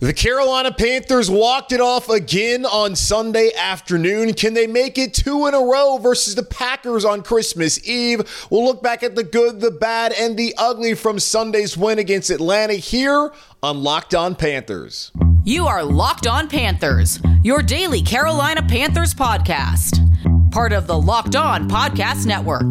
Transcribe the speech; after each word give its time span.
The 0.00 0.12
Carolina 0.12 0.70
Panthers 0.70 1.28
walked 1.28 1.72
it 1.72 1.80
off 1.80 2.08
again 2.08 2.64
on 2.64 2.94
Sunday 2.94 3.50
afternoon. 3.58 4.32
Can 4.32 4.54
they 4.54 4.68
make 4.68 4.96
it 4.96 5.12
two 5.12 5.48
in 5.48 5.54
a 5.54 5.58
row 5.58 5.98
versus 5.98 6.36
the 6.36 6.44
Packers 6.44 7.04
on 7.04 7.22
Christmas 7.22 7.84
Eve? 7.84 8.46
We'll 8.48 8.64
look 8.64 8.80
back 8.80 9.02
at 9.02 9.16
the 9.16 9.24
good, 9.24 9.60
the 9.60 9.72
bad, 9.72 10.12
and 10.12 10.36
the 10.36 10.54
ugly 10.56 10.94
from 10.94 11.18
Sunday's 11.18 11.76
win 11.76 11.98
against 11.98 12.30
Atlanta 12.30 12.74
here 12.74 13.32
on 13.60 13.82
Locked 13.82 14.14
On 14.14 14.36
Panthers. 14.36 15.10
You 15.42 15.66
are 15.66 15.82
Locked 15.82 16.28
On 16.28 16.48
Panthers, 16.48 17.18
your 17.42 17.60
daily 17.60 18.00
Carolina 18.02 18.62
Panthers 18.62 19.14
podcast. 19.14 20.04
Part 20.52 20.72
of 20.72 20.86
the 20.86 20.96
Locked 20.96 21.34
On 21.34 21.68
Podcast 21.68 22.24
Network. 22.24 22.70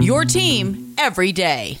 Your 0.00 0.24
team 0.24 0.94
every 0.98 1.32
day. 1.32 1.80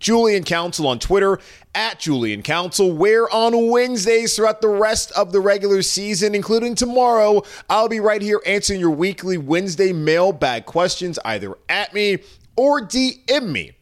Julian 0.00 0.42
Council 0.42 0.88
on 0.88 0.98
Twitter 0.98 1.38
at 1.74 2.00
Julian 2.00 2.42
Council, 2.42 2.92
where 2.92 3.30
on 3.32 3.70
Wednesdays 3.70 4.34
throughout 4.34 4.60
the 4.60 4.68
rest 4.68 5.12
of 5.12 5.30
the 5.30 5.40
regular 5.40 5.82
season, 5.82 6.34
including 6.34 6.74
tomorrow, 6.74 7.42
I'll 7.68 7.88
be 7.88 8.00
right 8.00 8.20
here 8.20 8.42
answering 8.44 8.80
your 8.80 8.90
weekly 8.90 9.38
Wednesday 9.38 9.92
mailbag 9.92 10.66
questions 10.66 11.18
either 11.24 11.54
at 11.68 11.94
me 11.94 12.18
or 12.56 12.80
DM 12.80 13.48
me 13.48 13.72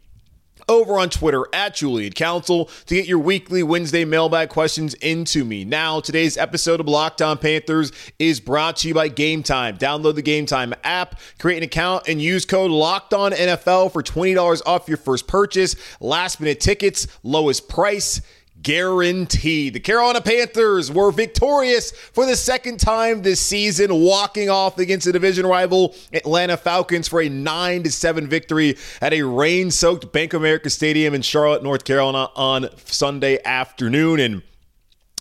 over 0.69 0.99
on 0.99 1.11
Twitter 1.11 1.47
at 1.53 1.75
Julian 1.77 2.13
Council 2.13 2.67
to 2.87 2.95
get 2.95 3.07
your 3.07 3.19
weekly 3.19 3.63
Wednesday 3.63 4.05
mailbag 4.05 4.49
questions 4.49 4.95
into 4.95 5.45
me. 5.45 5.65
Now, 5.65 6.01
today's 6.01 6.37
episode 6.37 6.81
of 6.81 6.87
Locked 6.87 7.23
On 7.23 7.39
Panthers 7.39 7.93
is 8.19 8.41
brought 8.41 8.77
to 8.79 8.89
you 8.89 8.95
by 8.95 9.09
Game 9.09 9.43
Time. 9.43 9.77
Download 9.77 10.15
the 10.15 10.23
Game 10.23 10.47
Time 10.47 10.75
app, 10.85 11.19
create 11.39 11.59
an 11.59 11.63
account, 11.63 12.09
and 12.09 12.21
use 12.21 12.45
code 12.45 12.71
Locked 12.71 13.15
On 13.15 13.33
NFL 13.33 13.93
for 13.93 14.03
$20 14.03 14.63
off 14.67 14.89
your 14.89 14.99
first 14.99 15.27
purchase. 15.27 15.77
Last 16.01 16.41
minute 16.41 16.61
tickets, 16.61 17.07
lowest 17.23 17.69
price 17.69 18.21
guaranteed. 18.69 19.73
The 19.73 19.81
Carolina 19.81 20.21
Panthers 20.21 20.93
were 20.93 21.11
victorious 21.11 21.91
for 21.91 22.27
the 22.27 22.37
second 22.37 22.79
time 22.79 23.23
this 23.23 23.41
season, 23.41 23.95
walking 23.95 24.51
off 24.51 24.79
against 24.79 25.07
the 25.07 25.13
division 25.13 25.47
rival 25.47 25.95
Atlanta 26.13 26.59
Falcons 26.59 27.09
for 27.09 27.23
a 27.23 27.31
9 27.31 27.87
7 27.87 28.27
victory 28.27 28.77
at 29.01 29.15
a 29.15 29.23
rain 29.23 29.71
soaked 29.71 30.13
Bank 30.13 30.35
of 30.35 30.43
America 30.43 30.69
Stadium 30.69 31.15
in 31.15 31.23
Charlotte, 31.23 31.63
North 31.63 31.85
Carolina 31.85 32.29
on 32.37 32.69
Sunday 32.85 33.39
afternoon. 33.43 34.21
And 34.21 34.43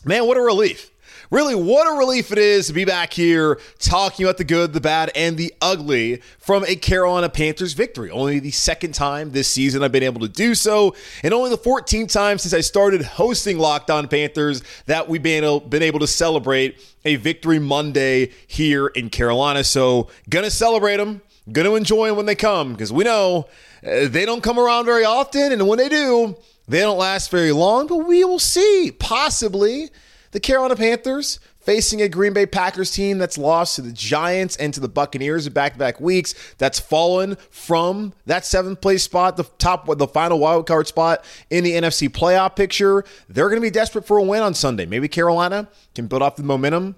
man, 0.03 0.27
what 0.27 0.35
a 0.35 0.41
relief 0.41 0.91
really, 1.29 1.55
what 1.55 1.87
a 1.87 1.97
relief 1.97 2.31
it 2.31 2.37
is 2.37 2.67
to 2.67 2.73
be 2.73 2.85
back 2.85 3.13
here 3.13 3.59
talking 3.79 4.25
about 4.25 4.37
the 4.37 4.43
good, 4.43 4.73
the 4.73 4.81
bad, 4.81 5.11
and 5.15 5.37
the 5.37 5.53
ugly 5.61 6.21
from 6.39 6.63
a 6.65 6.75
Carolina 6.75 7.29
Panthers 7.29 7.73
victory. 7.73 8.09
Only 8.09 8.39
the 8.39 8.51
second 8.51 8.93
time 8.93 9.31
this 9.31 9.47
season 9.47 9.83
I've 9.83 9.91
been 9.91 10.03
able 10.03 10.21
to 10.21 10.27
do 10.27 10.55
so, 10.55 10.95
and 11.23 11.33
only 11.33 11.49
the 11.49 11.57
14th 11.57 12.11
time 12.11 12.37
since 12.37 12.53
I 12.53 12.61
started 12.61 13.01
hosting 13.01 13.57
Locked 13.57 13.89
On 13.89 14.07
Panthers 14.07 14.63
that 14.85 15.07
we've 15.07 15.23
been 15.23 15.43
able, 15.43 15.59
been 15.59 15.83
able 15.83 15.99
to 15.99 16.07
celebrate 16.07 16.79
a 17.05 17.15
victory 17.15 17.59
Monday 17.59 18.31
here 18.47 18.87
in 18.87 19.09
Carolina. 19.09 19.63
So, 19.63 20.09
gonna 20.29 20.51
celebrate 20.51 20.97
them, 20.97 21.21
gonna 21.51 21.73
enjoy 21.75 22.07
them 22.07 22.17
when 22.17 22.25
they 22.25 22.35
come 22.35 22.73
because 22.73 22.91
we 22.91 23.03
know 23.03 23.47
uh, 23.85 24.07
they 24.07 24.25
don't 24.25 24.41
come 24.41 24.59
around 24.59 24.85
very 24.85 25.05
often, 25.05 25.51
and 25.51 25.67
when 25.67 25.77
they 25.77 25.89
do, 25.89 26.35
they 26.67 26.79
don't 26.79 26.97
last 26.97 27.31
very 27.31 27.51
long, 27.51 27.87
but 27.87 27.97
we 27.97 28.23
will 28.23 28.39
see. 28.39 28.91
Possibly 28.97 29.89
the 30.31 30.39
Carolina 30.39 30.75
Panthers 30.75 31.39
facing 31.59 32.01
a 32.01 32.07
Green 32.07 32.31
Bay 32.31 32.45
Packers 32.45 32.91
team 32.91 33.17
that's 33.17 33.37
lost 33.37 33.75
to 33.75 33.81
the 33.81 33.91
Giants 33.91 34.55
and 34.55 34.73
to 34.73 34.79
the 34.79 34.87
Buccaneers 34.87 35.45
in 35.45 35.53
back-to-back 35.53 35.99
weeks. 35.99 36.33
That's 36.57 36.79
fallen 36.79 37.35
from 37.49 38.13
that 38.25 38.45
seventh 38.45 38.79
place 38.79 39.03
spot, 39.03 39.35
the 39.35 39.43
top, 39.57 39.85
the 39.97 40.07
final 40.07 40.39
wild 40.39 40.65
card 40.65 40.87
spot 40.87 41.25
in 41.49 41.65
the 41.65 41.73
NFC 41.73 42.07
playoff 42.07 42.55
picture. 42.55 43.03
They're 43.27 43.49
going 43.49 43.61
to 43.61 43.65
be 43.65 43.69
desperate 43.69 44.07
for 44.07 44.17
a 44.17 44.23
win 44.23 44.43
on 44.43 44.53
Sunday. 44.53 44.85
Maybe 44.85 45.09
Carolina 45.09 45.67
can 45.93 46.07
build 46.07 46.21
off 46.21 46.37
the 46.37 46.43
momentum 46.43 46.95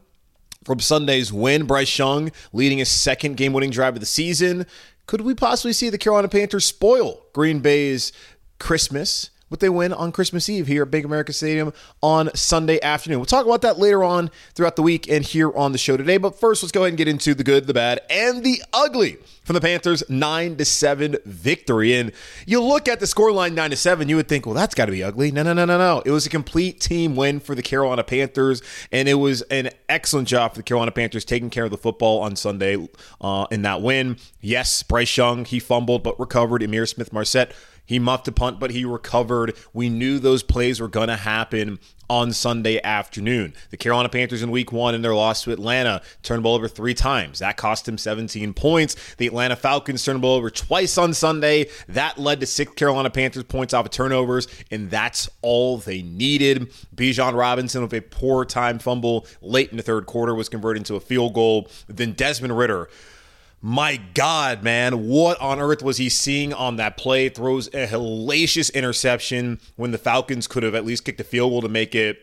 from 0.66 0.80
Sunday's 0.80 1.34
win. 1.34 1.66
Bryce 1.66 1.98
Young 1.98 2.32
leading 2.54 2.78
his 2.78 2.90
second 2.90 3.38
game-winning 3.38 3.72
drive 3.72 3.96
of 3.96 4.02
the 4.02 4.06
season. 4.06 4.68
Could 5.08 5.22
we 5.22 5.34
possibly 5.34 5.74
see 5.74 5.90
the 5.90 5.98
Carolina 5.98 6.28
Panthers 6.28 6.66
spoil 6.66 7.24
Green 7.34 7.60
Bay's 7.62 8.12
Christmas? 8.60 9.32
What 9.50 9.60
they 9.60 9.70
win 9.70 9.92
on 9.92 10.12
Christmas 10.12 10.48
Eve 10.48 10.68
here 10.68 10.84
at 10.84 10.92
Bank 10.92 11.06
America 11.06 11.34
Stadium 11.34 11.74
on 12.02 12.34
Sunday 12.36 12.80
afternoon. 12.82 13.20
We'll 13.20 13.26
talk 13.26 13.46
about 13.46 13.62
that 13.62 13.78
later 13.78 14.04
on 14.04 14.32
throughout 14.54 14.76
the 14.76 14.82
week 14.82 15.10
and 15.10 15.26
here 15.26 15.56
on 15.56 15.74
the 15.74 15.78
show 15.78 15.98
today. 15.98 16.18
But 16.18 16.40
first, 16.40 16.64
let's 16.64 16.72
go 16.72 16.82
ahead 16.82 16.90
and 16.90 16.98
get 16.98 17.08
into 17.08 17.34
the 17.34 17.44
good, 17.44 17.68
the 17.68 17.74
bad, 17.74 18.00
and 18.10 18.44
the 18.44 18.62
ugly 18.72 19.18
from 19.44 19.56
the 19.56 19.62
Panthers' 19.62 20.04
9 20.08 20.58
to 20.58 20.66
7 20.66 21.18
victory. 21.26 21.96
And 21.96 22.12
you 22.46 22.62
look 22.62 22.88
at 22.88 23.00
the 23.00 23.08
scoreline 23.08 23.54
9 23.54 23.72
to 23.72 23.76
7, 23.76 24.08
you 24.08 24.16
would 24.16 24.28
think, 24.28 24.46
well, 24.46 24.54
that's 24.54 24.76
got 24.76 24.86
to 24.86 24.92
be 24.92 25.04
ugly. 25.04 25.32
No, 25.32 25.42
no, 25.42 25.54
no, 25.54 25.66
no, 25.66 25.78
no. 25.78 26.04
It 26.06 26.12
was 26.12 26.28
a 26.28 26.30
complete 26.30 26.80
team 26.80 27.16
win 27.16 27.40
for 27.40 27.56
the 27.56 27.64
Carolina 27.64 28.04
Panthers, 28.04 28.62
and 28.92 29.10
it 29.10 29.16
was 29.16 29.42
an 29.44 29.72
excellent 29.90 30.28
job 30.28 30.52
for 30.52 30.58
the 30.58 30.64
Carolina 30.64 30.92
Panthers 30.92 31.26
taking 31.26 31.50
care 31.50 31.66
of 31.66 31.72
the 31.72 31.78
football 31.78 32.22
on 32.22 32.36
Sunday 32.36 32.88
uh, 33.22 33.48
in 33.50 33.64
that 33.64 33.82
win. 33.82 34.18
Yes, 34.40 34.84
Bryce 34.84 35.18
Young, 35.18 35.46
he 35.46 35.60
fumbled 35.60 36.04
but 36.04 36.20
recovered. 36.20 36.62
Ihmir 36.62 36.88
Smith 36.88 37.12
Marsette 37.12 37.54
he 37.90 37.98
muffed 37.98 38.28
a 38.28 38.32
punt, 38.32 38.60
but 38.60 38.70
he 38.70 38.86
recovered. 38.86 39.56
We 39.74 39.90
knew 39.90 40.20
those 40.20 40.44
plays 40.44 40.80
were 40.80 40.88
going 40.88 41.08
to 41.08 41.16
happen 41.16 41.80
on 42.08 42.32
Sunday 42.32 42.80
afternoon. 42.84 43.56
The 43.72 43.78
Carolina 43.78 44.10
Panthers 44.10 44.44
in 44.44 44.52
week 44.52 44.72
one 44.72 44.94
in 44.94 45.02
their 45.02 45.16
loss 45.16 45.44
to 45.44 45.52
Atlanta 45.52 46.04
turned 46.22 46.44
ball 46.44 46.54
over 46.54 46.68
three 46.68 46.94
times. 46.94 47.40
That 47.40 47.58
cost 47.58 47.88
him 47.88 47.98
17 47.98 48.54
points. 48.54 49.16
The 49.16 49.26
Atlanta 49.26 49.56
Falcons 49.56 50.06
turned 50.06 50.22
ball 50.22 50.36
over 50.36 50.52
twice 50.52 51.00
on 51.00 51.16
Sunday. 51.16 51.72
That 51.88 52.20
led 52.20 52.42
to 52.42 52.46
six 52.46 52.74
Carolina 52.74 53.10
Panthers 53.10 53.46
points 53.46 53.74
off 53.74 53.88
of 53.88 53.92
turnovers, 53.92 54.48
and 54.70 54.92
that's 54.92 55.28
all 55.42 55.80
they 55.80 56.04
needed. 56.04 56.72
Bijan 56.96 57.34
Robinson 57.34 57.82
with 57.82 57.94
a 57.94 58.02
poor 58.02 58.46
time 58.46 58.78
fumble 58.78 59.26
late 59.42 59.72
in 59.72 59.78
the 59.78 59.84
third 59.84 60.06
quarter 60.06 60.36
was 60.36 60.48
converted 60.48 60.82
into 60.82 60.94
a 60.94 61.00
field 61.00 61.34
goal. 61.34 61.68
Then 61.88 62.14
Desmond 62.14 62.56
Ridder 62.56 62.88
my 63.62 64.00
God, 64.14 64.64
man, 64.64 65.08
what 65.08 65.40
on 65.42 65.60
earth 65.60 65.84
was 65.84 65.98
he 65.98 66.10
seeing 66.10 66.54
on 66.54 66.78
that 66.78 66.96
play? 66.98 67.30
Throws 67.30 67.68
a 67.68 67.88
hellacious 67.88 68.74
interception 68.74 69.60
when 69.76 69.92
the 69.92 69.98
Falcons 69.98 70.48
could 70.48 70.64
have 70.64 70.76
at 70.76 70.86
least 70.86 71.06
kicked 71.06 71.20
a 71.20 71.26
field 71.26 71.52
goal 71.52 71.62
to 71.62 71.70
make 71.70 71.94
it 71.94 72.20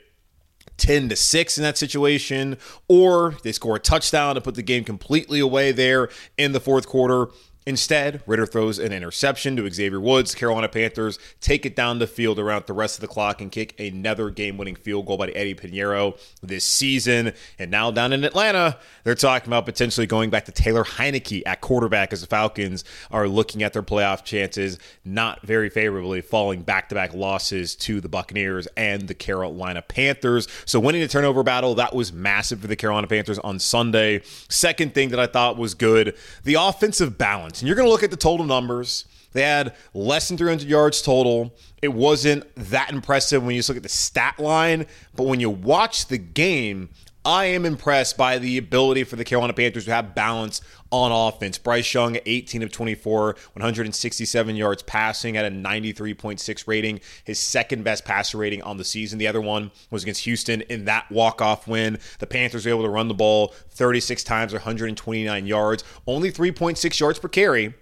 10 0.79 1.09
to 1.11 1.17
6 1.17 1.59
in 1.59 1.63
that 1.63 1.79
situation, 1.79 2.59
or 2.89 3.35
they 3.43 3.53
score 3.53 3.77
a 3.77 3.81
touchdown 3.81 4.35
to 4.35 4.41
put 4.41 4.55
the 4.55 4.63
game 4.63 4.85
completely 4.85 5.41
away 5.41 5.73
there 5.73 6.09
in 6.37 6.53
the 6.53 6.61
fourth 6.61 6.87
quarter. 6.87 7.29
Instead, 7.69 8.22
Ridder 8.28 8.47
throws 8.47 8.78
an 8.78 8.93
interception 8.93 9.56
to 9.56 9.69
Xavier 9.69 9.99
Woods. 9.99 10.37
Carolina 10.37 10.69
Panthers 10.69 11.19
take 11.41 11.66
it 11.66 11.75
down 11.75 11.99
the 11.99 12.06
field 12.06 12.38
around 12.38 12.65
the 12.66 12.72
rest 12.72 12.97
of 12.97 13.00
the 13.00 13.09
clock 13.09 13.41
and 13.41 13.50
kick 13.50 13.78
another 13.81 14.31
game 14.31 14.56
winning 14.56 14.77
field 14.77 15.04
goal 15.04 15.16
by 15.16 15.31
Eddy 15.31 15.53
Piñeiro 15.53 16.16
this 16.41 16.65
season. 16.65 17.32
And 17.59 17.72
now 17.72 17.91
down 17.91 18.12
in 18.12 18.22
Atlanta, 18.22 18.78
they're 19.03 19.16
talking 19.16 19.49
about 19.49 19.66
potentially 19.66 20.06
going 20.06 20.31
back 20.31 20.44
to 20.44 20.53
Taylor 20.53 20.84
Heinicke 20.84 21.43
at 21.44 21.60
quarterback 21.60 22.12
as 22.12 22.21
the 22.21 22.28
Falcons 22.28 22.84
are 23.10 23.27
looking 23.27 23.65
at 23.65 23.72
their 23.72 23.83
playoff 23.83 24.22
chances 24.22 24.78
not 25.04 25.44
very 25.44 25.69
favorably, 25.69 26.21
falling 26.21 26.62
back 26.62 26.89
to 26.91 26.95
back 26.95 27.15
losses 27.15 27.74
to 27.74 28.01
the 28.01 28.09
Buccaneers 28.09 28.69
and 28.77 29.09
the 29.09 29.15
Carolina 29.15 29.83
Panthers. 29.83 30.47
So 30.66 30.78
winning 30.78 31.01
the 31.01 31.09
turnover 31.09 31.42
battle, 31.42 31.74
that 31.74 31.97
was 31.97 32.12
massive 32.12 32.60
for 32.60 32.69
the 32.69 32.77
Carolina 32.77 33.09
Panthers 33.09 33.41
on 33.41 33.59
Sunday. 33.59 34.22
Second 34.48 34.95
thing 34.95 35.09
that 35.09 35.19
I 35.19 35.27
thought 35.27 35.57
was 35.57 35.74
good 35.74 36.16
the 36.45 36.54
offensive 36.54 37.19
balance 37.19 37.56
and 37.61 37.69
you're 37.69 37.77
going 37.77 37.87
to 37.87 37.93
look 37.93 38.03
at 38.03 38.11
the 38.11 38.17
total 38.17 38.47
numbers. 38.47 39.07
They 39.33 39.43
had 39.43 39.75
less 39.93 40.29
than 40.29 40.39
300 40.39 40.67
yards 40.67 41.03
total. 41.03 41.55
It 41.83 41.93
wasn't 41.93 42.45
that 42.57 42.91
impressive 42.91 43.43
when 43.45 43.55
you 43.55 43.59
just 43.59 43.69
look 43.69 43.77
at 43.77 43.83
the 43.83 43.89
stat 43.89 44.39
line, 44.39 44.87
but 45.15 45.25
when 45.25 45.41
you 45.41 45.51
watch 45.51 46.07
the 46.07 46.19
game, 46.19 46.89
I 47.25 47.47
am 47.47 47.67
impressed 47.67 48.17
by 48.17 48.39
the 48.39 48.57
ability 48.57 49.05
for 49.05 49.17
the 49.17 49.25
Carolina 49.25 49.53
Panthers 49.53 49.85
to 49.87 49.93
have 49.93 50.15
balance 50.15 50.61
on 50.91 51.12
offense. 51.12 51.59
Bryce 51.59 51.92
Young, 51.92 52.18
18 52.24 52.62
of 52.62 52.72
24, 52.72 53.36
167 53.53 54.56
yards 54.56 54.83
passing 54.83 55.36
at 55.36 55.44
a 55.44 55.50
93.6 55.50 56.68
rating, 56.68 57.00
his 57.24 57.38
second 57.38 57.84
best 57.84 58.04
passer 58.04 58.38
rating 58.38 58.62
on 58.62 58.77
the 58.77 58.84
season. 58.84 59.18
The 59.18 59.27
other 59.27 59.41
one 59.41 59.71
was 59.91 60.03
against 60.03 60.24
Houston 60.24 60.62
in 60.62 60.84
that 60.86 61.10
walk-off 61.10 61.66
win. 61.66 61.98
The 62.18 62.27
Panthers 62.27 62.66
were 62.66 62.71
able 62.71 62.84
to 62.84 62.88
run 62.88 63.09
the 63.09 63.15
ball 63.15 63.54
36 63.71 64.24
times, 64.24 64.53
129 64.53 65.47
yards, 65.47 65.84
only 66.06 66.30
3.6 66.30 67.00
yards 67.00 67.18
per 67.18 67.28
carry 67.28 67.74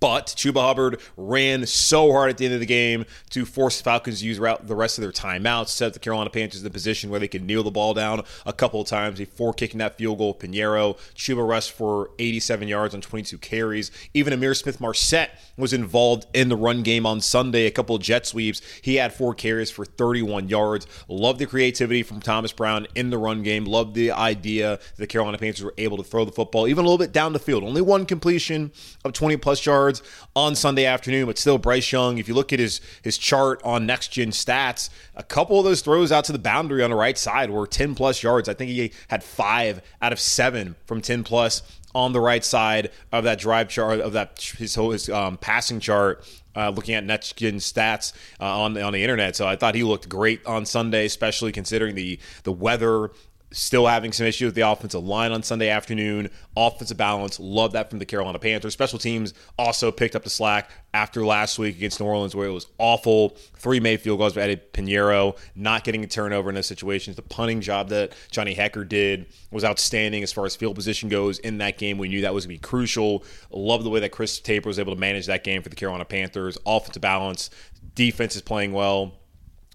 But 0.00 0.26
Chuba 0.26 0.60
Hubbard 0.60 1.00
ran 1.16 1.66
so 1.66 2.12
hard 2.12 2.30
at 2.30 2.38
the 2.38 2.44
end 2.44 2.54
of 2.54 2.60
the 2.60 2.66
game 2.66 3.04
to 3.30 3.44
force 3.44 3.78
the 3.78 3.84
Falcons 3.84 4.20
to 4.20 4.26
use 4.26 4.38
the 4.38 4.74
rest 4.76 4.98
of 4.98 5.02
their 5.02 5.12
timeouts, 5.12 5.68
set 5.68 5.92
the 5.92 5.98
Carolina 5.98 6.30
Panthers 6.30 6.60
in 6.60 6.64
the 6.64 6.70
position 6.70 7.10
where 7.10 7.20
they 7.20 7.28
could 7.28 7.42
kneel 7.42 7.62
the 7.62 7.70
ball 7.70 7.94
down 7.94 8.22
a 8.46 8.52
couple 8.52 8.80
of 8.80 8.86
times 8.86 9.18
before 9.18 9.52
kicking 9.52 9.78
that 9.78 9.96
field 9.96 10.18
goal. 10.18 10.34
Piñeiro, 10.34 10.96
Chuba 11.14 11.46
rushed 11.46 11.72
for 11.72 12.10
87 12.18 12.68
yards 12.68 12.94
on 12.94 13.00
22 13.00 13.38
carries. 13.38 13.90
Even 14.14 14.38
Ihmir 14.38 14.56
Smith-Marsette 14.56 15.30
was 15.56 15.72
involved 15.72 16.26
in 16.34 16.48
the 16.48 16.56
run 16.56 16.82
game 16.82 17.06
on 17.06 17.20
Sunday, 17.20 17.66
a 17.66 17.70
couple 17.70 17.96
of 17.96 18.02
jet 18.02 18.26
sweeps. 18.26 18.60
He 18.82 18.96
had 18.96 19.12
four 19.12 19.34
carries 19.34 19.70
for 19.70 19.84
31 19.84 20.48
yards. 20.48 20.86
Love 21.08 21.38
the 21.38 21.46
creativity 21.46 22.02
from 22.02 22.20
Thomas 22.20 22.52
Brown 22.52 22.86
in 22.94 23.10
the 23.10 23.18
run 23.18 23.42
game. 23.42 23.64
Love 23.64 23.94
the 23.94 24.12
idea 24.12 24.78
that 24.78 24.96
the 24.96 25.06
Carolina 25.06 25.38
Panthers 25.38 25.64
were 25.64 25.74
able 25.78 25.96
to 25.96 26.02
throw 26.02 26.24
the 26.24 26.32
football 26.32 26.68
even 26.68 26.84
a 26.84 26.88
little 26.88 26.98
bit 26.98 27.12
down 27.12 27.32
the 27.32 27.38
field. 27.38 27.64
Only 27.64 27.82
one 27.82 28.06
completion 28.06 28.72
of 29.04 29.12
20 29.12 29.36
plus 29.36 29.64
yards 29.64 29.69
on 30.36 30.54
Sunday 30.54 30.84
afternoon, 30.84 31.26
but 31.26 31.38
still 31.38 31.58
Bryce 31.58 31.90
Young, 31.92 32.18
if 32.18 32.28
you 32.28 32.34
look 32.34 32.52
at 32.52 32.58
his 32.58 32.80
his 33.02 33.18
chart 33.18 33.60
on 33.64 33.86
next 33.86 34.08
gen 34.08 34.30
stats, 34.30 34.90
a 35.14 35.22
couple 35.22 35.58
of 35.58 35.64
those 35.64 35.80
throws 35.80 36.12
out 36.12 36.24
to 36.24 36.32
the 36.32 36.38
boundary 36.38 36.82
on 36.82 36.90
the 36.90 36.96
right 36.96 37.16
side 37.16 37.50
were 37.50 37.66
10 37.66 37.94
plus 37.94 38.22
yards. 38.22 38.48
I 38.48 38.54
think 38.54 38.70
he 38.70 38.92
had 39.08 39.22
5 39.22 39.80
out 40.02 40.12
of 40.12 40.20
7 40.20 40.76
from 40.86 41.00
10 41.00 41.24
plus 41.24 41.62
on 41.94 42.12
the 42.12 42.20
right 42.20 42.44
side 42.44 42.90
of 43.12 43.24
that 43.24 43.38
drive 43.38 43.68
chart 43.68 44.00
of 44.00 44.12
that 44.12 44.40
his 44.58 44.74
whole 44.74 44.90
his 44.90 45.08
um, 45.08 45.36
passing 45.36 45.80
chart. 45.80 46.26
Uh, 46.56 46.68
looking 46.68 46.96
at 46.96 47.04
gen 47.36 47.54
stats 47.58 48.12
uh, 48.40 48.62
on 48.62 48.74
the, 48.74 48.82
on 48.82 48.92
the 48.92 49.00
internet, 49.00 49.36
so 49.36 49.46
I 49.46 49.54
thought 49.54 49.76
he 49.76 49.84
looked 49.84 50.08
great 50.08 50.44
on 50.44 50.66
Sunday, 50.66 51.06
especially 51.06 51.52
considering 51.52 51.94
the 51.94 52.18
the 52.42 52.50
weather 52.50 53.12
still 53.52 53.86
having 53.86 54.12
some 54.12 54.26
issues 54.26 54.46
with 54.46 54.54
the 54.54 54.60
offensive 54.60 55.02
line 55.02 55.32
on 55.32 55.42
Sunday 55.42 55.68
afternoon. 55.68 56.30
Offensive 56.56 56.96
balance, 56.96 57.40
love 57.40 57.72
that 57.72 57.90
from 57.90 57.98
the 57.98 58.06
Carolina 58.06 58.38
Panthers. 58.38 58.72
Special 58.72 58.98
teams 58.98 59.34
also 59.58 59.90
picked 59.90 60.14
up 60.14 60.22
the 60.22 60.30
slack 60.30 60.70
after 60.94 61.24
last 61.24 61.58
week 61.58 61.76
against 61.76 62.00
New 62.00 62.06
Orleans, 62.06 62.34
where 62.34 62.46
it 62.46 62.52
was 62.52 62.66
awful. 62.78 63.30
Three 63.56 63.80
made 63.80 64.00
field 64.00 64.18
goals 64.18 64.34
by 64.34 64.42
Eddy 64.42 64.56
Piñeiro, 64.72 65.36
not 65.54 65.84
getting 65.84 66.04
a 66.04 66.06
turnover 66.06 66.48
in 66.48 66.54
those 66.54 66.66
situations. 66.66 67.16
The 67.16 67.22
punting 67.22 67.60
job 67.60 67.88
that 67.88 68.12
Johnny 68.30 68.54
Hekker 68.54 68.88
did 68.88 69.26
was 69.50 69.64
outstanding 69.64 70.22
as 70.22 70.32
far 70.32 70.46
as 70.46 70.56
field 70.56 70.74
position 70.74 71.08
goes 71.08 71.38
in 71.38 71.58
that 71.58 71.78
game. 71.78 71.98
We 71.98 72.08
knew 72.08 72.22
that 72.22 72.34
was 72.34 72.46
going 72.46 72.56
to 72.56 72.60
be 72.60 72.68
crucial. 72.68 73.24
Love 73.50 73.84
the 73.84 73.90
way 73.90 74.00
that 74.00 74.10
Chris 74.10 74.38
Tabor 74.40 74.68
was 74.68 74.78
able 74.78 74.94
to 74.94 75.00
manage 75.00 75.26
that 75.26 75.44
game 75.44 75.62
for 75.62 75.68
the 75.68 75.76
Carolina 75.76 76.04
Panthers. 76.04 76.56
Offensive 76.66 77.02
balance, 77.02 77.50
defense 77.94 78.36
is 78.36 78.42
playing 78.42 78.72
well 78.72 79.19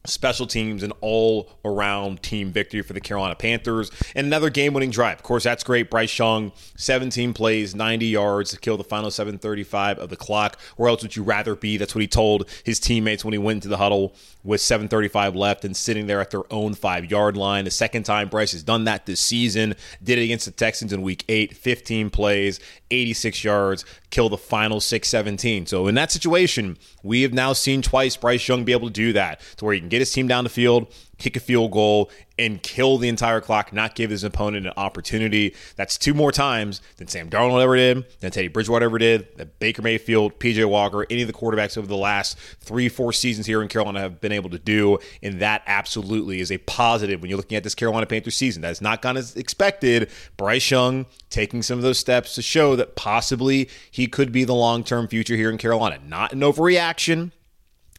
special 0.08 0.48
teams 0.48 0.84
and 0.84 0.94
all 1.02 1.50
around 1.64 2.22
team 2.22 2.52
victory 2.52 2.82
for 2.82 2.94
the 2.94 3.02
Carolina 3.02 3.36
Panthers. 3.36 3.92
And 4.16 4.28
another 4.28 4.50
game 4.50 4.74
winning 4.74 4.92
drive. 4.92 5.18
Of 5.18 5.24
course, 5.24 5.44
that's 5.44 5.64
great. 5.64 5.90
Bryce 5.90 6.18
Young, 6.18 6.52
17 6.78 7.34
plays, 7.34 7.76
90 7.76 8.06
yards 8.06 8.52
to 8.52 8.60
kill 8.60 8.78
the 8.78 8.84
final 8.84 9.12
735 9.12 10.00
of 10.00 10.10
the 10.10 10.16
clock. 10.16 10.60
Where 10.78 10.90
else 10.90 11.02
would 11.02 11.16
you 11.16 11.24
rather 11.24 11.56
be? 11.56 11.78
That's 11.78 11.96
what 11.96 12.02
he 12.02 12.08
told 12.08 12.50
his 12.64 12.80
teammates 12.80 13.26
when 13.26 13.34
he 13.34 13.38
went 13.38 13.58
into 13.58 13.68
the 13.68 13.78
huddle 13.78 14.16
with 14.44 14.62
735 14.62 15.36
left 15.36 15.66
and 15.66 15.76
sitting 15.76 16.08
there 16.08 16.22
at 16.22 16.30
their 16.32 16.44
own 16.54 16.76
five 16.76 17.10
yard 17.10 17.36
line. 17.36 17.66
The 17.66 17.72
second 17.72 18.04
time 18.04 18.30
Bryce 18.30 18.52
has 18.52 18.64
done 18.64 18.86
that 18.86 19.06
this 19.06 19.20
season. 19.20 19.76
Did 20.04 20.20
it 20.20 20.24
against 20.24 20.46
the 20.46 20.52
Texans 20.52 20.94
in 20.94 21.02
week 21.02 21.26
eight, 21.28 21.56
15 21.58 22.10
plays, 22.12 22.60
86 22.92 23.44
yards, 23.44 23.86
kill 24.12 24.30
the 24.30 24.38
final 24.38 24.80
617. 24.80 25.66
So 25.66 25.88
in 25.88 25.96
that 25.96 26.12
situation, 26.12 26.78
we 27.04 27.24
have 27.24 27.34
now 27.34 27.54
seen 27.54 27.82
twice 27.82 28.16
Bryce 28.16 28.48
Young 28.48 28.64
be 28.64 28.72
able 28.72 28.88
to 28.88 28.94
do 28.94 29.14
that 29.14 29.42
to 29.58 29.66
where 29.66 29.74
he 29.74 29.80
can 29.80 29.90
get 29.90 29.95
his 30.00 30.12
team 30.12 30.28
down 30.28 30.44
the 30.44 30.50
field, 30.50 30.88
kick 31.18 31.36
a 31.36 31.40
field 31.40 31.72
goal, 31.72 32.10
and 32.38 32.62
kill 32.62 32.98
the 32.98 33.08
entire 33.08 33.40
clock, 33.40 33.72
not 33.72 33.96
give 33.96 34.10
his 34.10 34.24
opponent 34.24 34.66
an 34.66 34.74
opportunity. 34.76 35.56
That's 35.78 35.98
two 35.98 36.14
more 36.14 36.32
times 36.32 36.82
than 36.98 37.08
Sam 37.08 37.30
Darnold 37.30 37.62
ever 37.62 37.78
did, 37.78 38.06
than 38.20 38.32
Teddy 38.32 38.50
Bridgewater 38.50 38.86
ever 38.86 38.98
did, 38.98 39.38
that 39.38 39.58
Baker 39.60 39.82
Mayfield, 39.82 40.40
PJ 40.40 40.66
Walker, 40.66 41.06
any 41.10 41.22
of 41.22 41.28
the 41.28 41.34
quarterbacks 41.34 41.78
over 41.78 41.88
the 41.88 41.96
last 41.96 42.38
three, 42.60 42.90
four 42.90 43.14
seasons 43.14 43.48
here 43.48 43.62
in 43.62 43.70
Carolina 43.70 44.02
have 44.02 44.20
been 44.20 44.34
able 44.34 44.50
to 44.50 44.60
do. 44.60 45.00
And 45.24 45.40
that 45.40 45.64
absolutely 45.66 46.42
is 46.42 46.52
a 46.52 46.58
positive 46.60 47.22
when 47.22 47.30
you're 47.30 47.38
looking 47.38 47.58
at 47.58 47.64
this 47.64 47.76
Carolina 47.76 48.06
Panthers 48.06 48.36
season. 48.36 48.62
That 48.62 48.70
has 48.70 48.82
not 48.82 49.02
gone 49.02 49.16
as 49.16 49.36
expected. 49.36 50.10
Bryce 50.36 50.70
Young 50.70 51.06
taking 51.30 51.62
some 51.62 51.78
of 51.78 51.84
those 51.84 52.00
steps 52.00 52.36
to 52.36 52.42
show 52.42 52.76
that 52.76 52.96
possibly 52.96 53.70
he 53.92 54.08
could 54.08 54.32
be 54.32 54.44
the 54.44 54.56
long 54.56 54.84
term 54.84 55.08
future 55.08 55.36
here 55.36 55.50
in 55.50 55.58
Carolina. 55.58 56.00
Not 56.06 56.34
an 56.34 56.42
overreaction 56.42 57.32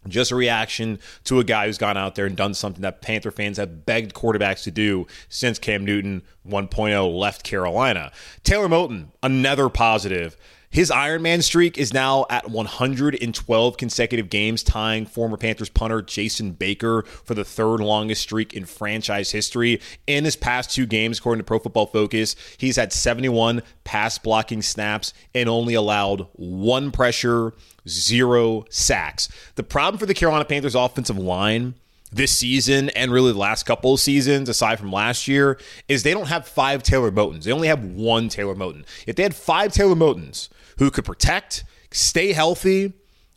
just 0.08 0.31
a 0.31 0.37
reaction 0.37 0.99
to 1.25 1.41
a 1.41 1.44
guy 1.44 1.67
who's 1.67 1.79
gone 1.79 1.97
out 1.97 2.14
there 2.14 2.26
and 2.26 2.37
done 2.37 2.55
something 2.55 2.82
that 2.82 3.03
Panther 3.03 3.31
fans 3.31 3.56
have 3.58 3.87
begged 3.87 4.14
quarterbacks 4.14 4.62
to 4.64 4.70
do 4.70 5.06
since 5.29 5.58
Cam 5.58 5.85
Newton 5.85 6.23
1.0 6.49 7.19
left 7.19 7.43
Carolina. 7.43 8.12
Taylor 8.43 8.69
Moton, 8.69 9.08
another 9.23 9.69
positive. 9.69 10.37
His 10.76 10.91
Ironman 10.91 11.43
streak 11.43 11.79
is 11.79 11.94
now 11.94 12.26
at 12.29 12.50
112 12.50 13.76
consecutive 13.79 14.29
games, 14.29 14.62
tying 14.62 15.06
former 15.06 15.38
Panthers 15.38 15.70
punter 15.70 16.03
Jason 16.03 16.53
Baker 16.53 17.03
for 17.25 17.35
the 17.35 17.44
third 17.44 17.81
longest 17.81 18.20
streak 18.20 18.53
in 18.53 18.67
franchise 18.67 19.31
history. 19.31 19.81
In 20.06 20.25
his 20.25 20.37
past 20.37 20.70
two 20.70 20.85
games, 20.85 21.19
according 21.19 21.41
to 21.41 21.44
Pro 21.44 21.61
Football 21.61 21.87
Focus, 21.87 22.37
he's 22.58 22.76
had 22.76 22.93
71 22.93 23.62
pass 23.85 24.19
blocking 24.19 24.61
snaps 24.61 25.14
and 25.35 25.49
only 25.49 25.73
allowed 25.73 26.26
one 26.35 26.91
pressure, 26.91 27.55
zero 27.88 28.65
sacks. 28.71 29.29
The 29.55 29.62
problem 29.62 29.99
for 29.99 30.06
the 30.06 30.15
Carolina 30.15 30.44
Panthers 30.44 30.75
offensive 30.75 31.19
line 31.19 31.75
this 32.12 32.33
season 32.33 32.88
and 32.91 33.12
really 33.12 33.33
the 33.33 33.38
last 33.38 33.65
couple 33.65 33.94
of 33.94 34.00
seasons, 34.00 34.49
aside 34.49 34.79
from 34.79 34.93
last 34.93 35.29
year, 35.29 35.59
is 35.88 36.03
they 36.03 36.12
don't 36.12 36.29
have 36.29 36.47
five 36.47 36.83
Taylor 36.83 37.11
Motons. 37.11 37.44
They 37.44 37.53
only 37.53 37.69
have 37.69 37.85
one 37.85 38.29
Taylor 38.29 38.55
Moton. 38.55 38.85
If 39.06 39.17
they 39.17 39.23
had 39.23 39.35
five 39.35 39.73
Taylor 39.73 39.97
Motons 39.97 40.49
who 40.79 40.91
could 40.91 41.05
protect, 41.05 41.65
stay 41.91 42.33
healthy, 42.33 42.93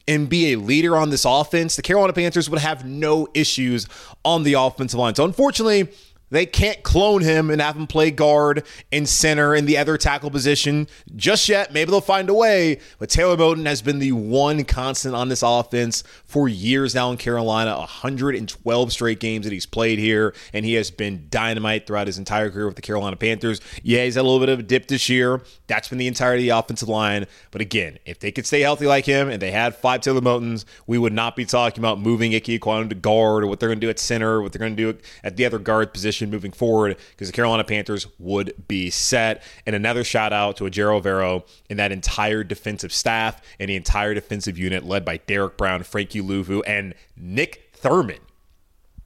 and 0.10 0.28
be 0.28 0.54
a 0.54 0.58
leader 0.58 0.98
on 0.98 1.12
this 1.12 1.24
offense, 1.24 1.76
the 1.76 1.84
Carolina 1.84 2.14
Panthers 2.14 2.50
would 2.50 2.60
have 2.60 2.84
no 2.84 3.28
issues 3.36 3.88
on 4.26 4.42
the 4.42 4.54
offensive 4.54 5.00
line. 5.00 5.14
So 5.14 5.24
unfortunately, 5.24 5.88
they 6.30 6.46
can't 6.46 6.84
clone 6.84 7.22
him 7.22 7.50
and 7.50 7.62
have 7.62 7.76
him 7.76 7.88
play 7.88 8.12
guard 8.12 8.64
and 8.92 9.08
center 9.08 9.56
in 9.56 9.66
the 9.66 9.78
other 9.78 9.98
tackle 9.98 10.30
position 10.30 10.88
just 11.16 11.50
yet. 11.50 11.74
Maybe 11.74 11.92
they'll 11.92 12.02
find 12.02 12.30
a 12.30 12.34
way. 12.34 12.80
But 13.00 13.10
Taylor 13.10 13.38
Moton 13.38 13.66
has 13.66 13.82
been 13.82 14.00
the 14.00 14.12
one 14.12 14.64
constant 14.64 15.16
on 15.16 15.30
this 15.30 15.44
offense 15.44 16.04
for 16.26 16.48
years 16.48 16.94
now 16.96 17.12
in 17.12 17.18
Carolina. 17.18 17.78
112 17.78 18.92
straight 18.92 19.20
games 19.20 19.46
that 19.46 19.54
he's 19.54 19.66
played 19.66 20.00
here, 20.00 20.34
and 20.54 20.66
he 20.66 20.74
has 20.76 20.92
been 20.92 21.28
dynamite 21.30 21.88
throughout 21.88 22.08
his 22.08 22.18
entire 22.18 22.50
career 22.50 22.66
with 22.68 22.76
the 22.76 22.82
Carolina 22.82 23.16
Panthers. 23.16 23.62
Yeah, 23.84 24.04
he's 24.04 24.16
had 24.16 24.22
a 24.22 24.24
little 24.24 24.40
bit 24.40 24.50
of 24.50 24.60
a 24.60 24.64
dip 24.64 24.88
this 24.88 25.10
year. 25.10 25.42
That's 25.68 25.88
been 25.88 25.98
the 25.98 26.08
entirety 26.08 26.44
of 26.44 26.56
the 26.56 26.60
offensive 26.60 26.90
line. 26.90 27.26
But 27.52 27.62
again, 27.62 28.00
if 28.06 28.20
they 28.20 28.32
could 28.32 28.46
stay 28.46 28.62
healthy 28.62 28.88
like 28.88 29.06
him 29.06 29.30
and 29.30 29.42
they 29.42 29.52
had 29.52 29.76
five 29.76 30.02
Taylor 30.02 30.22
Motons, 30.22 30.66
we 30.88 30.98
would 30.98 31.14
not 31.14 31.36
be 31.36 31.46
talking 31.46 31.82
about 31.82 32.00
moving 32.00 32.36
Ike 32.36 32.46
Ekwonu 32.46 32.90
to 32.90 32.96
guard 32.96 33.44
or 33.44 33.48
what 33.48 33.60
they're 33.60 33.70
going 33.70 33.80
to 33.80 33.86
do 33.86 33.90
at 33.90 34.00
center, 34.00 34.42
what 34.42 34.52
they're 34.52 34.60
going 34.60 34.76
to 34.76 34.94
do 34.94 35.00
at 35.24 35.38
the 35.38 35.46
other 35.46 35.60
guard 35.60 35.94
position 35.94 36.19
position 36.20 36.32
moving 36.32 36.52
forward 36.52 36.98
because 37.12 37.30
the 37.30 37.34
Carolina 37.34 37.64
Panthers 37.64 38.08
would 38.20 38.54
be 38.68 38.90
set. 38.90 39.44
And 39.66 39.76
another 39.76 40.04
shout 40.04 40.34
out 40.34 40.58
to 40.58 40.66
Ejiro 40.66 41.02
Evero 41.02 41.48
and 41.70 41.80
that 41.80 41.92
entire 41.92 42.44
defensive 42.44 42.92
staff 42.92 43.42
and 43.60 43.70
the 43.70 43.76
entire 43.76 44.14
defensive 44.14 44.58
unit 44.58 44.86
led 44.86 45.06
by 45.06 45.18
Derrick 45.18 45.58
Brown, 45.58 45.84
Frankie 45.84 46.22
Luvu, 46.22 46.62
and 46.68 46.94
Nick 47.16 47.70
Thurman 47.74 48.20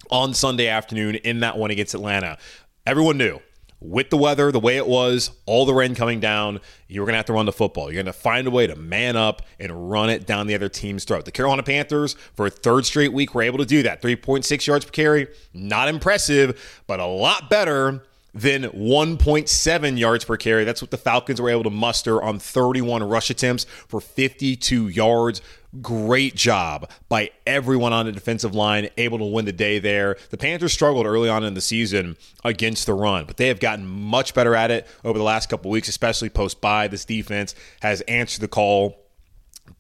on 0.10 0.34
Sunday 0.34 0.68
afternoon 0.68 1.16
in 1.16 1.40
that 1.42 1.58
one 1.58 1.72
against 1.72 1.94
Atlanta. 1.94 2.38
Everyone 2.86 3.18
knew 3.18 3.40
with 3.84 4.10
the 4.10 4.18
weather 4.18 4.52
the 4.52 4.60
way 4.60 4.78
it 4.78 4.88
was, 4.88 5.32
all 5.46 5.66
the 5.66 5.74
rain 5.74 5.94
coming 5.94 6.20
down, 6.20 6.62
you 6.88 7.02
were 7.02 7.06
going 7.06 7.14
to 7.14 7.18
have 7.18 7.26
to 7.26 7.34
run 7.34 7.46
the 7.46 7.52
football. 7.52 7.92
You're 7.92 8.02
going 8.02 8.06
to 8.06 8.14
find 8.14 8.48
a 8.48 8.52
way 8.52 8.66
to 8.66 8.76
man 8.76 9.16
up 9.16 9.42
and 9.60 9.92
run 9.92 10.10
it 10.10 10.26
down 10.26 10.48
the 10.48 10.56
other 10.56 10.70
team's 10.70 11.04
throat. 11.04 11.26
The 11.26 11.32
Carolina 11.32 11.64
Panthers, 11.64 12.14
for 12.34 12.48
a 12.48 12.50
third 12.50 12.86
straight 12.86 13.12
week, 13.12 13.36
were 13.36 13.42
able 13.42 13.60
to 13.60 13.66
do 13.66 13.84
that. 13.84 14.02
3.6 14.02 14.66
yards 14.66 14.86
per 14.86 14.92
carry, 14.92 15.28
not 15.54 15.90
impressive, 15.90 16.82
but 16.88 17.00
a 17.00 17.06
lot 17.06 17.50
better 17.50 18.04
than 18.34 18.64
1.7 18.64 20.00
yards 20.00 20.26
per 20.26 20.38
carry. 20.38 20.64
That's 20.64 20.82
what 20.82 20.92
the 20.92 20.98
Falcons 20.98 21.40
were 21.40 21.50
able 21.50 21.64
to 21.64 21.70
muster 21.70 22.22
on 22.22 22.40
31 22.40 23.04
rush 23.04 23.30
attempts 23.30 23.66
for 23.66 24.02
52 24.02 24.88
yards. 24.88 25.42
Great 25.82 26.36
job 26.36 26.90
by 27.10 27.32
everyone 27.48 27.94
on 27.94 28.06
the 28.06 28.12
defensive 28.12 28.54
line, 28.54 28.90
able 28.98 29.18
to 29.18 29.26
win 29.26 29.46
the 29.46 29.52
day 29.52 29.80
there. 29.80 30.18
The 30.30 30.38
Panthers 30.38 30.74
struggled 30.74 31.06
early 31.06 31.30
on 31.30 31.44
in 31.44 31.56
the 31.56 31.62
season 31.62 32.16
against 32.44 32.86
the 32.86 32.94
run, 32.94 33.26
but 33.26 33.38
they 33.38 33.48
have 33.48 33.60
gotten 33.60 33.86
much 33.86 34.34
better 34.34 34.56
at 34.56 34.70
it 34.72 34.88
over 35.04 35.18
the 35.18 35.24
last 35.24 35.50
couple 35.50 35.72
weeks, 35.72 35.88
especially 35.88 36.30
post 36.30 36.62
bye. 36.62 36.88
This 36.88 37.06
defense 37.06 37.56
has 37.82 38.02
answered 38.02 38.42
the 38.42 38.48
call 38.48 39.03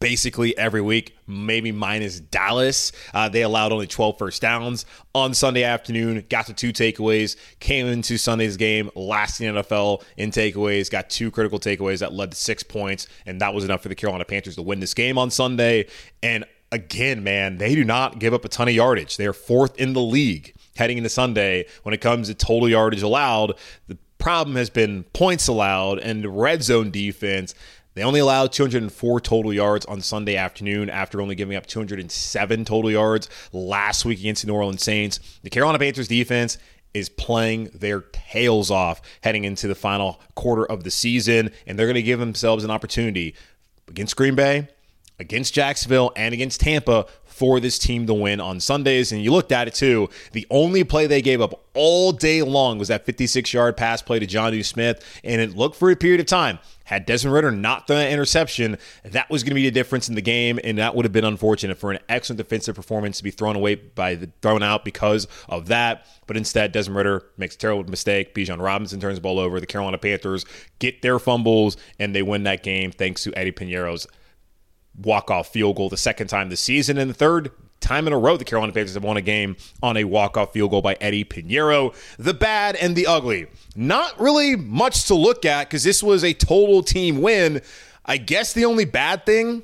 basically 0.03 0.55
every 0.57 0.81
week, 0.81 1.17
maybe 1.27 1.71
minus 1.71 2.19
Dallas. 2.19 2.91
Uh, 3.13 3.29
they 3.29 3.41
allowed 3.41 3.71
only 3.71 3.87
12 3.87 4.17
first 4.17 4.41
downs 4.41 4.85
on 5.15 5.33
Sunday 5.33 5.63
afternoon, 5.63 6.25
got 6.27 6.45
to 6.47 6.53
two 6.53 6.73
takeaways, 6.73 7.37
came 7.61 7.87
into 7.87 8.17
Sunday's 8.17 8.57
game 8.57 8.89
last 8.95 9.39
in 9.39 9.55
NFL 9.55 10.03
in 10.17 10.29
takeaways, 10.29 10.91
got 10.91 11.09
two 11.09 11.31
critical 11.31 11.57
takeaways 11.57 11.99
that 11.99 12.11
led 12.11 12.31
to 12.31 12.37
six 12.37 12.63
points, 12.63 13.07
and 13.25 13.39
that 13.39 13.53
was 13.53 13.63
enough 13.63 13.81
for 13.81 13.87
the 13.87 13.95
Carolina 13.95 14.25
Panthers 14.25 14.55
to 14.55 14.61
win 14.61 14.81
this 14.81 14.93
game 14.93 15.17
on 15.17 15.31
Sunday. 15.31 15.87
And 16.21 16.43
again, 16.73 17.23
man, 17.23 17.57
they 17.57 17.73
do 17.73 17.85
not 17.85 18.19
give 18.19 18.33
up 18.33 18.43
a 18.43 18.49
ton 18.49 18.67
of 18.67 18.73
yardage. 18.73 19.15
They 19.15 19.25
are 19.25 19.31
fourth 19.31 19.79
in 19.79 19.93
the 19.93 20.01
league 20.01 20.53
heading 20.75 20.97
into 20.97 21.09
Sunday 21.09 21.65
when 21.83 21.93
it 21.93 22.01
comes 22.01 22.27
to 22.27 22.33
total 22.33 22.67
yardage 22.67 23.03
allowed. 23.03 23.53
The 23.87 23.97
problem 24.17 24.57
has 24.57 24.69
been 24.69 25.03
points 25.13 25.47
allowed 25.47 25.99
and 25.99 26.25
red 26.25 26.61
zone 26.61 26.91
defense 26.91 27.55
They 27.95 28.03
only 28.03 28.19
allowed 28.19 28.51
204 28.51 29.21
total 29.21 29.53
yards 29.53 29.85
on 29.85 30.01
Sunday 30.01 30.35
afternoon 30.35 30.89
after 30.89 31.21
only 31.21 31.35
giving 31.35 31.55
up 31.55 31.65
207 31.67 32.65
total 32.65 32.89
yards 32.91 33.29
last 33.51 34.03
week 34.05 34.19
against 34.19 34.41
the 34.41 34.47
New 34.47 34.55
Orleans 34.55 34.83
Saints. 34.83 35.19
The 35.43 35.49
Carolina 35.49 35.79
Panthers 35.79 36.07
defense 36.07 36.57
is 36.93 37.09
playing 37.09 37.69
their 37.73 38.01
tails 38.01 38.71
off 38.71 39.01
heading 39.21 39.43
into 39.43 39.67
the 39.67 39.75
final 39.75 40.21
quarter 40.35 40.65
of 40.65 40.83
the 40.83 40.91
season, 40.91 41.51
and 41.65 41.77
they're 41.77 41.87
going 41.87 41.95
to 41.95 42.01
give 42.03 42.19
themselves 42.19 42.63
an 42.63 42.71
opportunity 42.71 43.35
against 43.87 44.15
Green 44.15 44.35
Bay, 44.35 44.67
against 45.19 45.53
Jacksonville, 45.53 46.11
and 46.15 46.33
against 46.33 46.61
Tampa 46.61 47.05
for 47.33 47.59
this 47.59 47.79
team 47.79 48.05
to 48.05 48.13
win 48.13 48.39
on 48.39 48.59
Sundays. 48.59 49.11
And 49.11 49.21
you 49.21 49.31
looked 49.31 49.51
at 49.51 49.67
it 49.67 49.73
too. 49.73 50.09
The 50.33 50.45
only 50.49 50.83
play 50.83 51.07
they 51.07 51.21
gave 51.21 51.41
up 51.41 51.65
all 51.73 52.11
day 52.11 52.43
long 52.43 52.77
was 52.77 52.89
that 52.89 53.05
56 53.05 53.51
yard 53.51 53.75
pass 53.75 54.01
play 54.01 54.19
to 54.19 54.27
John 54.27 54.43
Jonnu 54.53 54.63
Smith. 54.63 55.21
And 55.23 55.41
it 55.41 55.55
looked 55.55 55.75
for 55.75 55.89
a 55.89 55.95
period 55.95 56.19
of 56.19 56.27
time. 56.27 56.59
Had 56.85 57.05
Desmond 57.05 57.33
Ridder 57.33 57.51
not 57.51 57.87
thrown 57.87 57.99
that 57.99 58.11
interception, 58.11 58.77
that 59.03 59.29
was 59.29 59.41
going 59.41 59.51
to 59.51 59.55
be 59.55 59.63
the 59.63 59.71
difference 59.71 60.09
in 60.09 60.15
the 60.15 60.21
game, 60.21 60.59
and 60.65 60.77
that 60.77 60.93
would 60.95 61.05
have 61.05 61.13
been 61.13 61.23
unfortunate 61.23 61.77
for 61.77 61.91
an 61.91 61.99
excellent 62.09 62.37
defensive 62.37 62.75
performance 62.75 63.17
to 63.17 63.23
be 63.23 63.31
thrown 63.31 63.55
away 63.55 63.75
by 63.75 64.15
the 64.15 64.29
thrown 64.41 64.61
out 64.61 64.83
because 64.83 65.25
of 65.47 65.67
that. 65.67 66.05
But 66.27 66.35
instead, 66.35 66.73
Desmond 66.73 66.97
Ridder 66.97 67.23
makes 67.37 67.55
a 67.55 67.57
terrible 67.57 67.89
mistake. 67.89 68.35
Bijan 68.35 68.61
Robinson 68.61 68.99
turns 68.99 69.17
the 69.17 69.21
ball 69.21 69.39
over. 69.39 69.61
The 69.61 69.65
Carolina 69.65 69.97
Panthers 69.97 70.45
get 70.79 71.01
their 71.01 71.19
fumbles 71.19 71.77
and 71.99 72.13
they 72.13 72.21
win 72.21 72.43
that 72.43 72.63
game 72.63 72.91
thanks 72.91 73.23
to 73.23 73.33
Eddy 73.33 73.53
Pineiro's 73.53 74.05
walk-off 75.01 75.49
field 75.49 75.75
goal 75.75 75.89
the 75.89 75.97
second 75.97 76.27
time 76.27 76.49
this 76.49 76.61
season 76.61 76.97
and 76.97 77.09
the 77.09 77.15
third 77.15 77.51
time 77.79 78.07
in 78.07 78.13
a 78.13 78.17
row 78.17 78.37
the 78.37 78.45
Carolina 78.45 78.71
Panthers 78.73 78.93
have 78.93 79.03
won 79.03 79.17
a 79.17 79.21
game 79.21 79.55
on 79.81 79.97
a 79.97 80.03
walk-off 80.05 80.53
field 80.53 80.71
goal 80.71 80.81
by 80.81 80.95
Eddy 81.01 81.25
Pineiro. 81.25 81.93
The 82.17 82.33
bad 82.33 82.75
and 82.75 82.95
the 82.95 83.07
ugly. 83.07 83.47
Not 83.75 84.19
really 84.19 84.55
much 84.55 85.05
to 85.07 85.15
look 85.15 85.45
at 85.45 85.67
because 85.67 85.83
this 85.83 86.01
was 86.01 86.23
a 86.23 86.33
total 86.33 86.81
team 86.81 87.21
win. 87.21 87.61
I 88.05 88.17
guess 88.17 88.53
the 88.53 88.65
only 88.65 88.85
bad 88.85 89.25
thing 89.25 89.63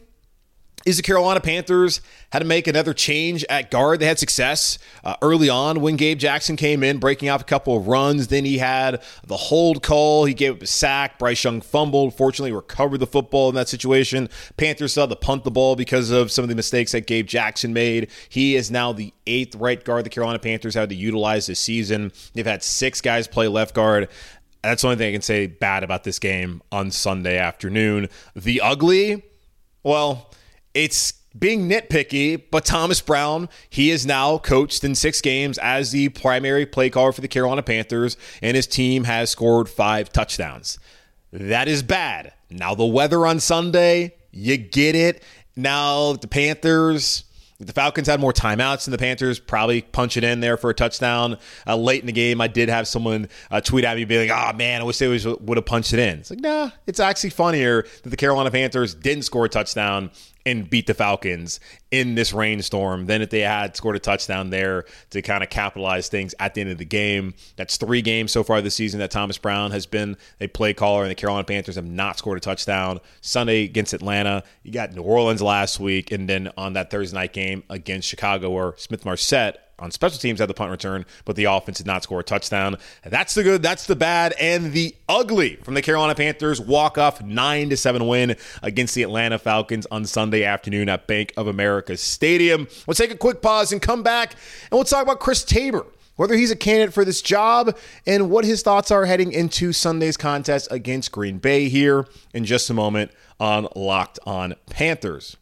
is 0.85 0.97
the 0.97 1.03
Carolina 1.03 1.39
Panthers 1.39 2.01
had 2.31 2.39
to 2.39 2.45
make 2.45 2.67
another 2.67 2.93
change 2.93 3.43
at 3.49 3.71
guard. 3.71 3.99
They 3.99 4.05
had 4.05 4.19
success 4.19 4.77
uh, 5.03 5.15
early 5.21 5.49
on 5.49 5.81
when 5.81 5.95
Gabe 5.95 6.17
Jackson 6.17 6.55
came 6.55 6.83
in, 6.83 6.99
breaking 6.99 7.29
off 7.29 7.41
a 7.41 7.45
couple 7.45 7.75
of 7.75 7.87
runs. 7.87 8.27
Then 8.27 8.45
he 8.45 8.57
had 8.59 9.01
the 9.25 9.37
hold 9.37 9.83
call. 9.83 10.25
He 10.25 10.33
gave 10.33 10.55
up 10.55 10.61
a 10.61 10.67
sack. 10.67 11.19
Bryce 11.19 11.43
Young 11.43 11.61
fumbled. 11.61 12.15
Fortunately, 12.15 12.51
recovered 12.51 12.99
the 12.99 13.07
football 13.07 13.49
in 13.49 13.55
that 13.55 13.67
situation. 13.67 14.29
Panthers 14.57 14.93
saw 14.93 15.05
the 15.05 15.15
punt 15.15 15.43
the 15.43 15.51
ball 15.51 15.75
because 15.75 16.11
of 16.11 16.31
some 16.31 16.43
of 16.43 16.49
the 16.49 16.55
mistakes 16.55 16.91
that 16.91 17.07
Gabe 17.07 17.27
Jackson 17.27 17.73
made. 17.73 18.09
He 18.29 18.55
is 18.55 18.71
now 18.71 18.93
the 18.93 19.13
eighth 19.27 19.55
right 19.55 19.83
guard 19.83 20.05
the 20.05 20.09
Carolina 20.09 20.39
Panthers 20.39 20.75
had 20.75 20.89
to 20.89 20.95
utilize 20.95 21.47
this 21.47 21.59
season. 21.59 22.11
They've 22.33 22.45
had 22.45 22.63
six 22.63 23.01
guys 23.01 23.27
play 23.27 23.47
left 23.47 23.75
guard. 23.75 24.09
That's 24.63 24.81
the 24.81 24.89
only 24.89 24.97
thing 24.97 25.09
I 25.09 25.11
can 25.13 25.21
say 25.21 25.47
bad 25.47 25.83
about 25.83 26.03
this 26.03 26.19
game 26.19 26.61
on 26.71 26.91
Sunday 26.91 27.37
afternoon. 27.37 28.09
The 28.35 28.59
ugly, 28.59 29.23
well, 29.83 30.31
it's 30.73 31.13
being 31.37 31.69
nitpicky, 31.69 32.41
but 32.49 32.65
Thomas 32.65 33.01
Brown, 33.01 33.49
he 33.69 33.91
is 33.91 34.05
now 34.05 34.37
coached 34.39 34.83
in 34.83 34.95
six 34.95 35.21
games 35.21 35.57
as 35.59 35.91
the 35.91 36.09
primary 36.09 36.65
play 36.65 36.89
caller 36.89 37.11
for 37.11 37.21
the 37.21 37.27
Carolina 37.27 37.61
Panthers, 37.61 38.17
and 38.41 38.55
his 38.55 38.67
team 38.67 39.03
has 39.03 39.29
scored 39.29 39.69
five 39.69 40.11
touchdowns. 40.11 40.79
That 41.31 41.67
is 41.67 41.83
bad. 41.83 42.33
Now, 42.49 42.73
the 42.73 42.85
weather 42.85 43.27
on 43.27 43.39
Sunday, 43.39 44.15
you 44.31 44.57
get 44.57 44.95
it. 44.95 45.23
Now, 45.55 46.13
the 46.13 46.27
Panthers, 46.27 47.25
the 47.59 47.73
Falcons 47.73 48.07
had 48.07 48.19
more 48.19 48.33
timeouts 48.33 48.85
than 48.85 48.93
the 48.93 48.97
Panthers, 48.97 49.39
probably 49.39 49.81
punch 49.83 50.17
it 50.17 50.23
in 50.23 50.39
there 50.39 50.57
for 50.57 50.71
a 50.71 50.73
touchdown. 50.73 51.37
Uh, 51.67 51.75
late 51.75 51.99
in 51.99 52.07
the 52.07 52.11
game, 52.11 52.41
I 52.41 52.47
did 52.47 52.69
have 52.69 52.87
someone 52.87 53.29
uh, 53.51 53.61
tweet 53.61 53.85
at 53.85 53.97
me 53.97 54.05
being 54.05 54.29
like, 54.29 54.53
oh 54.53 54.57
man, 54.57 54.81
I 54.81 54.83
wish 54.83 54.97
they 54.97 55.07
would 55.07 55.57
have 55.57 55.65
punched 55.65 55.93
it 55.93 55.99
in. 55.99 56.19
It's 56.19 56.31
like, 56.31 56.39
nah, 56.39 56.71
it's 56.87 56.99
actually 56.99 57.31
funnier 57.31 57.83
that 58.03 58.09
the 58.09 58.17
Carolina 58.17 58.49
Panthers 58.49 58.95
didn't 58.95 59.23
score 59.23 59.45
a 59.45 59.49
touchdown 59.49 60.09
and 60.49 60.69
beat 60.69 60.87
the 60.87 60.93
Falcons 60.93 61.59
in 61.91 62.15
this 62.15 62.33
rainstorm 62.33 63.05
than 63.05 63.21
if 63.21 63.29
they 63.29 63.41
had 63.41 63.75
scored 63.75 63.95
a 63.95 63.99
touchdown 63.99 64.49
there 64.49 64.85
to 65.11 65.21
kind 65.21 65.43
of 65.43 65.49
capitalize 65.49 66.09
things 66.09 66.35
at 66.39 66.53
the 66.53 66.61
end 66.61 66.69
of 66.69 66.77
the 66.77 66.85
game. 66.85 67.33
That's 67.55 67.77
three 67.77 68.01
games 68.01 68.31
so 68.31 68.43
far 68.43 68.61
this 68.61 68.75
season 68.75 68.99
that 68.99 69.11
Thomas 69.11 69.37
Brown 69.37 69.71
has 69.71 69.85
been 69.85 70.17
a 70.41 70.47
play 70.47 70.73
caller, 70.73 71.03
and 71.03 71.11
the 71.11 71.15
Carolina 71.15 71.45
Panthers 71.45 71.75
have 71.75 71.85
not 71.85 72.17
scored 72.17 72.37
a 72.37 72.41
touchdown. 72.41 72.99
Sunday 73.21 73.63
against 73.63 73.93
Atlanta, 73.93 74.43
you 74.63 74.71
got 74.71 74.93
New 74.93 75.03
Orleans 75.03 75.41
last 75.41 75.79
week, 75.79 76.11
and 76.11 76.27
then 76.27 76.51
on 76.57 76.73
that 76.73 76.91
Thursday 76.91 77.15
night 77.15 77.33
game 77.33 77.63
against 77.69 78.07
Chicago, 78.07 78.49
where 78.49 78.73
Smith 78.77 79.05
Marsette 79.05 79.68
on 79.79 79.91
special 79.91 80.19
teams 80.19 80.39
had 80.39 80.49
the 80.49 80.53
punt 80.53 80.71
return, 80.71 81.05
but 81.25 81.35
the 81.35 81.45
offense 81.45 81.77
did 81.77 81.87
not 81.87 82.03
score 82.03 82.19
a 82.19 82.23
touchdown. 82.23 82.77
That's 83.03 83.33
the 83.33 83.43
good, 83.43 83.61
that's 83.61 83.85
the 83.85 83.95
bad, 83.95 84.33
and 84.39 84.73
the 84.73 84.95
ugly 85.07 85.55
from 85.57 85.73
the 85.73 85.81
Carolina 85.81 86.15
Panthers 86.15 86.59
walk 86.59 86.97
off 86.97 87.21
nine 87.21 87.69
to 87.69 87.77
seven 87.77 88.07
win 88.07 88.35
against 88.61 88.95
the 88.95 89.03
Atlanta 89.03 89.39
Falcons 89.39 89.87
on 89.91 90.05
Sunday 90.05 90.43
afternoon 90.43 90.89
at 90.89 91.07
Bank 91.07 91.33
of 91.37 91.47
America 91.47 91.97
Stadium. 91.97 92.67
We'll 92.87 92.95
take 92.95 93.11
a 93.11 93.17
quick 93.17 93.41
pause 93.41 93.71
and 93.71 93.81
come 93.81 94.03
back, 94.03 94.33
and 94.33 94.71
we'll 94.71 94.83
talk 94.83 95.03
about 95.03 95.19
Chris 95.19 95.43
Tabor. 95.43 95.85
Whether 96.15 96.35
he's 96.35 96.51
a 96.51 96.55
candidate 96.57 96.93
for 96.93 97.05
this 97.05 97.21
job 97.21 97.77
and 98.05 98.29
what 98.29 98.43
his 98.43 98.61
thoughts 98.61 98.91
are 98.91 99.05
heading 99.05 99.31
into 99.31 99.71
Sunday's 99.71 100.17
contest 100.17 100.67
against 100.69 101.13
Green 101.13 101.37
Bay 101.37 101.69
here 101.69 102.05
in 102.33 102.43
just 102.43 102.69
a 102.69 102.73
moment 102.73 103.11
on 103.39 103.69
Locked 103.73 104.19
On 104.25 104.53
Panthers. 104.69 105.37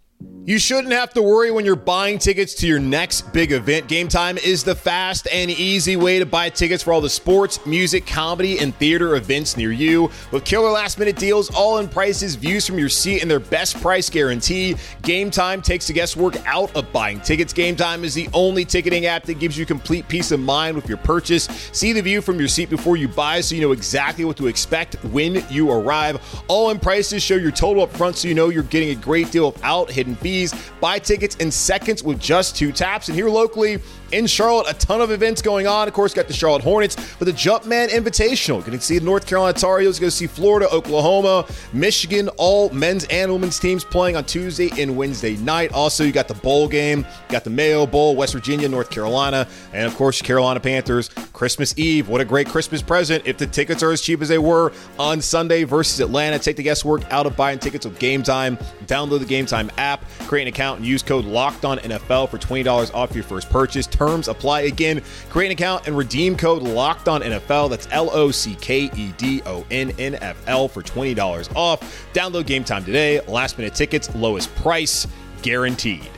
You 0.48 0.60
shouldn't 0.60 0.94
have 0.94 1.12
to 1.16 1.22
worry 1.22 1.52
when 1.52 1.66
you're 1.66 1.76
buying 1.76 2.18
tickets 2.18 2.54
to 2.56 2.68
your 2.68 2.80
next 2.80 3.34
big 3.34 3.52
event. 3.52 3.90
Game 3.90 4.08
Time 4.08 4.38
is 4.38 4.64
the 4.64 4.76
fast 4.76 5.28
and 5.30 5.52
easy 5.52 5.98
way 5.98 6.20
to 6.20 6.26
buy 6.26 6.50
tickets 6.50 6.82
for 6.82 6.94
all 6.94 7.02
the 7.02 7.10
sports, 7.10 7.64
music, 7.66 8.08
comedy, 8.08 8.58
and 8.58 8.74
theater 8.78 9.18
events 9.18 9.58
near 9.58 9.74
you. 9.74 10.10
With 10.32 10.46
killer 10.46 10.72
last 10.72 11.00
minute 11.00 11.18
deals, 11.18 11.54
all 11.54 11.80
in 11.80 11.90
prices, 11.90 12.36
views 12.36 12.66
from 12.66 12.80
your 12.80 12.88
seat, 12.88 13.22
and 13.22 13.30
their 13.30 13.42
best 13.42 13.82
price 13.82 14.10
guarantee, 14.10 14.78
Game 15.02 15.30
Time 15.30 15.62
takes 15.62 15.88
the 15.88 15.92
guesswork 15.92 16.38
out 16.48 16.74
of 16.78 16.94
buying 16.94 17.20
tickets. 17.20 17.52
Game 17.52 17.76
Time 17.76 18.06
is 18.06 18.14
the 18.14 18.30
only 18.34 18.64
ticketing 18.64 19.06
app 19.06 19.24
that 19.24 19.40
gives 19.40 19.58
you 19.58 19.66
complete 19.66 20.08
peace 20.08 20.32
of 20.32 20.40
mind 20.40 20.78
with 20.78 20.88
your 20.88 20.98
purchase. 21.00 21.44
See 21.74 21.92
the 21.92 22.02
view 22.02 22.22
from 22.22 22.40
your 22.40 22.48
seat 22.48 22.70
before 22.70 22.96
you 22.96 23.10
buy 23.10 23.42
so 23.42 23.54
you 23.54 23.60
know 23.60 23.74
exactly 23.74 24.24
what 24.24 24.38
to 24.38 24.48
expect 24.48 24.96
when 25.04 25.46
you 25.50 25.70
arrive. 25.70 26.22
All 26.48 26.70
in 26.70 26.80
prices 26.80 27.22
show 27.22 27.36
your 27.36 27.52
total 27.52 27.84
up 27.84 27.92
front 27.92 28.16
so 28.16 28.30
you 28.30 28.34
know 28.34 28.48
you're 28.48 28.64
getting 28.64 28.92
a 28.92 28.96
great 28.96 29.30
deal 29.30 29.52
without 29.52 29.92
hidden 29.92 30.07
fees. 30.16 30.54
Buy 30.80 31.00
tickets 31.00 31.36
in 31.38 31.52
seconds 31.52 32.04
with 32.04 32.20
just 32.20 32.56
two 32.56 32.72
taps. 32.72 33.08
And 33.08 33.16
here 33.16 33.30
locally 33.30 33.80
in 34.12 34.28
Charlotte, 34.28 34.68
a 34.70 34.74
ton 34.74 35.02
of 35.02 35.12
events 35.12 35.42
going 35.42 35.68
on. 35.68 35.88
Of 35.88 35.94
course, 35.94 36.14
got 36.14 36.28
the 36.28 36.34
Charlotte 36.34 36.64
Hornets 36.64 36.96
with 37.20 37.28
the 37.28 37.34
Jumpman 37.34 37.90
Invitational. 37.90 38.58
You 38.66 38.72
can 38.72 38.80
see 38.80 39.00
North 39.00 39.26
Carolina 39.26 39.58
Tar 39.58 39.80
Heels. 39.80 40.00
Go 40.00 40.10
see 40.10 40.28
Florida, 40.28 40.70
Oklahoma, 40.72 41.46
Michigan, 41.74 42.30
all 42.38 42.70
men's 42.70 43.06
and 43.06 43.32
women's 43.32 43.60
teams 43.60 43.84
playing 43.84 44.16
on 44.16 44.26
Tuesday 44.26 44.70
and 44.82 44.96
Wednesday 44.96 45.38
night. 45.38 45.72
Also, 45.74 46.04
you 46.04 46.12
got 46.12 46.28
the 46.28 46.34
bowl 46.36 46.68
game, 46.68 47.00
you 47.00 47.32
got 47.32 47.44
the 47.44 47.50
Mayo 47.50 47.86
Bowl, 47.86 48.16
West 48.16 48.34
Virginia, 48.34 48.68
North 48.68 48.90
Carolina, 48.90 49.48
and 49.74 49.86
of 49.86 49.96
course, 49.96 50.22
Carolina 50.22 50.60
Panthers. 50.60 51.10
Christmas 51.38 51.74
Eve. 51.78 52.10
What 52.10 52.20
a 52.20 52.26
great 52.26 52.48
Christmas 52.48 52.82
present 52.82 53.28
if 53.28 53.38
the 53.38 53.46
tickets 53.46 53.84
are 53.84 53.92
as 53.92 54.02
cheap 54.02 54.22
as 54.22 54.28
they 54.30 54.40
were 54.40 54.72
on 54.98 55.22
Sunday 55.22 55.64
versus 55.66 56.00
Atlanta. 56.00 56.40
Take 56.40 56.56
the 56.56 56.64
guesswork 56.64 57.04
out 57.12 57.26
of 57.26 57.36
buying 57.36 57.60
tickets 57.60 57.86
with 57.86 58.00
Game 58.00 58.24
Time. 58.24 58.58
Download 58.86 59.20
the 59.20 59.26
Game 59.26 59.46
Time 59.46 59.70
app, 59.78 60.04
create 60.22 60.44
an 60.44 60.48
account, 60.50 60.80
and 60.80 60.88
use 60.88 61.04
code 61.04 61.26
Locked 61.26 61.64
On 61.66 61.78
NFL 61.78 62.30
for 62.30 62.38
twenty 62.38 62.64
dollars 62.64 62.90
off 62.92 63.14
your 63.14 63.24
first 63.24 63.50
purchase. 63.50 63.86
Terms 63.98 64.28
apply. 64.28 64.62
Again, 64.62 65.02
create 65.30 65.48
an 65.48 65.54
account 65.54 65.88
and 65.88 65.98
redeem 65.98 66.38
code 66.38 66.62
Locked 66.62 67.08
On 67.08 67.22
NFL. 67.22 67.72
That's 67.72 67.88
L 67.92 68.12
O 68.12 68.30
C 68.30 68.56
K 68.62 68.92
E 68.96 69.14
D 69.18 69.42
O 69.48 69.66
N 69.72 69.92
N 69.98 70.16
F 70.16 70.38
L 70.46 70.68
for 70.68 70.84
twenty 70.84 71.16
dollars 71.16 71.50
off. 71.56 72.08
Download 72.14 72.46
Game 72.46 72.64
Time 72.64 72.86
today. 72.86 73.22
Last 73.22 73.58
minute 73.58 73.74
tickets, 73.74 74.14
lowest 74.14 74.54
price 74.56 75.08
guaranteed. 75.42 76.10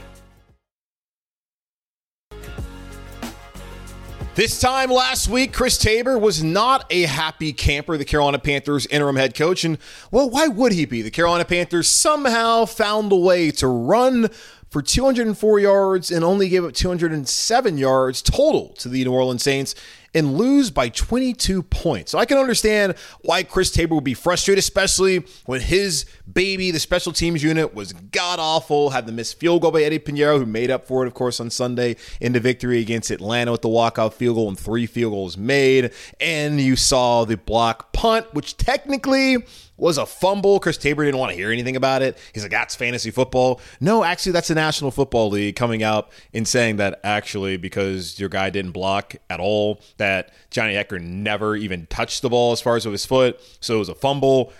This 4.36 4.62
time 4.62 4.90
last 4.90 5.28
week, 5.28 5.52
Chris 5.52 5.78
Tabor 5.78 6.18
was 6.18 6.42
not 6.42 6.86
a 6.90 7.02
happy 7.02 7.52
camper, 7.52 7.98
the 7.98 8.06
Carolina 8.06 8.40
Panthers 8.40 8.86
interim 8.86 9.18
head 9.18 9.36
coach. 9.36 9.66
And, 9.66 9.78
well, 10.12 10.30
why 10.30 10.48
would 10.48 10.72
he 10.72 10.86
be? 10.86 11.02
The 11.02 11.12
Carolina 11.12 11.44
Panthers 11.44 11.90
somehow 11.90 12.64
found 12.64 13.12
a 13.12 13.18
way 13.18 13.52
to 13.52 13.68
run 13.68 14.30
for 14.70 14.82
204 14.82 15.60
yards 15.60 16.12
and 16.12 16.24
only 16.24 16.50
gave 16.50 16.64
up 16.64 16.74
207 16.74 17.78
yards 17.78 18.22
total 18.22 18.70
to 18.76 18.90
the 18.90 19.04
New 19.04 19.12
Orleans 19.12 19.44
Saints 19.44 19.76
and 20.14 20.38
lose 20.38 20.72
by 20.72 20.90
22 20.90 21.62
points. 21.64 22.12
So 22.12 22.18
I 22.18 22.26
can 22.26 22.38
understand 22.38 22.96
why 23.22 23.44
Chris 23.44 23.72
Tabor 23.72 23.96
would 23.96 24.04
be 24.04 24.14
frustrated, 24.14 24.60
especially 24.60 25.26
when 25.46 25.62
his 25.62 26.06
baby, 26.32 26.72
the 26.72 26.80
special 26.80 27.12
teams 27.12 27.44
unit, 27.44 27.74
was 27.74 27.94
god 27.94 28.40
awful, 28.40 28.90
had 28.90 29.06
the 29.06 29.12
missed 29.12 29.40
field 29.40 29.62
goal 29.62 29.72
by 29.72 29.84
Eddy 29.84 30.00
Pineiro, 30.00 30.38
who 30.40 30.46
made 30.46 30.72
up 30.72 30.88
for 30.88 31.04
it, 31.04 31.08
of 31.08 31.14
course, 31.14 31.40
on 31.40 31.50
Sunday 31.50 31.96
in 32.20 32.34
the 32.34 32.40
victory 32.40 32.80
against 32.80 33.12
Atlanta 33.12 33.52
with 33.52 33.62
the 33.62 33.70
walkout 33.70 34.14
field 34.14 34.36
goal 34.36 34.48
and 34.48 34.60
three 34.60 34.86
field 34.86 35.14
goals 35.14 35.38
made. 35.38 35.92
And 36.20 36.60
you 36.60 36.76
saw 36.76 37.26
the 37.26 37.38
block 37.38 37.94
punt, 37.94 38.34
which 38.34 38.58
technically 38.58 39.38
was 39.80 39.98
a 39.98 40.06
fumble. 40.06 40.60
Chris 40.60 40.78
Tabor 40.78 41.06
didn't 41.06 41.20
want 41.20 41.32
to 41.32 41.36
hear 41.36 41.52
anything 41.52 41.76
about 41.76 42.02
it. 42.02 42.18
He's 42.34 42.44
like, 42.44 42.52
that's 42.52 42.76
fantasy 42.76 43.12
football. 43.12 43.62
No, 43.80 44.04
actually, 44.04 44.34
that's 44.34 44.48
the 44.48 44.56
National 44.56 44.92
Football 44.92 45.30
League 45.30 45.56
coming 45.56 45.84
out 45.84 46.10
and 46.34 46.48
saying 46.48 46.78
that 46.78 47.00
actually, 47.04 47.58
because 47.58 48.20
your 48.20 48.30
guy 48.30 48.50
didn't 48.50 48.72
block 48.72 49.16
at 49.30 49.40
all, 49.40 49.82
that 49.98 50.32
Johnny 50.50 50.74
Hekker 50.74 51.02
never 51.02 51.56
even 51.56 51.86
touched 51.88 52.22
the 52.22 52.30
ball 52.30 52.52
as 52.52 52.62
far 52.62 52.76
as 52.76 52.86
with 52.86 52.94
his 52.94 53.06
foot. 53.06 53.40
So 53.60 53.76
it 53.76 53.80
was 53.80 53.90
a 53.90 53.96
fumble. 53.96 54.54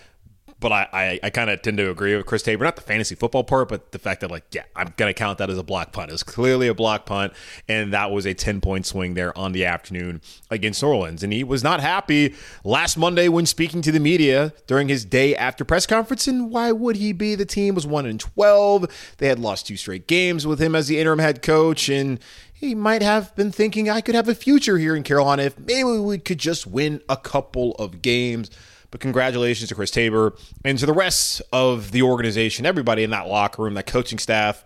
But 0.60 0.72
I, 0.72 0.88
I, 0.92 1.20
I 1.24 1.30
kind 1.30 1.50
of 1.50 1.62
tend 1.62 1.78
to 1.78 1.90
agree 1.90 2.14
with 2.14 2.26
Chris 2.26 2.42
Tabor, 2.42 2.64
not 2.64 2.76
the 2.76 2.82
fantasy 2.82 3.14
football 3.14 3.42
part, 3.42 3.68
but 3.68 3.92
the 3.92 3.98
fact 3.98 4.20
that, 4.20 4.30
like, 4.30 4.44
yeah, 4.52 4.64
I'm 4.76 4.92
going 4.96 5.08
to 5.08 5.18
count 5.18 5.38
that 5.38 5.48
as 5.48 5.58
a 5.58 5.62
block 5.62 5.92
punt. 5.92 6.10
It 6.10 6.12
was 6.12 6.22
clearly 6.22 6.68
a 6.68 6.74
block 6.74 7.06
punt, 7.06 7.32
and 7.66 7.92
that 7.92 8.10
was 8.10 8.26
a 8.26 8.34
10 8.34 8.60
point 8.60 8.86
swing 8.86 9.14
there 9.14 9.36
on 9.36 9.52
the 9.52 9.64
afternoon 9.64 10.20
against 10.50 10.82
Orleans. 10.82 11.22
And 11.22 11.32
he 11.32 11.42
was 11.42 11.64
not 11.64 11.80
happy 11.80 12.34
last 12.62 12.96
Monday 12.98 13.28
when 13.28 13.46
speaking 13.46 13.80
to 13.82 13.92
the 13.92 14.00
media 14.00 14.52
during 14.66 14.88
his 14.88 15.04
day 15.04 15.34
after 15.34 15.64
press 15.64 15.86
conference. 15.86 16.28
And 16.28 16.50
why 16.50 16.72
would 16.72 16.96
he 16.96 17.12
be? 17.12 17.34
The 17.34 17.46
team 17.46 17.74
was 17.74 17.86
1 17.86 18.04
and 18.04 18.20
12. 18.20 19.14
They 19.16 19.28
had 19.28 19.38
lost 19.38 19.66
two 19.66 19.76
straight 19.76 20.06
games 20.06 20.46
with 20.46 20.60
him 20.60 20.74
as 20.74 20.88
the 20.88 20.98
interim 20.98 21.20
head 21.20 21.40
coach, 21.42 21.88
and 21.88 22.20
he 22.52 22.74
might 22.74 23.00
have 23.00 23.34
been 23.34 23.50
thinking 23.50 23.88
I 23.88 24.02
could 24.02 24.14
have 24.14 24.28
a 24.28 24.34
future 24.34 24.76
here 24.76 24.94
in 24.94 25.02
Carolina 25.02 25.44
if 25.44 25.58
maybe 25.58 25.84
we 25.84 26.18
could 26.18 26.38
just 26.38 26.66
win 26.66 27.00
a 27.08 27.16
couple 27.16 27.72
of 27.76 28.02
games. 28.02 28.50
But 28.90 29.00
congratulations 29.00 29.68
to 29.68 29.74
Chris 29.74 29.90
Tabor 29.90 30.34
and 30.64 30.78
to 30.78 30.86
the 30.86 30.92
rest 30.92 31.42
of 31.52 31.92
the 31.92 32.02
organization, 32.02 32.66
everybody 32.66 33.04
in 33.04 33.10
that 33.10 33.26
locker 33.26 33.62
room, 33.62 33.74
that 33.74 33.86
coaching 33.86 34.18
staff. 34.18 34.64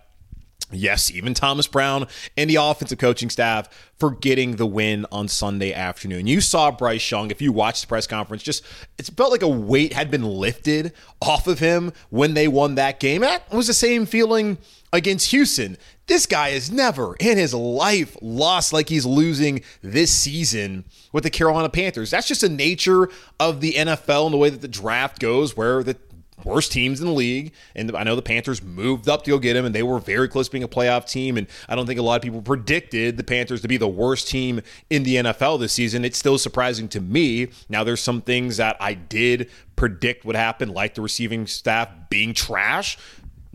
Yes, 0.71 1.11
even 1.11 1.35
Thomas 1.35 1.67
Brown 1.67 2.07
and 2.35 2.49
the 2.49 2.55
offensive 2.55 2.97
coaching 2.97 3.29
staff 3.29 3.69
for 3.99 4.11
getting 4.11 4.55
the 4.55 4.65
win 4.65 5.05
on 5.11 5.27
Sunday 5.27 5.71
afternoon. 5.71 6.25
You 6.25 6.41
saw 6.41 6.71
Bryce 6.71 7.09
Young, 7.09 7.29
if 7.29 7.41
you 7.41 7.51
watched 7.51 7.81
the 7.81 7.87
press 7.87 8.07
conference, 8.07 8.41
just 8.41 8.63
it 8.97 9.09
felt 9.15 9.31
like 9.31 9.43
a 9.43 9.47
weight 9.47 9.93
had 9.93 10.09
been 10.09 10.23
lifted 10.23 10.91
off 11.21 11.47
of 11.47 11.59
him 11.59 11.93
when 12.09 12.33
they 12.33 12.47
won 12.47 12.75
that 12.75 12.99
game. 12.99 13.21
That 13.21 13.51
was 13.53 13.67
the 13.67 13.73
same 13.73 14.07
feeling 14.07 14.57
against 14.91 15.31
Houston. 15.31 15.77
This 16.07 16.25
guy 16.25 16.49
has 16.51 16.71
never 16.71 17.15
in 17.19 17.37
his 17.37 17.53
life 17.53 18.15
lost 18.21 18.73
like 18.73 18.89
he's 18.89 19.05
losing 19.05 19.61
this 19.81 20.11
season 20.11 20.85
with 21.11 21.23
the 21.23 21.29
Carolina 21.29 21.69
Panthers. 21.69 22.11
That's 22.11 22.27
just 22.27 22.41
the 22.41 22.49
nature 22.49 23.09
of 23.39 23.61
the 23.61 23.73
NFL 23.73 24.25
and 24.25 24.33
the 24.33 24.37
way 24.37 24.49
that 24.49 24.61
the 24.61 24.67
draft 24.67 25.19
goes, 25.19 25.55
where 25.57 25.83
the 25.83 25.97
worst 26.43 26.71
teams 26.71 26.99
in 26.99 27.07
the 27.07 27.13
league. 27.13 27.53
And 27.75 27.95
I 27.95 28.03
know 28.03 28.15
the 28.15 28.21
Panthers 28.21 28.61
moved 28.61 29.07
up 29.07 29.23
to 29.23 29.31
go 29.31 29.39
get 29.39 29.55
him, 29.55 29.65
and 29.65 29.73
they 29.73 29.83
were 29.83 29.99
very 29.99 30.27
close 30.27 30.47
to 30.47 30.51
being 30.51 30.63
a 30.63 30.67
playoff 30.67 31.09
team. 31.09 31.37
And 31.37 31.47
I 31.67 31.75
don't 31.75 31.85
think 31.85 31.99
a 31.99 32.03
lot 32.03 32.15
of 32.15 32.21
people 32.21 32.41
predicted 32.41 33.17
the 33.17 33.23
Panthers 33.23 33.61
to 33.61 33.67
be 33.67 33.77
the 33.77 33.87
worst 33.87 34.27
team 34.27 34.61
in 34.89 35.03
the 35.03 35.15
NFL 35.15 35.59
this 35.59 35.73
season. 35.73 36.05
It's 36.05 36.17
still 36.17 36.37
surprising 36.37 36.87
to 36.89 37.01
me. 37.01 37.49
Now, 37.69 37.83
there's 37.83 38.01
some 38.01 38.21
things 38.21 38.57
that 38.57 38.77
I 38.79 38.93
did 38.93 39.49
predict 39.75 40.25
would 40.25 40.35
happen, 40.35 40.69
like 40.69 40.93
the 40.95 41.01
receiving 41.01 41.47
staff 41.47 41.89
being 42.09 42.33
trash 42.33 42.97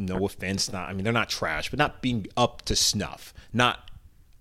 no 0.00 0.24
offense, 0.24 0.72
not 0.72 0.88
I 0.88 0.92
mean 0.92 1.04
they're 1.04 1.12
not 1.12 1.28
trash, 1.28 1.70
but 1.70 1.78
not 1.78 2.00
being 2.02 2.26
up 2.36 2.62
to 2.62 2.74
snuff, 2.74 3.34
not 3.52 3.90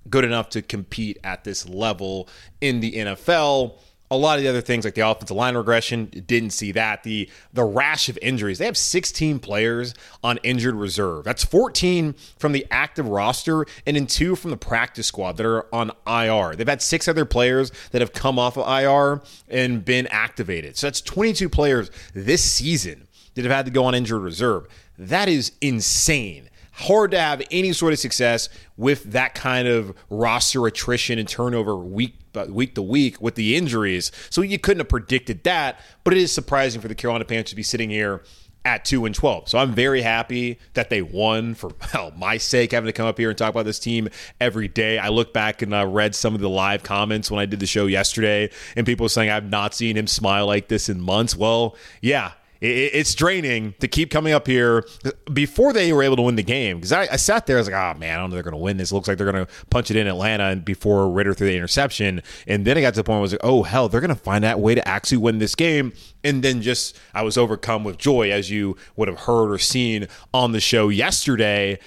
good 0.10 0.24
enough 0.24 0.50
to 0.50 0.62
compete 0.62 1.18
at 1.24 1.44
this 1.44 1.68
level 1.68 2.28
in 2.62 2.80
the 2.80 2.94
NFL. 2.94 3.78
A 4.12 4.18
lot 4.18 4.38
of 4.38 4.44
the 4.44 4.50
other 4.50 4.62
things 4.62 4.86
like 4.86 4.96
the 4.96 5.08
offensive 5.08 5.36
line 5.36 5.56
regression, 5.56 6.06
didn't 6.06 6.50
see 6.52 6.72
that. 6.72 7.04
The 7.04 7.30
the 7.54 7.64
rash 7.64 8.10
of 8.10 8.18
injuries. 8.22 8.58
They 8.58 8.66
have 8.66 8.78
16 8.78 9.40
players 9.40 9.94
on 10.24 10.38
injured 10.44 10.76
reserve. 10.76 11.26
That's 11.26 11.44
14 11.44 12.16
from 12.38 12.52
the 12.52 12.66
active 12.72 13.08
roster 13.08 13.66
and 13.86 13.96
then 13.96 14.08
two 14.08 14.36
from 14.36 14.52
the 14.52 14.58
practice 14.58 15.08
squad 15.08 15.38
that 15.38 15.46
are 15.46 15.74
on 15.74 15.92
IR. 16.08 16.56
They've 16.56 16.68
had 16.68 16.82
six 16.82 17.08
other 17.08 17.26
players 17.26 17.72
that 17.92 18.02
have 18.02 18.14
come 18.14 18.40
off 18.40 18.58
of 18.58 18.68
IR 18.68 19.22
and 19.48 19.86
been 19.86 20.08
activated. 20.08 20.78
So 20.78 20.88
that's 20.88 21.02
22 21.02 21.50
players 21.50 21.92
this 22.14 22.44
season 22.44 23.08
that 23.36 23.46
have 23.46 23.54
had 23.54 23.66
to 23.66 23.72
go 23.72 23.86
on 23.86 23.96
injured 23.96 24.22
reserve. 24.22 24.68
That 24.98 25.30
is 25.30 25.52
insane. 25.62 26.50
Hard 26.80 27.12
to 27.12 27.20
have 27.20 27.42
any 27.52 27.74
sort 27.74 27.94
of 27.94 28.00
success 28.00 28.50
with 28.78 29.12
that 29.12 29.36
kind 29.36 29.68
of 29.68 29.94
roster 30.10 30.66
attrition 30.66 31.20
and 31.20 31.28
turnover 31.28 31.76
week 31.76 32.16
week 32.48 32.76
to 32.76 32.82
week 32.82 33.22
with 33.22 33.36
the 33.36 33.56
injuries. 33.56 34.12
So 34.30 34.42
you 34.42 34.60
couldn't 34.60 34.80
have 34.80 34.90
predicted 34.90 35.44
that, 35.44 35.80
but 36.04 36.14
it 36.14 36.20
is 36.20 36.32
surprising 36.32 36.82
for 36.82 36.88
the 36.88 36.96
Carolina 36.96 37.26
Panthers 37.26 37.50
to 37.50 37.56
be 37.56 37.64
sitting 37.64 37.90
here 37.90 38.24
at 38.66 38.84
2 38.86 39.06
and 39.06 39.16
12. 39.16 39.50
So 39.50 39.58
I'm 39.58 39.74
very 39.74 40.02
happy 40.02 40.60
that 40.74 40.90
they 40.90 41.02
won 41.02 41.56
for 41.56 41.72
well, 41.94 42.12
my 42.18 42.38
sake 42.38 42.72
having 42.72 42.88
to 42.88 42.94
come 42.94 43.08
up 43.08 43.18
here 43.18 43.30
and 43.30 43.38
talk 43.38 43.50
about 43.50 43.66
this 43.66 43.80
team 43.80 44.10
every 44.40 44.68
day. 44.68 44.98
I 44.98 45.10
look 45.10 45.34
back 45.34 45.62
and 45.62 45.74
uh, 45.74 45.86
read 45.88 46.14
some 46.14 46.36
of 46.36 46.42
the 46.42 46.50
live 46.50 46.84
comments 46.84 47.32
when 47.32 47.40
I 47.40 47.46
did 47.46 47.60
the 47.60 47.66
show 47.66 47.86
yesterday 47.86 48.50
and 48.76 48.86
people 48.86 49.08
saying 49.10 49.30
I've 49.30 49.50
not 49.50 49.74
seen 49.74 49.98
him 49.98 50.08
smile 50.08 50.46
like 50.46 50.68
this 50.68 50.90
in 50.90 51.00
months. 51.00 51.36
Well, 51.36 51.76
yeah, 52.02 52.34
it's 52.62 53.16
draining 53.16 53.74
to 53.80 53.88
keep 53.88 54.12
coming 54.12 54.34
up 54.34 54.46
here 54.46 54.86
before 55.32 55.72
they 55.72 55.94
were 55.94 56.04
able 56.04 56.18
to 56.18 56.22
win 56.22 56.36
the 56.36 56.44
game. 56.44 56.78
Because 56.78 56.92
I, 56.92 57.04
I, 57.04 57.16
sat 57.16 57.46
there, 57.46 57.58
I 57.58 57.60
was 57.60 57.70
like, 57.70 57.96
oh 57.96 57.98
man, 57.98 58.18
I 58.18 58.22
don't 58.22 58.30
know 58.30 58.36
they're 58.36 58.44
going 58.44 58.52
to 58.52 58.58
win 58.58 58.78
this. 58.78 58.92
It 58.92 58.96
looks 58.96 59.08
like 59.08 59.18
they're 59.18 59.32
going 59.32 59.46
to 59.46 59.52
punch 59.70 59.92
it 59.92 59.98
in 59.98 60.08
Atlanta 60.08 60.46
and 60.46 60.66
before 60.66 61.10
Ridder 61.10 61.34
threw 61.34 61.48
the 61.48 61.56
interception. 61.56 62.22
And 62.48 62.66
then 62.66 62.78
I 62.78 62.82
got 62.82 62.94
to 62.96 63.00
the 63.00 63.04
point 63.04 63.16
where 63.16 63.20
I 63.20 63.22
was 63.22 63.32
like, 63.34 63.42
oh 63.44 63.64
hell, 63.64 63.88
they're 63.88 64.02
going 64.02 64.10
to 64.10 64.16
find 64.16 64.44
that 64.44 64.60
way 64.60 64.76
to 64.76 64.86
actually 64.86 65.20
win 65.20 65.40
this 65.40 65.56
game. 65.56 65.94
And 66.24 66.44
then 66.44 66.62
just 66.62 67.00
I 67.14 67.22
was 67.22 67.38
overcome 67.38 67.86
with 67.86 67.98
joy, 67.98 68.32
as 68.32 68.50
you 68.50 68.76
would 68.98 69.08
have 69.08 69.22
heard 69.22 69.52
or 69.52 69.58
seen 69.58 70.08
on 70.34 70.52
the 70.52 70.60
show 70.60 70.90
yesterday. 70.90 71.80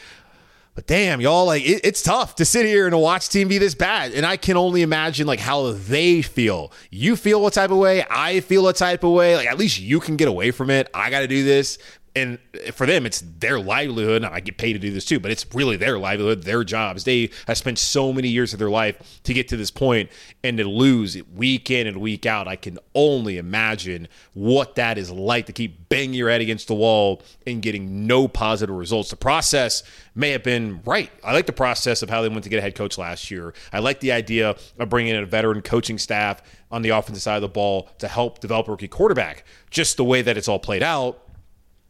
But 0.75 0.87
damn, 0.87 1.21
y'all, 1.21 1.45
like 1.45 1.63
it, 1.63 1.83
it's 1.85 2.03
tough 2.03 2.37
to 2.37 2.47
sit 2.47 2.65
here 2.65 2.87
and 2.87 2.99
watch 2.99 3.29
team 3.29 3.49
be 3.49 3.59
this 3.59 3.75
bad. 3.75 4.13
And 4.13 4.25
I 4.25 4.39
can 4.39 4.57
only 4.57 4.81
imagine 4.81 5.27
like 5.27 5.41
how 5.41 5.73
they 5.73 6.23
feel. 6.23 6.73
You 6.91 7.15
feel 7.15 7.43
what 7.43 7.53
type 7.53 7.71
of 7.71 7.77
way, 7.77 8.05
I 8.11 8.41
feel 8.41 8.67
a 8.69 8.73
type 8.73 9.05
of 9.05 9.11
way. 9.11 9.37
Like 9.37 9.49
at 9.49 9.59
least 9.59 9.81
you 9.81 10.01
can 10.01 10.17
get 10.17 10.29
away 10.29 10.51
from 10.51 10.71
it. 10.71 10.89
I 10.95 11.11
gotta 11.11 11.29
do 11.29 11.45
this 11.45 11.79
and 12.15 12.39
for 12.75 12.87
them, 12.87 13.07
it's 13.07 13.23
their 13.39 13.59
livelihood. 13.59 14.23
I 14.23 14.41
get 14.41 14.59
paid 14.59 14.75
to 14.75 14.79
do 14.79 14.91
this 14.91 15.07
too, 15.07 15.19
but 15.19 15.31
it's 15.31 15.47
really 15.55 15.77
their 15.77 15.99
livelihood, 15.99 16.43
their 16.43 16.63
jobs. 16.63 17.05
They 17.05 17.31
have 17.47 17.57
spent 17.57 17.79
so 17.79 18.13
many 18.13 18.29
years 18.29 18.53
of 18.53 18.59
their 18.59 18.69
life 18.69 19.21
to 19.25 19.33
get 19.33 19.49
to 19.49 19.57
this 19.57 19.71
point, 19.71 20.11
and 20.45 20.59
to 20.59 20.65
lose 20.65 21.17
week 21.35 21.71
in 21.71 21.87
and 21.87 21.99
week 21.99 22.27
out. 22.27 22.49
I 22.49 22.57
can 22.57 22.79
only 22.95 23.39
imagine 23.39 24.09
what 24.35 24.75
that 24.75 24.99
is 24.99 25.11
like 25.11 25.47
to 25.47 25.53
keep 25.53 25.89
banging 25.89 26.15
your 26.15 26.29
head 26.29 26.41
against 26.41 26.69
the 26.69 26.75
wall 26.75 27.23
and 27.47 27.63
getting 27.63 28.07
no 28.07 28.29
positive 28.29 28.75
results. 28.75 29.11
The 29.11 29.17
process 29.17 29.83
may 30.15 30.31
have 30.31 30.43
been 30.43 30.83
right. 30.85 31.11
I 31.25 31.33
like 31.33 31.47
the 31.47 31.53
process 31.53 32.03
of 32.03 32.11
how 32.11 32.21
they 32.21 32.29
went 32.29 32.45
to 32.45 32.51
get 32.51 32.59
a 32.59 32.63
head 32.63 32.75
coach 32.75 32.99
last 32.99 33.31
year. 33.31 33.55
I 33.73 33.79
like 33.79 34.01
the 34.01 34.13
idea 34.13 34.57
of 34.79 34.89
bringing 34.91 35.15
in 35.15 35.23
a 35.23 35.27
veteran 35.27 35.63
coaching 35.63 35.99
staff 35.99 36.43
on 36.71 36.83
the 36.83 36.91
offensive 36.91 37.23
side 37.23 37.37
of 37.37 37.43
the 37.43 37.49
ball 37.49 37.89
to 37.99 38.09
help 38.09 38.41
develop 38.41 38.69
a 38.69 38.73
rookie 38.73 38.89
quarterback. 38.89 39.45
Just 39.71 39.97
the 39.97 40.05
way 40.05 40.21
that 40.21 40.37
it's 40.37 40.49
all 40.49 40.59
played 40.59 40.83
out 40.83 41.21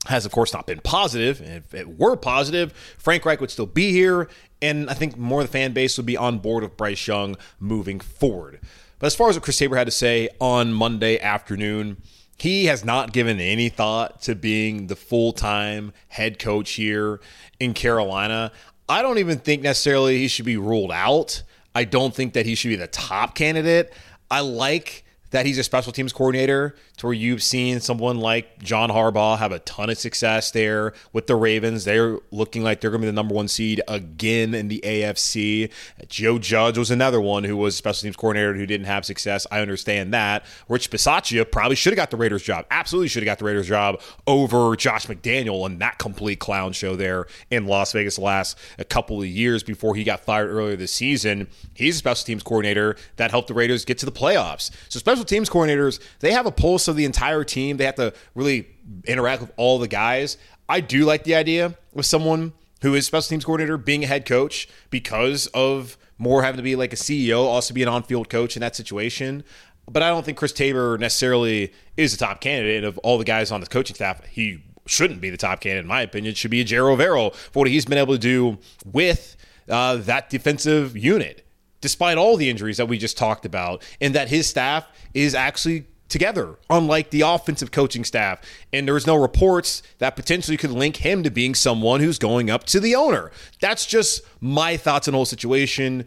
has, 0.06 0.26
of 0.26 0.32
course, 0.32 0.52
not 0.52 0.66
been 0.66 0.80
positive. 0.80 1.40
And 1.40 1.50
if 1.50 1.74
it 1.74 1.98
were 1.98 2.16
positive, 2.16 2.72
Frank 2.98 3.24
Reich 3.24 3.40
would 3.40 3.50
still 3.50 3.66
be 3.66 3.92
here. 3.92 4.28
And 4.60 4.90
I 4.90 4.94
think 4.94 5.16
more 5.16 5.40
of 5.40 5.46
the 5.46 5.52
fan 5.52 5.72
base 5.72 5.96
would 5.96 6.06
be 6.06 6.16
on 6.16 6.38
board 6.38 6.62
with 6.62 6.76
Bryce 6.76 7.06
Young 7.06 7.36
moving 7.60 8.00
forward. 8.00 8.60
But 8.98 9.06
as 9.06 9.14
far 9.14 9.28
as 9.28 9.36
what 9.36 9.42
Chris 9.42 9.58
Tabor 9.58 9.76
had 9.76 9.86
to 9.86 9.92
say 9.92 10.28
on 10.40 10.72
Monday 10.72 11.18
afternoon, 11.18 11.98
he 12.38 12.66
has 12.66 12.84
not 12.84 13.12
given 13.12 13.38
any 13.38 13.68
thought 13.68 14.22
to 14.22 14.34
being 14.34 14.88
the 14.88 14.96
full 14.96 15.32
time 15.32 15.92
head 16.08 16.38
coach 16.38 16.72
here 16.72 17.20
in 17.60 17.74
Carolina. 17.74 18.52
I 18.88 19.02
don't 19.02 19.18
even 19.18 19.38
think 19.38 19.62
necessarily 19.62 20.18
he 20.18 20.28
should 20.28 20.44
be 20.44 20.56
ruled 20.56 20.92
out. 20.92 21.42
I 21.74 21.84
don't 21.84 22.14
think 22.14 22.32
that 22.34 22.46
he 22.46 22.54
should 22.54 22.68
be 22.68 22.76
the 22.76 22.88
top 22.88 23.34
candidate. 23.34 23.92
I 24.30 24.40
like 24.40 25.01
that 25.32 25.44
he's 25.46 25.58
a 25.58 25.64
special 25.64 25.92
teams 25.92 26.12
coordinator 26.12 26.74
to 26.98 27.06
where 27.06 27.14
you've 27.14 27.42
seen 27.42 27.80
someone 27.80 28.18
like 28.18 28.62
John 28.62 28.90
Harbaugh 28.90 29.38
have 29.38 29.50
a 29.50 29.58
ton 29.60 29.90
of 29.90 29.98
success 29.98 30.50
there 30.52 30.92
with 31.12 31.26
the 31.26 31.34
Ravens. 31.34 31.84
They're 31.84 32.18
looking 32.30 32.62
like 32.62 32.80
they're 32.80 32.90
going 32.90 33.00
to 33.00 33.06
be 33.06 33.10
the 33.10 33.14
number 33.14 33.34
one 33.34 33.48
seed 33.48 33.80
again 33.88 34.54
in 34.54 34.68
the 34.68 34.80
AFC. 34.84 35.70
Joe 36.08 36.38
Judge 36.38 36.78
was 36.78 36.90
another 36.90 37.20
one 37.20 37.44
who 37.44 37.56
was 37.56 37.76
special 37.76 38.02
teams 38.02 38.16
coordinator 38.16 38.54
who 38.54 38.66
didn't 38.66 38.86
have 38.86 39.04
success. 39.04 39.46
I 39.50 39.60
understand 39.60 40.14
that. 40.14 40.44
Rich 40.68 40.90
Bisaccia 40.90 41.50
probably 41.50 41.76
should 41.76 41.92
have 41.92 41.98
got 41.98 42.10
the 42.10 42.16
Raiders 42.16 42.42
job. 42.42 42.66
Absolutely 42.70 43.08
should 43.08 43.22
have 43.22 43.26
got 43.32 43.38
the 43.38 43.46
Raiders 43.46 43.68
job 43.68 44.00
over 44.26 44.76
Josh 44.76 45.06
McDaniel 45.06 45.66
and 45.66 45.80
that 45.80 45.98
complete 45.98 46.38
clown 46.38 46.72
show 46.72 46.94
there 46.94 47.26
in 47.50 47.66
Las 47.66 47.92
Vegas 47.92 48.16
the 48.16 48.22
last 48.22 48.58
a 48.78 48.84
couple 48.84 49.20
of 49.20 49.26
years 49.26 49.62
before 49.62 49.94
he 49.94 50.04
got 50.04 50.20
fired 50.20 50.50
earlier 50.50 50.76
this 50.76 50.92
season. 50.92 51.48
He's 51.74 51.96
a 51.96 51.98
special 51.98 52.26
teams 52.26 52.42
coordinator 52.42 52.96
that 53.16 53.30
helped 53.30 53.48
the 53.48 53.54
Raiders 53.54 53.84
get 53.84 53.98
to 53.98 54.06
the 54.06 54.12
playoffs. 54.12 54.70
So 54.88 54.98
special 54.98 55.21
teams 55.24 55.48
coordinators, 55.48 56.00
they 56.20 56.32
have 56.32 56.46
a 56.46 56.52
pulse 56.52 56.88
of 56.88 56.96
the 56.96 57.04
entire 57.04 57.44
team. 57.44 57.76
They 57.76 57.84
have 57.84 57.96
to 57.96 58.14
really 58.34 58.66
interact 59.06 59.42
with 59.42 59.52
all 59.56 59.78
the 59.78 59.88
guys. 59.88 60.38
I 60.68 60.80
do 60.80 61.04
like 61.04 61.24
the 61.24 61.34
idea 61.34 61.76
of 61.94 62.06
someone 62.06 62.52
who 62.82 62.94
is 62.94 63.06
special 63.06 63.28
teams 63.28 63.44
coordinator 63.44 63.76
being 63.76 64.04
a 64.04 64.06
head 64.06 64.26
coach 64.26 64.68
because 64.90 65.46
of 65.48 65.96
more 66.18 66.42
having 66.42 66.56
to 66.56 66.62
be 66.62 66.76
like 66.76 66.92
a 66.92 66.96
CEO, 66.96 67.44
also 67.44 67.74
be 67.74 67.82
an 67.82 67.88
on-field 67.88 68.28
coach 68.28 68.56
in 68.56 68.60
that 68.60 68.76
situation. 68.76 69.44
But 69.90 70.02
I 70.02 70.08
don't 70.08 70.24
think 70.24 70.38
Chris 70.38 70.52
Tabor 70.52 70.96
necessarily 70.98 71.72
is 71.96 72.16
the 72.16 72.24
top 72.24 72.40
candidate 72.40 72.84
of 72.84 72.98
all 72.98 73.18
the 73.18 73.24
guys 73.24 73.50
on 73.50 73.60
the 73.60 73.66
coaching 73.66 73.94
staff. 73.94 74.24
He 74.26 74.62
shouldn't 74.86 75.20
be 75.20 75.30
the 75.30 75.36
top 75.36 75.60
candidate, 75.60 75.84
in 75.84 75.88
my 75.88 76.02
opinion. 76.02 76.32
It 76.32 76.36
should 76.36 76.50
be 76.50 76.64
Ejiro 76.64 76.96
Evero 76.96 77.34
for 77.34 77.60
what 77.60 77.68
he's 77.68 77.84
been 77.84 77.98
able 77.98 78.14
to 78.14 78.20
do 78.20 78.58
with 78.84 79.36
uh, 79.68 79.96
that 79.96 80.30
defensive 80.30 80.96
unit, 80.96 81.46
despite 81.82 82.16
all 82.16 82.38
the 82.38 82.48
injuries 82.48 82.78
that 82.78 82.86
we 82.86 82.96
just 82.96 83.18
talked 83.18 83.44
about, 83.44 83.82
and 84.00 84.14
that 84.14 84.28
his 84.28 84.46
staff 84.46 84.86
is 85.12 85.34
actually 85.34 85.84
together, 86.08 86.56
unlike 86.70 87.10
the 87.10 87.22
offensive 87.22 87.70
coaching 87.70 88.04
staff. 88.04 88.40
And 88.72 88.86
there's 88.86 89.06
no 89.06 89.16
reports 89.16 89.82
that 89.98 90.14
potentially 90.14 90.56
could 90.56 90.70
link 90.70 90.98
him 90.98 91.22
to 91.22 91.30
being 91.30 91.54
someone 91.54 92.00
who's 92.00 92.18
going 92.18 92.50
up 92.50 92.64
to 92.64 92.80
the 92.80 92.94
owner. 92.94 93.30
That's 93.60 93.86
just 93.86 94.22
my 94.40 94.76
thoughts 94.76 95.08
on 95.08 95.12
the 95.12 95.18
whole 95.18 95.24
situation. 95.24 96.06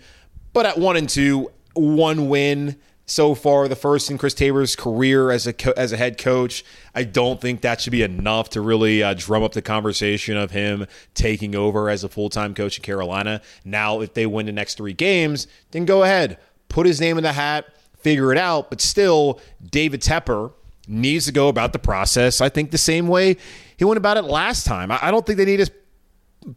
But 0.54 0.66
at 0.66 0.78
one 0.78 0.96
and 0.96 1.10
two, 1.10 1.52
one 1.74 2.30
win 2.30 2.78
so 3.06 3.36
far, 3.36 3.68
the 3.68 3.76
first 3.76 4.10
in 4.10 4.18
Chris 4.18 4.34
Tabor's 4.34 4.76
career 4.76 5.30
as 5.30 5.46
a 5.46 5.54
co- 5.54 5.74
as 5.78 5.92
a 5.92 5.98
head 5.98 6.18
coach. 6.18 6.66
I 6.96 7.04
don't 7.04 7.40
think 7.40 7.62
that 7.62 7.82
should 7.82 7.92
be 7.92 8.02
enough 8.02 8.50
to 8.52 8.62
really 8.62 9.04
uh, 9.04 9.14
drum 9.14 9.44
up 9.44 9.54
the 9.54 9.62
conversation 9.62 10.38
of 10.38 10.52
him 10.52 10.88
taking 11.14 11.56
over 11.56 11.90
as 11.90 12.04
a 12.04 12.10
full 12.10 12.30
time 12.30 12.56
coach 12.56 12.78
in 12.78 12.84
Carolina. 12.84 13.42
Now, 13.64 14.02
if 14.02 14.14
they 14.14 14.26
win 14.26 14.48
the 14.48 14.52
next 14.52 14.76
three 14.76 14.94
games, 14.94 15.48
then 15.72 15.86
go 15.86 16.04
ahead, 16.04 16.40
put 16.68 16.88
his 16.88 17.00
name 17.00 17.18
in 17.18 17.24
the 17.24 17.34
hat, 17.34 17.66
figure 18.00 18.32
it 18.32 18.38
out. 18.40 18.70
But 18.70 18.82
still, 18.82 19.40
David 19.64 20.02
Tepper 20.02 20.52
needs 20.88 21.26
to 21.26 21.32
go 21.32 21.48
about 21.48 21.74
the 21.74 21.80
process. 21.80 22.42
I 22.42 22.50
think 22.50 22.72
the 22.72 22.78
same 22.78 23.08
way 23.08 23.38
he 23.78 23.86
went 23.86 23.98
about 23.98 24.18
it 24.18 24.24
last 24.24 24.66
time. 24.66 24.92
I, 24.92 25.00
I 25.02 25.12
don't 25.12 25.26
think 25.26 25.38
they 25.38 25.46
need 25.46 25.66
to 25.66 25.72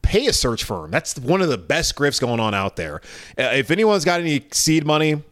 pay 0.02 0.26
a 0.26 0.32
search 0.32 0.64
firm. 0.64 0.90
That's 0.90 1.18
one 1.18 1.42
of 1.42 1.48
the 1.48 1.58
best 1.58 1.94
grifts 1.94 2.20
going 2.20 2.40
on 2.40 2.54
out 2.54 2.76
there. 2.76 2.96
Uh, 3.38 3.52
if 3.54 3.70
anyone's 3.70 4.04
got 4.04 4.20
any 4.20 4.46
seed 4.50 4.86
money, 4.86 5.22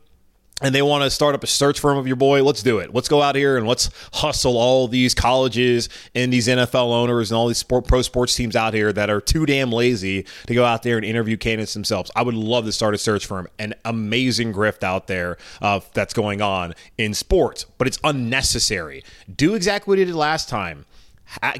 and 0.62 0.74
they 0.74 0.80
want 0.80 1.04
to 1.04 1.10
start 1.10 1.34
up 1.34 1.44
a 1.44 1.46
search 1.46 1.80
firm 1.80 1.98
of 1.98 2.06
your 2.06 2.16
boy, 2.16 2.42
let's 2.42 2.62
do 2.62 2.78
it. 2.78 2.94
Let's 2.94 3.08
go 3.08 3.20
out 3.20 3.36
here 3.36 3.58
and 3.58 3.68
let's 3.68 3.90
hustle 4.14 4.56
all 4.56 4.88
these 4.88 5.14
colleges 5.14 5.90
and 6.14 6.32
these 6.32 6.48
NFL 6.48 6.92
owners 6.92 7.30
and 7.30 7.36
all 7.36 7.46
these 7.46 7.58
sport, 7.58 7.86
pro 7.86 8.00
sports 8.00 8.34
teams 8.34 8.56
out 8.56 8.72
here 8.72 8.90
that 8.90 9.10
are 9.10 9.20
too 9.20 9.44
damn 9.44 9.70
lazy 9.70 10.24
to 10.46 10.54
go 10.54 10.64
out 10.64 10.82
there 10.82 10.96
and 10.96 11.04
interview 11.04 11.36
candidates 11.36 11.74
themselves. 11.74 12.10
I 12.16 12.22
would 12.22 12.34
love 12.34 12.64
to 12.64 12.72
start 12.72 12.94
a 12.94 12.98
search 12.98 13.26
firm. 13.26 13.48
An 13.58 13.74
amazing 13.84 14.54
grift 14.54 14.82
out 14.82 15.08
there 15.08 15.36
uh, 15.60 15.80
that's 15.92 16.14
going 16.14 16.40
on 16.40 16.74
in 16.96 17.12
sports, 17.12 17.66
but 17.76 17.86
it's 17.86 17.98
unnecessary. 18.02 19.04
Do 19.34 19.54
exactly 19.54 19.92
what 19.92 19.98
he 19.98 20.06
did 20.06 20.14
last 20.14 20.48
time. 20.48 20.86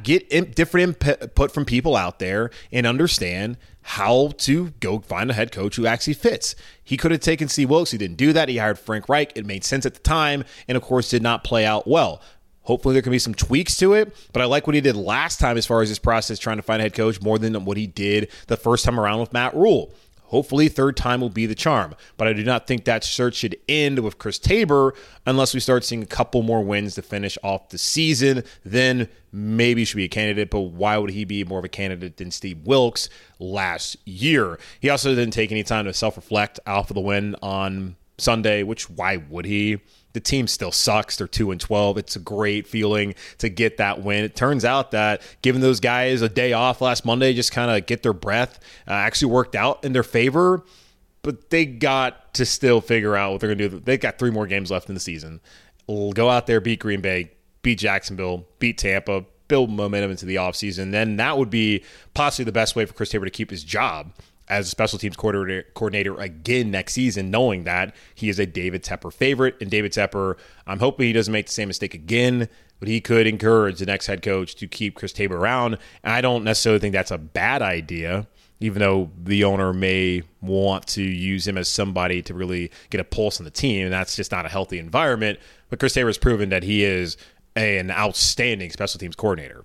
Get 0.03 0.55
different 0.55 1.05
input 1.05 1.53
from 1.53 1.65
people 1.65 1.97
out 1.97 2.19
there 2.19 2.51
and 2.73 2.87
understand 2.87 3.57
how 3.83 4.33
to 4.39 4.71
go 4.81 5.01
find 5.01 5.31
a 5.31 5.35
head 5.35 5.53
coach 5.53 5.77
who 5.77 5.87
actually 5.87 6.15
fits. 6.15 6.55
He 6.83 6.97
could 6.97 7.11
have 7.11 7.21
taken 7.21 7.49
Steve 7.49 7.71
Wilks. 7.71 7.91
He 7.91 7.99
didn't 7.99 8.17
do 8.17 8.33
that. 8.33 8.49
He 8.49 8.59
hired 8.59 8.79
Frank 8.79 9.09
Reich. 9.09 9.37
It 9.37 9.47
made 9.47 9.65
sense 9.65 9.87
at 9.87 9.95
the 9.95 10.01
time, 10.01 10.45
and 10.67 10.77
of 10.77 10.83
course, 10.83 11.11
did 11.11 11.23
not 11.23 11.45
play 11.45 11.65
out 11.67 11.87
well. 11.87 12.21
Hopefully, 12.63 12.95
there 12.95 13.03
can 13.03 13.13
be 13.13 13.19
some 13.21 13.35
tweaks 13.35 13.77
to 13.77 13.93
it, 13.93 14.13
but 14.33 14.43
I 14.43 14.47
like 14.47 14.67
what 14.67 14.75
he 14.75 14.81
did 14.81 14.97
last 14.97 15.39
time 15.39 15.57
as 15.57 15.67
far 15.67 15.83
as 15.83 15.89
his 15.89 16.01
process 16.01 16.39
trying 16.41 16.57
to 16.57 16.65
find 16.65 16.81
a 16.81 16.83
head 16.83 16.95
coach 16.95 17.21
more 17.21 17.39
than 17.39 17.65
what 17.65 17.77
he 17.77 17.87
did 17.87 18.29
the 18.49 18.57
first 18.57 18.85
time 18.85 18.99
around 18.99 19.21
with 19.21 19.33
Matt 19.33 19.55
Rhule. 19.55 19.95
Hopefully, 20.27 20.69
third 20.69 20.97
time 20.97 21.21
will 21.21 21.31
be 21.31 21.47
the 21.47 21.55
charm. 21.55 21.95
But 22.17 22.29
I 22.29 22.33
do 22.33 22.45
not 22.45 22.67
think 22.67 22.85
that 22.85 23.05
search 23.05 23.37
should 23.37 23.57
end 23.69 24.01
with 24.01 24.19
Chris 24.19 24.39
Tabor 24.39 24.95
unless 25.25 25.55
we 25.55 25.61
start 25.61 25.85
seeing 25.85 26.03
a 26.03 26.07
couple 26.07 26.43
more 26.43 26.63
wins 26.63 26.95
to 26.97 27.03
finish 27.03 27.39
off 27.43 27.69
the 27.69 27.79
season. 27.79 28.43
Then 28.65 29.09
maybe 29.33 29.83
he 29.83 29.85
should 29.85 29.97
be 29.97 30.05
a 30.05 30.09
candidate. 30.09 30.51
But 30.51 30.61
why 30.61 30.99
would 30.99 31.11
he 31.11 31.25
be 31.25 31.45
more 31.45 31.59
of 31.59 31.65
a 31.65 31.69
candidate 31.69 32.17
than 32.17 32.31
Steve 32.31 32.67
Wilks 32.67 33.09
last 33.39 33.97
year? 34.05 34.59
He 34.81 34.91
also 34.91 35.15
didn't 35.15 35.33
take 35.33 35.53
any 35.53 35.63
time 35.63 35.85
to 35.85 35.95
self 35.95 36.17
reflect 36.17 36.59
off 36.67 36.91
of 36.91 36.95
the 36.95 37.01
win 37.01 37.37
on 37.43 37.97
Sunday, 38.19 38.63
which 38.63 38.89
why 38.91 39.17
would 39.17 39.45
he? 39.45 39.79
The 40.17 40.21
team 40.21 40.47
still 40.47 40.73
sucks. 40.73 41.19
They're 41.19 41.29
2 41.29 41.51
and 41.51 41.61
12. 41.61 41.99
It's 41.99 42.17
a 42.17 42.19
great 42.19 42.67
feeling 42.67 43.15
to 43.37 43.51
get 43.51 43.77
that 43.77 44.03
win. 44.03 44.25
It 44.25 44.35
turns 44.35 44.65
out 44.65 44.93
that 44.93 45.21
giving 45.43 45.61
those 45.61 45.79
guys 45.79 46.23
a 46.23 46.29
day 46.31 46.55
off 46.55 46.81
last 46.81 47.05
Monday, 47.05 47.35
just 47.35 47.53
kind 47.53 47.71
of 47.71 47.85
get 47.85 48.03
their 48.03 48.15
breath, 48.15 48.59
uh, 48.89 48.93
actually 48.93 49.31
worked 49.31 49.55
out 49.55 49.85
in 49.85 49.93
their 49.93 50.03
favor. 50.03 50.65
But 51.21 51.51
they 51.51 51.67
got 51.67 52.33
to 52.33 52.47
still 52.47 52.81
figure 52.81 53.15
out 53.15 53.33
what 53.33 53.41
they're 53.43 53.55
going 53.55 53.59
to 53.59 53.69
do. 53.69 53.79
They've 53.79 54.01
got 54.01 54.19
three 54.19 54.31
more 54.31 54.47
games 54.47 54.71
left 54.71 54.89
in 54.89 54.95
the 54.95 55.01
season. 55.01 55.43
Go 55.87 56.31
out 56.31 56.47
there, 56.47 56.63
beat 56.63 56.81
Green 56.81 57.03
Bay, 57.03 57.33
beat 57.61 57.79
Jacksonville, 57.79 58.47
beat 58.59 58.79
Tampa, 58.79 59.27
build 59.49 59.69
momentum 59.69 60.13
into 60.13 60.25
the 60.25 60.37
offseason. 60.37 60.93
Then 60.93 61.17
that 61.17 61.37
would 61.37 61.51
be 61.51 61.85
possibly 62.15 62.47
the 62.47 62.53
best 62.53 62.75
way 62.75 62.87
for 62.87 62.95
Chris 62.95 63.11
Tabor 63.11 63.27
to 63.27 63.31
keep 63.31 63.51
his 63.51 63.63
job 63.63 64.13
as 64.49 64.67
a 64.67 64.71
special 64.71 64.99
teams 64.99 65.17
coordinator, 65.17 65.67
coordinator 65.75 66.19
again 66.21 66.71
next 66.71 66.93
season, 66.93 67.31
knowing 67.31 67.65
that 67.65 67.95
he 68.15 68.29
is 68.29 68.39
a 68.39 68.47
David 68.47 68.83
Tepper 68.83 69.13
favorite. 69.13 69.57
And 69.61 69.71
David 69.71 69.93
Tepper, 69.93 70.37
I'm 70.67 70.79
hoping 70.79 71.07
he 71.07 71.13
doesn't 71.13 71.33
make 71.33 71.47
the 71.47 71.53
same 71.53 71.69
mistake 71.69 71.95
again, 71.95 72.49
but 72.79 72.89
he 72.89 73.01
could 73.01 73.27
encourage 73.27 73.79
the 73.79 73.87
next 73.87 74.07
head 74.07 74.23
coach 74.23 74.55
to 74.57 74.67
keep 74.67 74.95
Chris 74.95 75.13
Tabor 75.13 75.37
around. 75.37 75.79
And 76.05 76.13
I 76.13 76.21
don't 76.21 76.45
necessarily 76.45 76.79
think 76.79 76.93
that's 76.93 77.11
a 77.11 77.19
bad 77.19 77.63
idea, 77.63 78.27
even 78.61 78.81
though 78.81 79.11
the 79.23 79.45
owner 79.45 79.73
may 79.73 80.23
want 80.41 80.87
to 80.89 81.03
use 81.03 81.47
him 81.47 81.59
as 81.59 81.69
somebody 81.69 82.23
to 82.23 82.35
really 82.35 82.71
get 82.91 83.01
a 83.01 83.05
pulse 83.05 83.41
on 83.41 83.45
the 83.45 83.51
team. 83.51 83.85
And 83.85 83.93
that's 83.93 84.17
just 84.17 84.31
not 84.31 84.47
a 84.47 84.49
healthy 84.49 84.79
environment. 84.79 85.39
But 85.71 85.81
Chris 85.81 85.95
Tabor 85.95 86.09
has 86.09 86.19
proven 86.19 86.51
that 86.51 86.63
he 86.63 86.85
is 86.85 87.17
an 87.57 87.91
outstanding 87.91 88.71
special 88.71 88.99
teams 88.99 89.17
coordinator. 89.17 89.65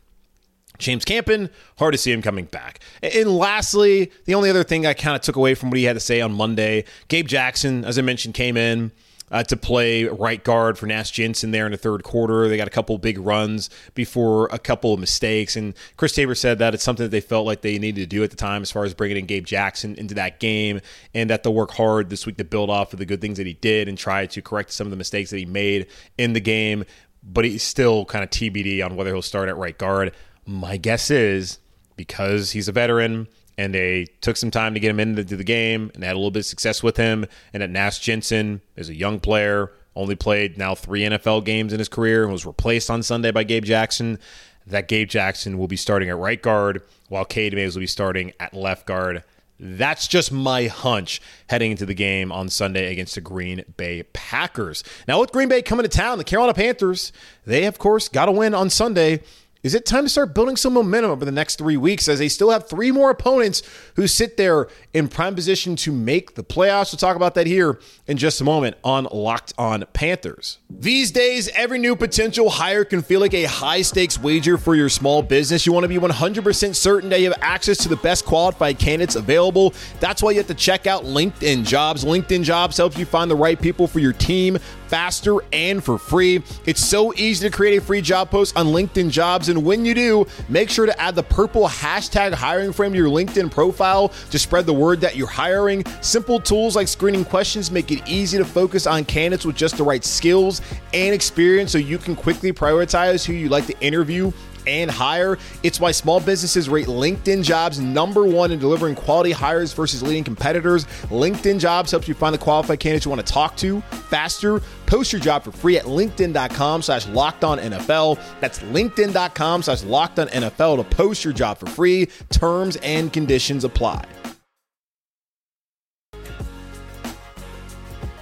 James 0.82 1.06
Campen, 1.06 1.50
hard 1.78 1.94
to 1.94 1.98
see 1.98 2.12
him 2.12 2.22
coming 2.22 2.46
back. 2.46 2.80
And 3.02 3.36
lastly, 3.36 4.12
the 4.26 4.36
only 4.36 4.50
other 4.50 4.64
thing 4.64 4.86
I 4.86 4.94
kind 4.94 5.16
of 5.16 5.22
took 5.22 5.36
away 5.36 5.56
from 5.56 5.70
what 5.70 5.78
he 5.78 5.86
had 5.86 5.94
to 5.94 6.00
say 6.00 6.22
on 6.22 6.34
Monday, 6.34 6.86
Gabe 7.08 7.28
Jackson, 7.28 7.86
as 7.86 7.98
I 7.98 8.02
mentioned, 8.02 8.34
came 8.34 8.58
in. 8.58 8.92
Uh, 9.30 9.42
to 9.42 9.56
play 9.56 10.04
right 10.04 10.44
guard 10.44 10.78
for 10.78 10.88
Nash 10.88 11.12
Jensen 11.12 11.52
there 11.52 11.66
in 11.66 11.72
the 11.72 11.78
third 11.78 12.04
quarter. 12.04 12.50
They 12.50 12.58
got 12.58 12.68
a 12.68 12.70
couple 12.70 12.98
big 12.98 13.18
runs 13.18 13.70
before 13.96 14.50
a 14.52 14.60
couple 14.60 14.94
of 14.94 15.00
mistakes. 15.00 15.56
And 15.56 15.74
Chris 15.96 16.12
Tabor 16.12 16.36
said 16.36 16.60
that 16.60 16.74
it's 16.74 16.84
something 16.84 17.06
that 17.06 17.12
they 17.12 17.22
felt 17.22 17.46
like 17.46 17.62
they 17.62 17.80
needed 17.80 18.02
to 18.02 18.06
do 18.08 18.26
at 18.26 18.30
the 18.30 18.36
time 18.36 18.62
as 18.62 18.72
far 18.72 18.84
as 18.84 18.94
bringing 18.94 19.16
in 19.16 19.28
Gabe 19.28 19.46
Jackson 19.46 19.96
into 19.96 20.14
that 20.16 20.42
game 20.42 20.82
and 21.14 21.30
that 21.30 21.44
they'll 21.44 21.54
work 21.54 21.72
hard 21.72 22.10
this 22.10 22.26
week 22.26 22.36
to 22.40 22.44
build 22.44 22.70
off 22.70 22.92
of 22.92 23.00
the 23.00 23.06
good 23.06 23.22
things 23.22 23.38
that 23.38 23.48
he 23.48 23.54
did 23.54 23.88
and 23.88 23.98
try 23.98 24.26
to 24.26 24.42
correct 24.42 24.74
some 24.74 24.86
of 24.86 24.92
the 24.92 24.98
mistakes 24.98 25.30
that 25.30 25.38
he 25.38 25.46
made 25.46 25.88
in 26.18 26.34
the 26.34 26.42
game. 26.42 26.84
But 27.24 27.46
he's 27.46 27.64
still 27.64 28.04
kind 28.04 28.26
of 28.26 28.32
TBD 28.32 28.86
on 28.86 28.98
whether 28.98 29.14
he'll 29.14 29.22
start 29.22 29.48
at 29.48 29.56
right 29.56 29.78
guard. 29.78 30.14
My 30.52 30.76
guess 30.76 31.10
is 31.10 31.60
because 31.96 32.52
he's 32.52 32.68
a 32.68 32.74
veteran 32.74 33.30
and 33.58 33.74
they 33.74 34.08
took 34.20 34.36
some 34.36 34.52
time 34.52 34.74
to 34.74 34.82
get 34.82 34.90
him 34.90 35.00
into 35.00 35.24
the 35.24 35.46
game 35.46 35.92
and 35.96 36.04
had 36.04 36.14
a 36.14 36.18
little 36.18 36.30
bit 36.30 36.40
of 36.40 36.46
success 36.46 36.84
with 36.84 36.98
him, 36.98 37.26
and 37.54 37.64
that 37.64 37.70
Nash 37.70 38.00
Jensen 38.00 38.62
is 38.76 38.90
a 38.90 38.96
young 38.96 39.22
player, 39.22 39.72
only 39.96 40.16
played 40.16 40.58
now 40.58 40.76
three 40.76 41.04
NFL 41.04 41.46
games 41.46 41.72
in 41.72 41.80
his 41.80 41.88
career 41.88 42.24
and 42.24 42.34
was 42.34 42.46
replaced 42.46 42.90
on 42.90 43.02
Sunday 43.02 43.32
by 43.32 43.44
Gabe 43.44 43.64
Jackson. 43.64 44.20
That 44.68 44.90
Gabe 44.90 45.08
Jackson 45.08 45.58
will 45.58 45.68
be 45.68 45.78
starting 45.78 46.10
at 46.10 46.18
right 46.18 46.42
guard 46.42 46.84
while 47.08 47.24
Cade 47.24 47.54
Mays 47.54 47.76
will 47.76 47.82
be 47.82 47.88
starting 47.88 48.34
at 48.40 48.54
left 48.54 48.86
guard. 48.86 49.24
That's 49.58 50.08
just 50.08 50.32
my 50.32 50.68
hunch 50.68 51.22
heading 51.48 51.72
into 51.72 51.86
the 51.86 51.94
game 51.94 52.32
on 52.32 52.50
Sunday 52.50 52.92
against 52.92 53.16
the 53.16 53.22
Green 53.22 53.64
Bay 53.78 54.04
Packers. 54.04 54.84
Now, 55.08 55.22
with 55.22 55.32
Green 55.32 55.50
Bay 55.50 55.62
coming 55.62 55.84
to 55.84 55.90
town, 55.90 56.18
the 56.18 56.24
Carolina 56.24 56.56
Panthers, 56.56 57.14
they, 57.46 57.66
of 57.66 57.78
course, 57.78 58.10
got 58.10 58.26
to 58.26 58.32
win 58.32 58.54
on 58.56 58.70
Sunday 58.70 59.22
is 59.64 59.76
it 59.76 59.86
time 59.86 60.06
to 60.06 60.10
start 60.10 60.34
building 60.34 60.56
some 60.56 60.74
momentum 60.74 61.12
over 61.12 61.24
the 61.24 61.32
next 61.32 61.58
three 61.58 61.78
weeks 61.78 62.08
as 62.08 62.18
they 62.18 62.30
still 62.30 62.50
have 62.50 62.68
three 62.68 62.92
more 62.92 63.12
opponents 63.12 63.62
who 63.96 64.08
sit 64.08 64.36
there 64.36 64.68
in 64.92 65.08
prime 65.08 65.36
position 65.36 65.76
to 65.76 65.92
make 65.92 66.34
the 66.34 66.44
playoffs? 66.44 66.92
We'll 66.92 66.98
talk 66.98 67.16
about 67.16 67.36
that 67.36 67.46
here 67.46 67.80
in 68.08 68.18
just 68.18 68.42
a 68.42 68.44
moment 68.44 68.78
on 68.84 69.08
Locked 69.12 69.54
On 69.60 69.86
Panthers. 69.94 70.58
These 70.68 71.12
days, 71.12 71.48
every 71.50 71.78
new 71.78 71.96
potential 71.96 72.50
hire 72.50 72.84
can 72.84 73.04
feel 73.04 73.20
like 73.20 73.36
a 73.36 73.44
high 73.44 73.84
stakes 73.84 74.18
wager 74.18 74.58
for 74.58 74.74
your 74.74 74.90
small 74.90 75.22
business. 75.22 75.68
You 75.68 75.74
want 75.74 75.84
to 75.84 75.88
be 75.88 76.00
100% 76.00 76.76
certain 76.76 77.10
that 77.12 77.20
you 77.22 77.32
have 77.32 77.40
access 77.44 77.78
to 77.80 77.90
the 77.90 77.98
best 77.98 78.26
qualified 78.26 78.80
candidates 78.80 79.16
available. 79.16 79.76
That's 80.00 80.24
why 80.24 80.32
you 80.32 80.38
have 80.38 80.48
to 80.48 80.56
check 80.56 80.88
out 80.88 81.04
LinkedIn 81.04 81.66
Jobs. 81.66 82.04
LinkedIn 82.04 82.44
Jobs 82.44 82.78
helps 82.78 82.98
you 82.98 83.06
find 83.06 83.30
the 83.30 83.36
right 83.36 83.62
people 83.62 83.86
for 83.86 84.00
your 84.00 84.14
team 84.14 84.58
faster 84.92 85.38
and 85.54 85.82
for 85.82 85.98
free. 85.98 86.44
It's 86.66 86.86
so 86.86 87.14
easy 87.14 87.50
to 87.50 87.56
create 87.56 87.78
a 87.78 87.82
free 87.82 88.02
job 88.02 88.30
post 88.30 88.58
on 88.58 88.68
LinkedIn 88.68 89.10
Jobs. 89.10 89.48
And 89.52 89.64
when 89.64 89.86
you 89.86 89.94
do, 89.94 90.26
make 90.50 90.70
sure 90.70 90.88
to 90.88 91.00
add 91.00 91.14
the 91.14 91.24
purple 91.24 91.68
hashtag 91.68 92.34
hiring 92.34 92.74
frame 92.74 92.92
to 92.94 92.98
your 92.98 93.10
LinkedIn 93.10 93.52
profile 93.52 94.08
to 94.32 94.40
spread 94.40 94.66
the 94.66 94.74
word 94.74 95.00
that 95.02 95.16
you're 95.16 95.28
hiring. 95.28 95.86
Simple 96.02 96.40
tools 96.40 96.76
like 96.76 96.88
screening 96.88 97.24
questions 97.24 97.70
make 97.70 97.92
it 97.92 98.02
easy 98.08 98.38
to 98.40 98.46
focus 98.46 98.88
on 98.88 99.06
candidates 99.06 99.46
with 99.46 99.56
just 99.56 99.78
the 99.78 99.84
right 99.84 100.04
skills 100.04 100.62
and 100.94 101.14
experience 101.14 101.72
so 101.72 101.78
you 101.78 102.00
can 102.00 102.16
quickly 102.16 102.52
prioritize 102.52 103.24
who 103.24 103.34
you'd 103.34 103.52
like 103.52 103.68
to 103.68 103.80
interview 103.80 104.32
and 104.68 104.92
hire. 104.92 105.38
It's 105.64 105.80
why 105.80 105.92
small 105.92 106.20
businesses 106.20 106.70
rate 106.70 106.88
LinkedIn 106.88 107.44
jobs 107.44 107.80
number 107.80 108.26
one 108.26 108.52
in 108.52 108.60
delivering 108.60 108.96
quality 108.96 109.32
hires 109.32 109.74
versus 109.74 110.04
leading 110.04 110.24
competitors. 110.24 110.86
LinkedIn 111.10 111.60
jobs 111.60 111.92
helps 111.92 112.08
you 112.08 112.14
find 112.14 112.34
the 112.34 112.40
qualified 112.40 112.80
candidates 112.80 113.06
you 113.06 113.12
want 113.12 113.26
to 113.26 113.34
talk 113.34 113.56
to 113.58 113.82
faster. 113.82 114.62
Post 114.86 115.14
your 115.14 115.22
job 115.22 115.44
for 115.44 115.52
free 115.52 115.78
at 115.78 115.86
LinkedIn.com 115.86 116.82
slash 116.82 117.08
locked 117.08 117.44
on 117.44 117.60
NFL. 117.60 118.20
That's 118.40 118.60
LinkedIn.com 118.60 119.64
slash 119.64 119.84
locked 119.84 120.20
on 120.20 120.28
NFL 120.28 120.78
to 120.78 120.96
post 120.96 121.24
your 121.24 121.34
job 121.34 121.58
for 121.58 121.68
free. 121.68 122.08
Terms 122.30 122.78
and 122.78 123.12
conditions 123.12 123.64
apply. 123.64 124.06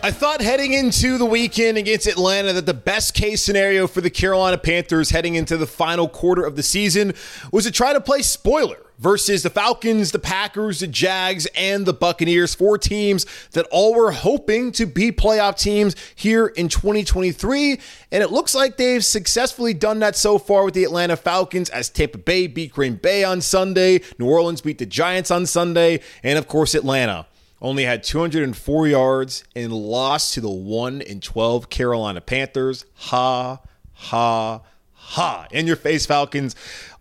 I 0.01 0.11
thought 0.11 0.39
heading 0.39 0.71
into 0.71 1.17
the 1.17 1.25
weekend 1.25 1.77
against 1.77 2.07
Atlanta 2.07 2.53
that 2.53 2.65
the 2.65 2.73
best 2.73 3.13
case 3.13 3.43
scenario 3.43 3.85
for 3.85 3.99
the 3.99 4.09
Carolina 4.09 4.57
Panthers 4.57 5.09
heading 5.09 5.35
into 5.35 5.57
the 5.57 5.67
final 5.67 6.07
quarter 6.07 6.45
of 6.45 6.55
the 6.55 6.63
season 6.63 7.13
was 7.51 7.65
to 7.65 7.71
try 7.71 7.91
to 7.91 7.99
play 7.99 8.21
spoiler 8.21 8.77
versus 8.97 9.43
the 9.43 9.49
Falcons, 9.49 10.13
the 10.13 10.19
Packers, 10.19 10.79
the 10.79 10.87
Jags, 10.87 11.47
and 11.47 11.85
the 11.85 11.91
Buccaneers. 11.91 12.55
Four 12.55 12.77
teams 12.77 13.25
that 13.51 13.67
all 13.71 13.93
were 13.93 14.11
hoping 14.11 14.71
to 14.73 14.85
be 14.85 15.11
playoff 15.11 15.59
teams 15.59 15.97
here 16.15 16.47
in 16.47 16.69
2023. 16.69 17.81
And 18.13 18.23
it 18.23 18.31
looks 18.31 18.55
like 18.55 18.77
they've 18.77 19.03
successfully 19.03 19.73
done 19.73 19.99
that 19.99 20.15
so 20.15 20.37
far 20.37 20.63
with 20.63 20.75
the 20.75 20.85
Atlanta 20.85 21.17
Falcons 21.17 21.69
as 21.69 21.89
Tampa 21.89 22.19
Bay 22.19 22.47
beat 22.47 22.71
Green 22.71 22.95
Bay 22.95 23.25
on 23.25 23.41
Sunday, 23.41 23.99
New 24.17 24.29
Orleans 24.29 24.61
beat 24.61 24.77
the 24.77 24.85
Giants 24.85 25.29
on 25.29 25.45
Sunday, 25.45 25.99
and 26.23 26.39
of 26.39 26.47
course, 26.47 26.73
Atlanta 26.73 27.25
only 27.61 27.83
had 27.83 28.03
204 28.03 28.87
yards 28.87 29.43
and 29.55 29.71
lost 29.73 30.33
to 30.35 30.41
the 30.41 30.49
1 30.49 31.01
in 31.01 31.19
12 31.21 31.69
Carolina 31.69 32.21
Panthers. 32.21 32.85
Ha, 32.95 33.59
ha, 33.93 34.61
ha. 34.93 35.47
In 35.51 35.67
your 35.67 35.75
face, 35.75 36.05
Falcons 36.05 36.55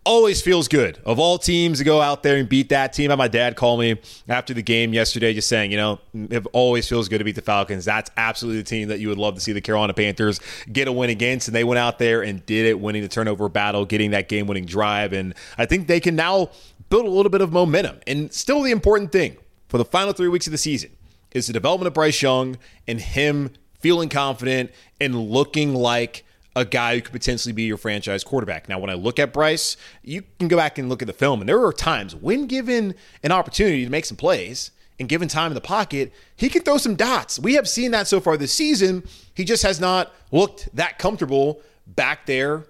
always 0.05 0.41
feels 0.41 0.69
good 0.69 0.99
of 1.05 1.19
all 1.19 1.37
teams 1.37 1.79
to 1.79 1.85
go 1.85 2.01
out 2.01 2.23
there 2.23 2.39
and 2.39 2.49
beat 2.49 2.71
that 2.71 2.95
team. 2.95 3.11
I 3.11 3.13
had 3.13 3.19
my 3.19 3.29
dad 3.29 3.57
call 3.57 3.77
me 3.77 4.01
after 4.27 4.55
the 4.55 4.63
game 4.63 4.95
yesterday, 4.95 5.35
just 5.35 5.49
saying, 5.49 5.71
you 5.71 5.77
know, 5.77 6.01
it 6.15 6.47
always 6.53 6.89
feels 6.89 7.11
good 7.11 7.19
to 7.19 7.25
beat 7.25 7.35
the 7.35 7.43
Falcons. 7.43 7.85
That's 7.85 8.11
absolutely 8.17 8.63
the 8.63 8.69
team 8.69 8.89
that 8.89 9.01
you 9.01 9.09
would 9.09 9.19
love 9.19 9.35
to 9.35 9.41
see 9.41 9.53
the 9.53 9.61
Carolina 9.61 9.93
Panthers 9.93 10.41
get 10.73 10.89
a 10.89 10.93
win 10.93 11.11
against. 11.11 11.49
And 11.49 11.55
they 11.55 11.65
went 11.65 11.79
out 11.79 11.99
there 11.99 12.23
and 12.23 12.45
did 12.47 12.65
it, 12.65 12.81
winning 12.81 13.03
the 13.03 13.09
turnover 13.09 13.51
battle, 13.51 13.85
getting 13.85 14.13
that 14.13 14.29
game 14.29 14.47
winning 14.47 14.65
drive. 14.65 15.13
And 15.13 15.35
I 15.59 15.67
think 15.67 15.89
they 15.89 16.01
can 16.01 16.17
now 16.17 16.51
build 16.89 17.05
a 17.05 17.11
little 17.11 17.31
bit 17.31 17.43
of 17.43 17.53
momentum. 17.53 18.01
And 18.07 18.33
still, 18.33 18.63
the 18.63 18.71
important 18.71 19.13
thing 19.13 19.37
for 19.69 19.79
the 19.79 19.85
final 19.85 20.13
three 20.13 20.29
weeks 20.29 20.47
of 20.47 20.51
the 20.51 20.59
season 20.59 20.91
is 21.33 21.47
the 21.47 21.53
development 21.53 21.87
of 21.87 21.95
Bryce 21.95 22.21
Young 22.23 22.57
and 22.87 23.01
him 23.01 23.53
feeling 23.79 24.09
confident 24.09 24.71
and 25.01 25.15
looking 25.15 25.75
like 25.75 26.25
a 26.57 26.65
guy 26.65 26.97
who 26.97 27.03
could 27.03 27.13
potentially 27.13 27.53
be 27.53 27.63
your 27.63 27.77
franchise 27.77 28.25
quarterback. 28.25 28.69
Now, 28.69 28.79
when 28.79 28.91
I 28.91 28.95
look 28.95 29.19
at 29.19 29.33
Bryce, 29.33 29.77
you 30.03 30.25
can 30.39 30.49
go 30.49 30.57
back 30.57 30.79
and 30.79 30.89
look 30.89 31.03
at 31.03 31.07
the 31.07 31.13
film, 31.13 31.41
and 31.41 31.49
there 31.49 31.63
are 31.65 31.73
times 31.73 32.17
when 32.17 32.47
given 32.47 32.95
an 33.23 33.31
opportunity 33.31 33.85
to 33.85 33.91
make 33.91 34.05
some 34.05 34.17
plays 34.17 34.73
and 34.99 35.09
given 35.09 35.29
time 35.29 35.53
in 35.53 35.55
the 35.55 35.61
pocket, 35.61 36.13
he 36.35 36.49
can 36.49 36.63
throw 36.63 36.79
some 36.79 36.97
dots. 36.97 37.39
We 37.39 37.55
have 37.55 37.69
seen 37.69 37.93
that 37.93 38.09
so 38.09 38.19
far 38.19 38.37
this 38.37 38.53
season. 38.53 39.05
He 39.35 39.45
just 39.45 39.63
has 39.63 39.79
not 39.79 40.13
looked 40.33 40.75
that 40.75 40.99
comfortable 40.99 41.61
back 41.87 42.27
there 42.27 42.67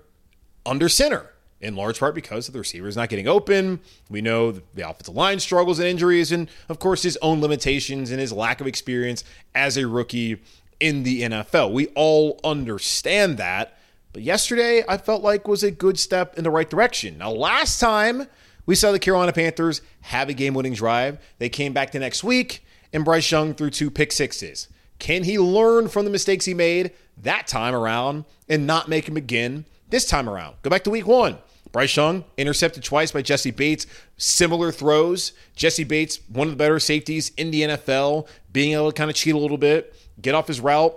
under 0.67 0.89
center 0.91 1.31
in 1.61 1.75
large 1.75 1.99
part 1.99 2.15
because 2.15 2.49
of 2.49 2.53
the 2.53 2.61
receiver 2.61 2.87
is 2.87 2.97
not 2.97 3.09
getting 3.09 3.27
open. 3.27 3.81
We 4.09 4.21
know 4.21 4.53
the 4.53 4.89
offensive 4.89 5.15
line 5.15 5.41
struggles 5.41 5.79
and 5.79 5.89
injuries, 5.89 6.33
and 6.33 6.49
of 6.69 6.79
course, 6.79 7.03
his 7.03 7.19
own 7.21 7.41
limitations 7.41 8.11
and 8.11 8.21
his 8.21 8.33
lack 8.33 8.61
of 8.61 8.67
experience 8.67 9.25
as 9.55 9.77
a 9.77 9.87
rookie 9.87 10.41
in 10.81 11.03
the 11.03 11.23
NFL. 11.23 11.73
We 11.73 11.89
all 11.89 12.39
understand 12.45 13.39
that. 13.39 13.77
But 14.13 14.23
yesterday, 14.23 14.85
I 14.89 14.97
felt 14.97 15.23
like 15.23 15.49
was 15.49 15.63
a 15.63 15.71
good 15.71 15.99
step 15.99 16.39
in 16.39 16.45
the 16.45 16.51
right 16.51 16.69
direction. 16.69 17.19
Now, 17.19 17.31
last 17.31 17.79
time 17.79 18.29
we 18.65 18.75
saw 18.75 18.93
the 18.93 18.99
Carolina 18.99 19.33
Panthers 19.33 19.83
have 20.03 20.29
a 20.29 20.35
game-winning 20.35 20.75
drive, 20.75 21.19
they 21.39 21.49
came 21.49 21.73
back 21.73 21.93
the 21.93 21.99
next 21.99 22.23
week, 22.25 22.65
and 22.93 23.05
Bryce 23.05 23.31
Young 23.31 23.55
threw 23.55 23.71
two 23.71 23.91
pick 23.91 24.13
sixes. 24.13 24.69
Can 24.99 25.25
he 25.25 25.39
learn 25.39 25.89
from 25.89 26.05
the 26.05 26.11
mistakes 26.11 26.45
he 26.45 26.55
made 26.55 26.93
that 27.19 27.47
time 27.47 27.75
around 27.75 28.25
and 28.49 28.67
not 28.67 28.89
make 28.89 29.05
them 29.07 29.17
again 29.17 29.65
this 29.91 30.05
time 30.05 30.29
around? 30.29 30.57
Go 30.63 30.71
back 30.71 30.85
to 30.85 30.91
week 30.91 31.07
one. 31.07 31.39
Bryce 31.73 31.97
Young 31.97 32.25
intercepted 32.37 32.83
twice 32.83 33.13
by 33.13 33.23
Jessie 33.23 33.51
Bates. 33.51 33.87
Similar 34.17 34.73
throws. 34.73 35.33
Jessie 35.55 35.85
Bates, 35.85 36.21
one 36.29 36.49
of 36.49 36.53
the 36.53 36.57
better 36.57 36.79
safeties 36.79 37.31
in 37.37 37.51
the 37.51 37.63
NFL, 37.63 38.27
being 38.53 38.73
able 38.73 38.91
to 38.91 38.97
kind 38.97 39.11
of 39.11 39.17
cheat 39.17 39.35
a 39.35 39.39
little 39.39 39.59
bit, 39.59 39.95
get 40.21 40.35
off 40.35 40.47
his 40.49 40.61
route, 40.61 40.95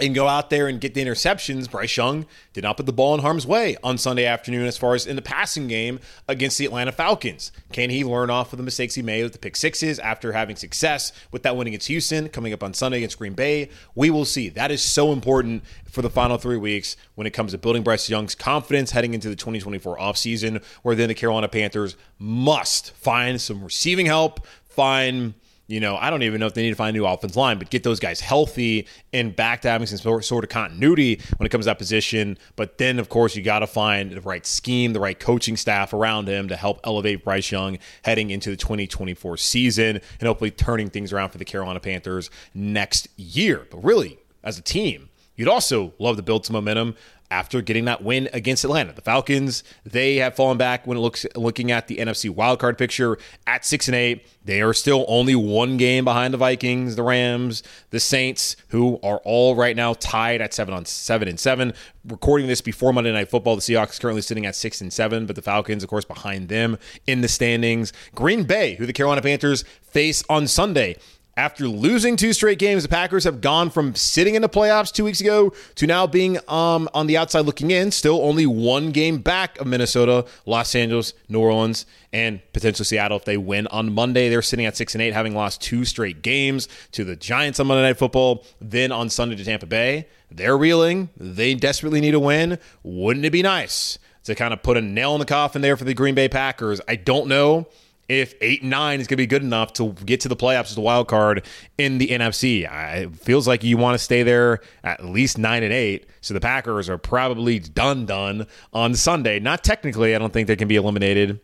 and 0.00 0.14
go 0.14 0.26
out 0.26 0.50
there 0.50 0.68
and 0.68 0.80
get 0.80 0.94
the 0.94 1.04
interceptions. 1.04 1.70
Bryce 1.70 1.96
Young 1.96 2.26
did 2.52 2.64
not 2.64 2.76
put 2.76 2.86
the 2.86 2.92
ball 2.92 3.14
in 3.14 3.20
harm's 3.20 3.46
way 3.46 3.76
on 3.82 3.98
Sunday 3.98 4.24
afternoon 4.24 4.66
as 4.66 4.76
far 4.76 4.94
as 4.94 5.06
in 5.06 5.16
the 5.16 5.22
passing 5.22 5.68
game 5.68 6.00
against 6.28 6.58
the 6.58 6.64
Atlanta 6.64 6.92
Falcons. 6.92 7.52
Can 7.72 7.90
he 7.90 8.04
learn 8.04 8.30
off 8.30 8.52
of 8.52 8.56
the 8.56 8.62
mistakes 8.62 8.94
he 8.94 9.02
made 9.02 9.22
with 9.22 9.32
the 9.32 9.38
pick 9.38 9.56
sixes 9.56 9.98
after 9.98 10.32
having 10.32 10.56
success 10.56 11.12
with 11.30 11.42
that 11.42 11.56
win 11.56 11.66
against 11.66 11.88
Houston 11.88 12.28
coming 12.28 12.52
up 12.52 12.62
on 12.62 12.74
Sunday 12.74 12.98
against 12.98 13.18
Green 13.18 13.34
Bay? 13.34 13.68
We 13.94 14.10
will 14.10 14.24
see. 14.24 14.48
That 14.48 14.70
is 14.70 14.82
so 14.82 15.12
important 15.12 15.62
for 15.84 16.02
the 16.02 16.10
final 16.10 16.38
three 16.38 16.56
weeks 16.56 16.96
when 17.14 17.26
it 17.26 17.32
comes 17.32 17.52
to 17.52 17.58
building 17.58 17.82
Bryce 17.82 18.08
Young's 18.08 18.34
confidence 18.34 18.92
heading 18.92 19.14
into 19.14 19.28
the 19.28 19.36
2024 19.36 19.98
offseason, 19.98 20.64
where 20.82 20.94
then 20.94 21.08
the 21.08 21.14
Carolina 21.14 21.48
Panthers 21.48 21.96
must 22.18 22.92
find 22.92 23.40
some 23.40 23.62
receiving 23.62 24.06
help, 24.06 24.46
find 24.64 25.34
you 25.72 25.80
know, 25.80 25.96
I 25.96 26.10
don't 26.10 26.22
even 26.22 26.38
know 26.38 26.46
if 26.46 26.52
they 26.52 26.60
need 26.60 26.68
to 26.68 26.76
find 26.76 26.94
a 26.94 27.00
new 27.00 27.06
offense 27.06 27.34
line, 27.34 27.58
but 27.58 27.70
get 27.70 27.82
those 27.82 27.98
guys 27.98 28.20
healthy 28.20 28.86
and 29.14 29.34
back 29.34 29.62
to 29.62 29.70
having 29.70 29.86
some 29.86 30.20
sort 30.20 30.44
of 30.44 30.50
continuity 30.50 31.18
when 31.38 31.46
it 31.46 31.48
comes 31.48 31.64
to 31.64 31.70
that 31.70 31.78
position. 31.78 32.36
But 32.56 32.76
then, 32.76 32.98
of 32.98 33.08
course, 33.08 33.34
you 33.34 33.42
got 33.42 33.60
to 33.60 33.66
find 33.66 34.12
the 34.12 34.20
right 34.20 34.44
scheme, 34.44 34.92
the 34.92 35.00
right 35.00 35.18
coaching 35.18 35.56
staff 35.56 35.94
around 35.94 36.28
him 36.28 36.48
to 36.48 36.56
help 36.56 36.80
elevate 36.84 37.24
Bryce 37.24 37.50
Young 37.50 37.78
heading 38.04 38.28
into 38.28 38.50
the 38.50 38.56
2024 38.56 39.38
season 39.38 40.02
and 40.20 40.26
hopefully 40.26 40.50
turning 40.50 40.90
things 40.90 41.10
around 41.10 41.30
for 41.30 41.38
the 41.38 41.44
Carolina 41.46 41.80
Panthers 41.80 42.28
next 42.52 43.08
year. 43.16 43.66
But 43.70 43.82
really, 43.82 44.18
as 44.44 44.58
a 44.58 44.62
team, 44.62 45.08
You'd 45.36 45.48
also 45.48 45.94
love 45.98 46.16
to 46.16 46.22
build 46.22 46.46
some 46.46 46.54
momentum 46.54 46.94
after 47.32 47.62
getting 47.62 47.86
that 47.86 48.04
win 48.04 48.28
against 48.34 48.62
Atlanta. 48.62 48.92
The 48.92 49.00
Falcons, 49.00 49.64
they 49.84 50.16
have 50.16 50.36
fallen 50.36 50.58
back 50.58 50.86
when 50.86 50.98
it 50.98 51.00
looks 51.00 51.24
looking 51.34 51.72
at 51.72 51.88
the 51.88 51.96
NFC 51.96 52.28
wildcard 52.30 52.76
picture 52.76 53.16
at 53.46 53.64
six 53.64 53.88
and 53.88 53.94
eight. 53.94 54.26
They 54.44 54.60
are 54.60 54.74
still 54.74 55.06
only 55.08 55.34
one 55.34 55.78
game 55.78 56.04
behind 56.04 56.34
the 56.34 56.38
Vikings, 56.38 56.94
the 56.94 57.02
Rams, 57.02 57.62
the 57.88 58.00
Saints, 58.00 58.54
who 58.68 59.00
are 59.02 59.22
all 59.24 59.56
right 59.56 59.74
now 59.74 59.94
tied 59.94 60.42
at 60.42 60.52
seven 60.52 60.74
on 60.74 60.84
seven 60.84 61.26
and 61.26 61.40
seven. 61.40 61.72
Recording 62.06 62.48
this 62.48 62.60
before 62.60 62.92
Monday 62.92 63.12
Night 63.12 63.30
Football, 63.30 63.56
the 63.56 63.62
Seahawks 63.62 63.98
currently 63.98 64.20
sitting 64.20 64.44
at 64.44 64.54
six 64.54 64.82
and 64.82 64.92
seven, 64.92 65.24
but 65.24 65.34
the 65.34 65.42
Falcons, 65.42 65.82
of 65.82 65.88
course, 65.88 66.04
behind 66.04 66.50
them 66.50 66.76
in 67.06 67.22
the 67.22 67.28
standings. 67.28 67.94
Green 68.14 68.44
Bay, 68.44 68.74
who 68.74 68.84
the 68.84 68.92
Carolina 68.92 69.22
Panthers 69.22 69.64
face 69.82 70.22
on 70.28 70.46
Sunday, 70.46 70.96
after 71.36 71.66
losing 71.66 72.16
two 72.16 72.32
straight 72.34 72.58
games, 72.58 72.82
the 72.82 72.88
Packers 72.90 73.24
have 73.24 73.40
gone 73.40 73.70
from 73.70 73.94
sitting 73.94 74.34
in 74.34 74.42
the 74.42 74.48
playoffs 74.48 74.92
two 74.92 75.04
weeks 75.04 75.20
ago 75.20 75.52
to 75.76 75.86
now 75.86 76.06
being 76.06 76.38
um, 76.46 76.88
on 76.92 77.06
the 77.06 77.16
outside 77.16 77.46
looking 77.46 77.70
in, 77.70 77.90
still 77.90 78.20
only 78.20 78.44
one 78.44 78.90
game 78.90 79.18
back 79.18 79.58
of 79.58 79.66
Minnesota, 79.66 80.26
Los 80.44 80.74
Angeles, 80.74 81.14
New 81.30 81.40
Orleans, 81.40 81.86
and 82.12 82.40
potentially 82.52 82.84
Seattle 82.84 83.16
if 83.16 83.24
they 83.24 83.38
win 83.38 83.66
on 83.68 83.94
Monday. 83.94 84.28
They're 84.28 84.42
sitting 84.42 84.66
at 84.66 84.76
six 84.76 84.94
and 84.94 85.00
eight, 85.00 85.14
having 85.14 85.34
lost 85.34 85.62
two 85.62 85.86
straight 85.86 86.20
games 86.20 86.68
to 86.92 87.02
the 87.02 87.16
Giants 87.16 87.58
on 87.60 87.66
Monday 87.66 87.82
Night 87.82 87.96
Football, 87.96 88.44
then 88.60 88.92
on 88.92 89.08
Sunday 89.08 89.36
to 89.36 89.44
Tampa 89.44 89.66
Bay. 89.66 90.08
They're 90.30 90.58
reeling. 90.58 91.08
They 91.16 91.54
desperately 91.54 92.02
need 92.02 92.14
a 92.14 92.20
win. 92.20 92.58
Wouldn't 92.82 93.24
it 93.24 93.30
be 93.30 93.42
nice 93.42 93.98
to 94.24 94.34
kind 94.34 94.52
of 94.52 94.62
put 94.62 94.76
a 94.76 94.82
nail 94.82 95.14
in 95.14 95.18
the 95.18 95.24
coffin 95.26 95.62
there 95.62 95.78
for 95.78 95.84
the 95.84 95.94
Green 95.94 96.14
Bay 96.14 96.28
Packers? 96.28 96.80
I 96.86 96.96
don't 96.96 97.26
know 97.26 97.68
if 98.08 98.34
eight 98.40 98.62
and 98.62 98.70
nine 98.70 99.00
is 99.00 99.06
going 99.06 99.16
to 99.16 99.22
be 99.22 99.26
good 99.26 99.42
enough 99.42 99.72
to 99.74 99.92
get 99.92 100.20
to 100.20 100.28
the 100.28 100.36
playoffs 100.36 100.70
as 100.70 100.76
a 100.76 100.80
wild 100.80 101.08
card 101.08 101.46
in 101.78 101.98
the 101.98 102.08
NFC. 102.08 102.68
it 102.70 103.16
feels 103.16 103.48
like 103.48 103.64
you 103.64 103.76
want 103.76 103.94
to 103.94 103.98
stay 103.98 104.22
there 104.22 104.60
at 104.84 105.04
least 105.04 105.38
nine 105.38 105.62
and 105.62 105.72
eight. 105.72 106.06
So 106.20 106.34
the 106.34 106.40
Packers 106.40 106.88
are 106.88 106.98
probably 106.98 107.58
done 107.58 108.06
done 108.06 108.46
on 108.72 108.94
Sunday. 108.94 109.38
Not 109.38 109.64
technically, 109.64 110.14
I 110.14 110.18
don't 110.18 110.32
think 110.32 110.48
they 110.48 110.56
can 110.56 110.68
be 110.68 110.76
eliminated. 110.76 111.40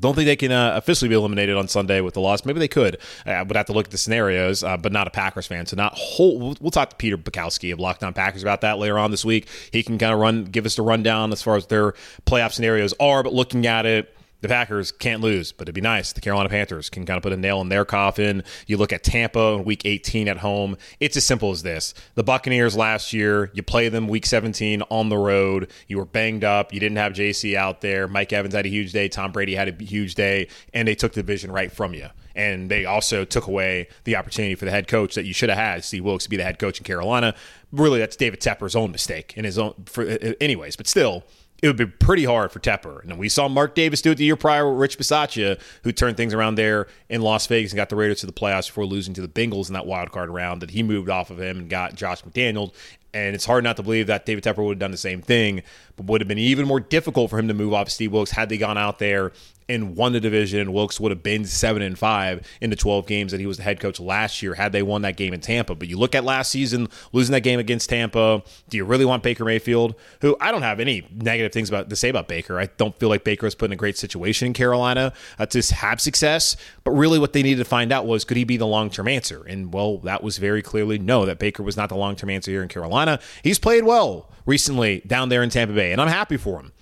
Don't 0.00 0.14
think 0.14 0.24
they 0.24 0.36
can 0.36 0.52
uh, 0.52 0.72
officially 0.74 1.10
be 1.10 1.14
eliminated 1.14 1.54
on 1.54 1.68
Sunday 1.68 2.00
with 2.00 2.14
the 2.14 2.20
loss. 2.20 2.46
Maybe 2.46 2.58
they 2.58 2.68
could. 2.68 2.96
I 3.26 3.34
uh, 3.34 3.44
would 3.44 3.56
have 3.56 3.66
to 3.66 3.74
look 3.74 3.86
at 3.86 3.90
the 3.90 3.98
scenarios, 3.98 4.64
uh, 4.64 4.78
but 4.78 4.90
not 4.90 5.06
a 5.06 5.10
Packers 5.10 5.46
fan. 5.46 5.66
So 5.66 5.76
not 5.76 5.92
whole. 5.94 6.38
We'll, 6.38 6.56
we'll 6.60 6.70
talk 6.70 6.90
to 6.90 6.96
Peter 6.96 7.18
Bukowski 7.18 7.72
of 7.72 7.78
Locked 7.78 8.02
On 8.02 8.14
Packers 8.14 8.42
about 8.42 8.62
that 8.62 8.78
later 8.78 8.98
on 8.98 9.10
this 9.10 9.22
week. 9.22 9.48
He 9.70 9.82
can 9.82 9.98
kind 9.98 10.14
of 10.14 10.18
run, 10.18 10.44
give 10.44 10.64
us 10.64 10.76
the 10.76 10.82
rundown 10.82 11.30
as 11.30 11.42
far 11.42 11.56
as 11.56 11.66
their 11.66 11.92
playoff 12.24 12.52
scenarios 12.52 12.94
are. 13.00 13.22
But 13.22 13.34
looking 13.34 13.66
at 13.66 13.84
it, 13.84 14.16
the 14.42 14.48
Packers 14.48 14.92
can't 14.92 15.22
lose, 15.22 15.52
but 15.52 15.62
it'd 15.62 15.74
be 15.74 15.80
nice. 15.80 16.12
The 16.12 16.20
Carolina 16.20 16.48
Panthers 16.48 16.90
can 16.90 17.06
kind 17.06 17.16
of 17.16 17.22
put 17.22 17.32
a 17.32 17.36
nail 17.36 17.60
in 17.60 17.68
their 17.68 17.84
coffin. 17.84 18.42
You 18.66 18.76
look 18.76 18.92
at 18.92 19.04
Tampa 19.04 19.54
in 19.54 19.64
week 19.64 19.86
18 19.86 20.28
at 20.28 20.38
home. 20.38 20.76
It's 21.00 21.16
as 21.16 21.24
simple 21.24 21.52
as 21.52 21.62
this. 21.62 21.94
The 22.16 22.24
Buccaneers 22.24 22.76
last 22.76 23.12
year, 23.12 23.50
you 23.54 23.62
play 23.62 23.88
them 23.88 24.08
week 24.08 24.26
17 24.26 24.82
on 24.90 25.08
the 25.08 25.16
road. 25.16 25.70
You 25.86 25.98
were 25.98 26.04
banged 26.04 26.44
up. 26.44 26.74
You 26.74 26.80
didn't 26.80 26.98
have 26.98 27.12
JC 27.12 27.54
out 27.54 27.80
there. 27.80 28.08
Mike 28.08 28.32
Evans 28.32 28.54
had 28.54 28.66
a 28.66 28.68
huge 28.68 28.92
day. 28.92 29.08
Tom 29.08 29.30
Brady 29.30 29.54
had 29.54 29.68
a 29.68 29.84
huge 29.84 30.16
day, 30.16 30.48
and 30.74 30.86
they 30.86 30.96
took 30.96 31.12
the 31.12 31.22
division 31.22 31.52
right 31.52 31.70
from 31.70 31.94
you. 31.94 32.08
And 32.34 32.70
they 32.70 32.84
also 32.84 33.24
took 33.24 33.46
away 33.46 33.88
the 34.04 34.16
opportunity 34.16 34.54
for 34.54 34.64
the 34.64 34.70
head 34.70 34.88
coach 34.88 35.14
that 35.14 35.24
you 35.24 35.34
should 35.34 35.50
have 35.50 35.58
had, 35.58 35.84
Steve 35.84 36.04
Wilks, 36.04 36.24
to 36.24 36.30
be 36.30 36.36
the 36.36 36.44
head 36.44 36.58
coach 36.58 36.78
in 36.78 36.84
Carolina. 36.84 37.34
Really, 37.70 38.00
that's 38.00 38.16
David 38.16 38.40
Tepper's 38.40 38.74
own 38.74 38.90
mistake 38.90 39.34
in 39.36 39.44
his 39.44 39.58
own, 39.58 39.74
for, 39.86 40.02
anyways. 40.40 40.74
But 40.74 40.88
still, 40.88 41.24
it 41.62 41.68
would 41.68 41.76
be 41.76 41.86
pretty 41.86 42.24
hard 42.24 42.50
for 42.50 42.58
Tepper. 42.58 43.02
And 43.02 43.18
we 43.18 43.28
saw 43.28 43.48
Mark 43.48 43.76
Davis 43.76 44.02
do 44.02 44.10
it 44.10 44.16
the 44.16 44.24
year 44.24 44.36
prior 44.36 44.68
with 44.68 44.80
Rich 44.80 44.98
Bisaccia, 44.98 45.60
who 45.84 45.92
turned 45.92 46.16
things 46.16 46.34
around 46.34 46.56
there 46.56 46.88
in 47.08 47.22
Las 47.22 47.46
Vegas 47.46 47.70
and 47.70 47.76
got 47.76 47.88
the 47.88 47.96
Raiders 47.96 48.20
to 48.20 48.26
the 48.26 48.32
playoffs 48.32 48.66
before 48.66 48.84
losing 48.84 49.14
to 49.14 49.20
the 49.20 49.28
Bengals 49.28 49.68
in 49.68 49.74
that 49.74 49.86
wild 49.86 50.10
card 50.10 50.28
round. 50.28 50.60
That 50.60 50.72
he 50.72 50.82
moved 50.82 51.08
off 51.08 51.30
of 51.30 51.40
him 51.40 51.58
and 51.58 51.70
got 51.70 51.94
Josh 51.94 52.22
McDaniel. 52.24 52.74
And 53.14 53.34
it's 53.34 53.44
hard 53.44 53.62
not 53.62 53.76
to 53.76 53.82
believe 53.82 54.08
that 54.08 54.26
David 54.26 54.42
Tepper 54.42 54.64
would 54.64 54.72
have 54.72 54.78
done 54.80 54.90
the 54.90 54.96
same 54.96 55.20
thing, 55.20 55.62
would 56.06 56.20
have 56.20 56.28
been 56.28 56.38
even 56.38 56.66
more 56.66 56.80
difficult 56.80 57.30
for 57.30 57.38
him 57.38 57.48
to 57.48 57.54
move 57.54 57.72
off 57.72 57.90
Steve 57.90 58.12
Wilks 58.12 58.32
had 58.32 58.48
they 58.48 58.58
gone 58.58 58.78
out 58.78 58.98
there 58.98 59.32
and 59.68 59.96
won 59.96 60.12
the 60.12 60.20
division. 60.20 60.72
Wilks 60.72 61.00
would 61.00 61.10
have 61.10 61.22
been 61.22 61.44
seven 61.44 61.82
and 61.82 61.98
five 61.98 62.46
in 62.60 62.70
the 62.70 62.76
12 62.76 63.06
games 63.06 63.32
that 63.32 63.40
he 63.40 63.46
was 63.46 63.56
the 63.56 63.62
head 63.62 63.80
coach 63.80 64.00
last 64.00 64.42
year 64.42 64.54
had 64.54 64.72
they 64.72 64.82
won 64.82 65.02
that 65.02 65.16
game 65.16 65.32
in 65.32 65.40
Tampa. 65.40 65.74
But 65.74 65.88
you 65.88 65.98
look 65.98 66.14
at 66.14 66.24
last 66.24 66.50
season, 66.50 66.88
losing 67.12 67.32
that 67.32 67.40
game 67.40 67.58
against 67.58 67.88
Tampa. 67.88 68.42
Do 68.68 68.76
you 68.76 68.84
really 68.84 69.04
want 69.04 69.22
Baker 69.22 69.44
Mayfield? 69.44 69.94
Who 70.20 70.36
I 70.40 70.52
don't 70.52 70.62
have 70.62 70.80
any 70.80 71.06
negative 71.14 71.52
things 71.52 71.68
about 71.68 71.90
to 71.90 71.96
say 71.96 72.08
about 72.08 72.28
Baker. 72.28 72.58
I 72.58 72.66
don't 72.76 72.98
feel 72.98 73.08
like 73.08 73.24
Baker 73.24 73.46
was 73.46 73.54
put 73.54 73.66
in 73.66 73.72
a 73.72 73.76
great 73.76 73.96
situation 73.96 74.46
in 74.46 74.52
Carolina 74.52 75.12
uh, 75.38 75.46
to 75.46 75.74
have 75.74 76.00
success. 76.00 76.56
But 76.84 76.92
really, 76.92 77.18
what 77.18 77.32
they 77.32 77.42
needed 77.42 77.58
to 77.58 77.68
find 77.68 77.92
out 77.92 78.06
was 78.06 78.24
could 78.24 78.36
he 78.36 78.44
be 78.44 78.56
the 78.56 78.66
long 78.66 78.90
term 78.90 79.08
answer? 79.08 79.44
And 79.46 79.72
well, 79.72 79.98
that 79.98 80.22
was 80.22 80.38
very 80.38 80.62
clearly 80.62 80.98
no. 80.98 81.24
That 81.24 81.38
Baker 81.38 81.62
was 81.62 81.76
not 81.76 81.88
the 81.88 81.96
long 81.96 82.16
term 82.16 82.30
answer 82.30 82.50
here 82.50 82.62
in 82.62 82.68
Carolina. 82.68 83.20
He's 83.42 83.58
played 83.58 83.84
well 83.84 84.28
recently 84.46 85.02
down 85.06 85.28
there 85.28 85.42
in 85.42 85.50
Tampa 85.50 85.74
Bay, 85.74 85.91
and 85.92 86.00
I'm 86.00 86.08
happy 86.08 86.36
for 86.36 86.58
him. 86.60 86.72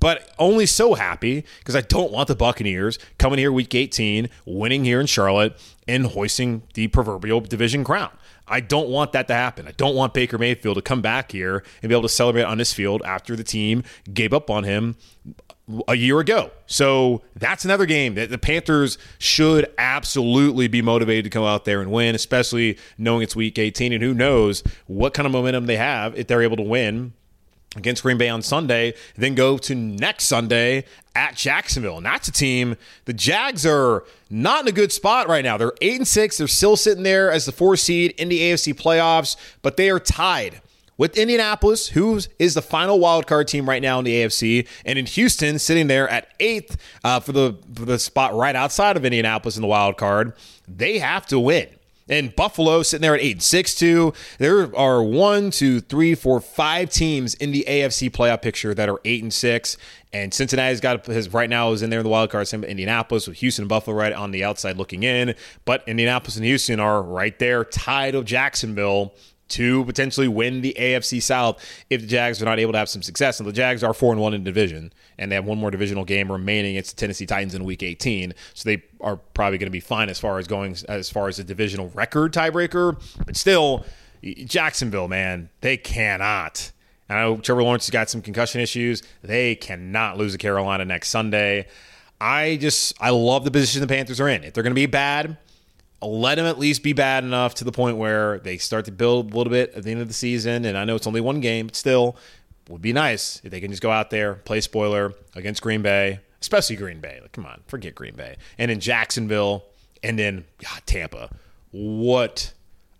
but 0.00 0.34
only 0.38 0.66
so 0.66 0.94
happy 0.94 1.44
because 1.58 1.76
I 1.76 1.82
don't 1.82 2.10
want 2.10 2.26
the 2.28 2.34
Buccaneers 2.34 2.98
coming 3.18 3.38
here 3.38 3.52
week 3.52 3.74
18, 3.74 4.28
winning 4.44 4.84
here 4.84 5.00
in 5.00 5.06
Charlotte, 5.06 5.56
and 5.86 6.06
hoisting 6.06 6.62
the 6.74 6.88
proverbial 6.88 7.40
division 7.40 7.84
crown. 7.84 8.10
I 8.48 8.60
don't 8.60 8.88
want 8.88 9.12
that 9.12 9.28
to 9.28 9.34
happen. 9.34 9.68
I 9.68 9.72
don't 9.72 9.94
want 9.94 10.14
Baker 10.14 10.38
Mayfield 10.38 10.76
to 10.76 10.82
come 10.82 11.00
back 11.00 11.32
here 11.32 11.62
and 11.82 11.88
be 11.88 11.94
able 11.94 12.02
to 12.02 12.08
celebrate 12.08 12.44
on 12.44 12.58
this 12.58 12.72
field 12.72 13.02
after 13.04 13.36
the 13.36 13.44
team 13.44 13.84
gave 14.12 14.32
up 14.32 14.50
on 14.50 14.64
him 14.64 14.96
a 15.86 15.94
year 15.94 16.18
ago. 16.18 16.50
So 16.66 17.22
that's 17.36 17.64
another 17.64 17.84
game 17.84 18.14
that 18.14 18.30
the 18.30 18.38
Panthers 18.38 18.96
should 19.18 19.70
absolutely 19.76 20.66
be 20.66 20.80
motivated 20.80 21.24
to 21.24 21.30
come 21.30 21.44
out 21.44 21.66
there 21.66 21.82
and 21.82 21.92
win, 21.92 22.14
especially 22.14 22.78
knowing 22.96 23.22
it's 23.22 23.36
week 23.36 23.58
18 23.58 23.92
and 23.92 24.02
who 24.02 24.14
knows 24.14 24.62
what 24.86 25.12
kind 25.12 25.26
of 25.26 25.32
momentum 25.32 25.66
they 25.66 25.76
have 25.76 26.16
if 26.16 26.26
they're 26.26 26.42
able 26.42 26.56
to 26.56 26.62
win 26.62 27.12
against 27.76 28.02
Green 28.02 28.18
Bay 28.18 28.28
on 28.28 28.42
Sunday, 28.42 28.94
then 29.16 29.34
go 29.34 29.58
to 29.58 29.74
next 29.74 30.24
Sunday 30.24 30.84
at 31.14 31.36
Jacksonville. 31.36 31.98
And 31.98 32.06
that's 32.06 32.28
a 32.28 32.32
team. 32.32 32.76
The 33.04 33.12
Jags 33.12 33.66
are 33.66 34.04
not 34.30 34.62
in 34.62 34.68
a 34.68 34.72
good 34.72 34.92
spot 34.92 35.28
right 35.28 35.44
now. 35.44 35.56
They're 35.56 35.72
8 35.80 35.96
and 35.98 36.08
6. 36.08 36.38
They're 36.38 36.48
still 36.48 36.76
sitting 36.76 37.02
there 37.02 37.30
as 37.30 37.44
the 37.44 37.52
four 37.52 37.76
seed 37.76 38.12
in 38.12 38.28
the 38.28 38.40
AFC 38.40 38.74
playoffs, 38.74 39.36
but 39.62 39.76
they 39.76 39.90
are 39.90 40.00
tied 40.00 40.60
with 40.96 41.16
Indianapolis, 41.16 41.88
who 41.88 42.20
is 42.38 42.54
the 42.54 42.62
final 42.62 42.98
wildcard 42.98 43.46
team 43.46 43.68
right 43.68 43.80
now 43.80 44.00
in 44.00 44.04
the 44.04 44.14
AFC, 44.14 44.66
and 44.84 44.98
in 44.98 45.06
Houston, 45.06 45.58
sitting 45.58 45.86
there 45.86 46.08
at 46.08 46.28
eighth 46.40 46.76
uh, 47.04 47.20
for 47.20 47.32
the 47.32 47.56
for 47.74 47.84
the 47.84 47.98
spot 47.98 48.34
right 48.34 48.56
outside 48.56 48.96
of 48.96 49.04
Indianapolis 49.04 49.56
in 49.56 49.62
the 49.62 49.68
wild 49.68 49.96
card. 49.96 50.32
They 50.66 50.98
have 50.98 51.24
to 51.26 51.38
win. 51.38 51.68
And 52.08 52.34
Buffalo 52.34 52.82
sitting 52.82 53.02
there 53.02 53.14
at 53.14 53.20
eight 53.20 53.36
and 53.36 53.42
six 53.42 53.74
two. 53.74 54.12
There 54.38 54.74
are 54.76 55.02
one, 55.02 55.50
two, 55.50 55.80
three, 55.80 56.14
four, 56.14 56.40
five 56.40 56.90
teams 56.90 57.34
in 57.34 57.52
the 57.52 57.64
AFC 57.68 58.10
playoff 58.10 58.42
picture 58.42 58.74
that 58.74 58.88
are 58.88 59.00
eight 59.04 59.22
and 59.22 59.32
six. 59.32 59.76
And 60.12 60.32
Cincinnati's 60.32 60.80
got 60.80 61.04
his 61.06 61.32
right 61.32 61.50
now 61.50 61.72
is 61.72 61.82
in 61.82 61.90
there 61.90 62.00
in 62.00 62.04
the 62.04 62.10
wild 62.10 62.30
card. 62.30 62.48
Same 62.48 62.64
Indianapolis 62.64 63.26
with 63.26 63.38
Houston 63.38 63.64
and 63.64 63.68
Buffalo 63.68 63.96
right 63.96 64.12
on 64.12 64.30
the 64.30 64.42
outside 64.44 64.76
looking 64.76 65.02
in. 65.02 65.34
But 65.64 65.86
Indianapolis 65.86 66.36
and 66.36 66.44
Houston 66.44 66.80
are 66.80 67.02
right 67.02 67.38
there, 67.38 67.64
tied 67.64 68.14
of 68.14 68.24
Jacksonville 68.24 69.14
to 69.48 69.84
potentially 69.84 70.28
win 70.28 70.60
the 70.60 70.76
AFC 70.78 71.22
South 71.22 71.64
if 71.90 72.00
the 72.00 72.06
Jags 72.06 72.40
are 72.42 72.44
not 72.44 72.58
able 72.58 72.72
to 72.72 72.78
have 72.78 72.88
some 72.88 73.02
success. 73.02 73.40
And 73.40 73.48
the 73.48 73.52
Jags 73.52 73.82
are 73.82 73.94
four 73.94 74.12
and 74.12 74.20
one 74.20 74.34
in 74.34 74.44
division, 74.44 74.92
and 75.18 75.30
they 75.30 75.36
have 75.36 75.44
one 75.44 75.58
more 75.58 75.70
divisional 75.70 76.04
game 76.04 76.30
remaining 76.30 76.72
against 76.76 76.96
the 76.96 77.00
Tennessee 77.00 77.26
Titans 77.26 77.54
in 77.54 77.64
Week 77.64 77.82
18. 77.82 78.34
So 78.54 78.68
they 78.68 78.82
are 79.00 79.16
probably 79.16 79.58
going 79.58 79.68
to 79.68 79.70
be 79.70 79.80
fine 79.80 80.08
as 80.08 80.18
far 80.18 80.38
as 80.38 80.46
going 80.46 80.76
as 80.88 81.10
far 81.10 81.28
as 81.28 81.38
a 81.38 81.44
divisional 81.44 81.90
record 81.90 82.32
tiebreaker. 82.32 83.00
But 83.24 83.36
still, 83.36 83.84
Jacksonville, 84.22 85.08
man, 85.08 85.50
they 85.60 85.76
cannot. 85.76 86.72
I 87.10 87.22
know 87.22 87.38
Trevor 87.38 87.62
Lawrence 87.62 87.86
has 87.86 87.90
got 87.90 88.10
some 88.10 88.20
concussion 88.20 88.60
issues. 88.60 89.02
They 89.22 89.54
cannot 89.54 90.18
lose 90.18 90.32
to 90.32 90.38
Carolina 90.38 90.84
next 90.84 91.08
Sunday. 91.08 91.66
I 92.20 92.56
just 92.56 92.94
I 93.00 93.10
love 93.10 93.44
the 93.44 93.50
position 93.50 93.80
the 93.80 93.86
Panthers 93.86 94.20
are 94.20 94.28
in. 94.28 94.44
If 94.44 94.52
they're 94.52 94.62
going 94.62 94.72
to 94.72 94.74
be 94.74 94.86
bad 94.86 95.38
let 96.00 96.36
them 96.36 96.46
at 96.46 96.58
least 96.58 96.82
be 96.82 96.92
bad 96.92 97.24
enough 97.24 97.54
to 97.54 97.64
the 97.64 97.72
point 97.72 97.96
where 97.96 98.38
they 98.38 98.56
start 98.58 98.84
to 98.84 98.92
build 98.92 99.32
a 99.32 99.36
little 99.36 99.50
bit 99.50 99.74
at 99.74 99.82
the 99.82 99.90
end 99.90 100.00
of 100.00 100.08
the 100.08 100.14
season. 100.14 100.64
And 100.64 100.78
I 100.78 100.84
know 100.84 100.94
it's 100.94 101.06
only 101.06 101.20
one 101.20 101.40
game, 101.40 101.66
but 101.66 101.76
still, 101.76 102.16
would 102.68 102.82
be 102.82 102.92
nice 102.92 103.40
if 103.44 103.50
they 103.50 103.60
can 103.60 103.70
just 103.70 103.82
go 103.82 103.90
out 103.90 104.10
there, 104.10 104.34
play 104.34 104.60
spoiler 104.60 105.14
against 105.34 105.62
Green 105.62 105.82
Bay, 105.82 106.20
especially 106.40 106.76
Green 106.76 107.00
Bay. 107.00 107.18
Like, 107.20 107.32
come 107.32 107.46
on, 107.46 107.62
forget 107.66 107.94
Green 107.94 108.14
Bay. 108.14 108.36
And 108.58 108.70
in 108.70 108.80
Jacksonville, 108.80 109.64
and 110.02 110.18
then 110.18 110.44
God, 110.62 110.82
Tampa. 110.86 111.30
What 111.70 112.52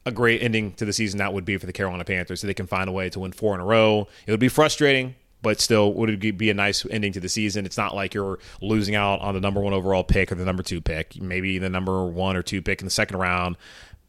a 0.04 0.10
great 0.10 0.42
ending 0.42 0.72
to 0.74 0.84
the 0.84 0.92
season 0.92 1.18
that 1.18 1.32
would 1.32 1.44
be 1.44 1.56
for 1.58 1.66
the 1.66 1.72
Carolina 1.72 2.04
Panthers. 2.04 2.40
So 2.40 2.46
they 2.46 2.54
can 2.54 2.66
find 2.66 2.88
a 2.88 2.92
way 2.92 3.10
to 3.10 3.20
win 3.20 3.32
four 3.32 3.54
in 3.54 3.60
a 3.60 3.64
row. 3.64 4.08
It 4.26 4.30
would 4.30 4.40
be 4.40 4.48
frustrating 4.48 5.14
but 5.42 5.60
still 5.60 5.92
would 5.94 6.24
it 6.24 6.38
be 6.38 6.50
a 6.50 6.54
nice 6.54 6.84
ending 6.90 7.12
to 7.12 7.20
the 7.20 7.28
season. 7.28 7.66
It's 7.66 7.76
not 7.76 7.94
like 7.94 8.14
you're 8.14 8.38
losing 8.60 8.94
out 8.94 9.20
on 9.20 9.34
the 9.34 9.40
number 9.40 9.60
one 9.60 9.72
overall 9.72 10.04
pick 10.04 10.32
or 10.32 10.34
the 10.34 10.44
number 10.44 10.62
two 10.62 10.80
pick, 10.80 11.20
maybe 11.20 11.58
the 11.58 11.68
number 11.68 12.04
one 12.06 12.36
or 12.36 12.42
two 12.42 12.62
pick 12.62 12.80
in 12.80 12.86
the 12.86 12.90
second 12.90 13.18
round. 13.18 13.56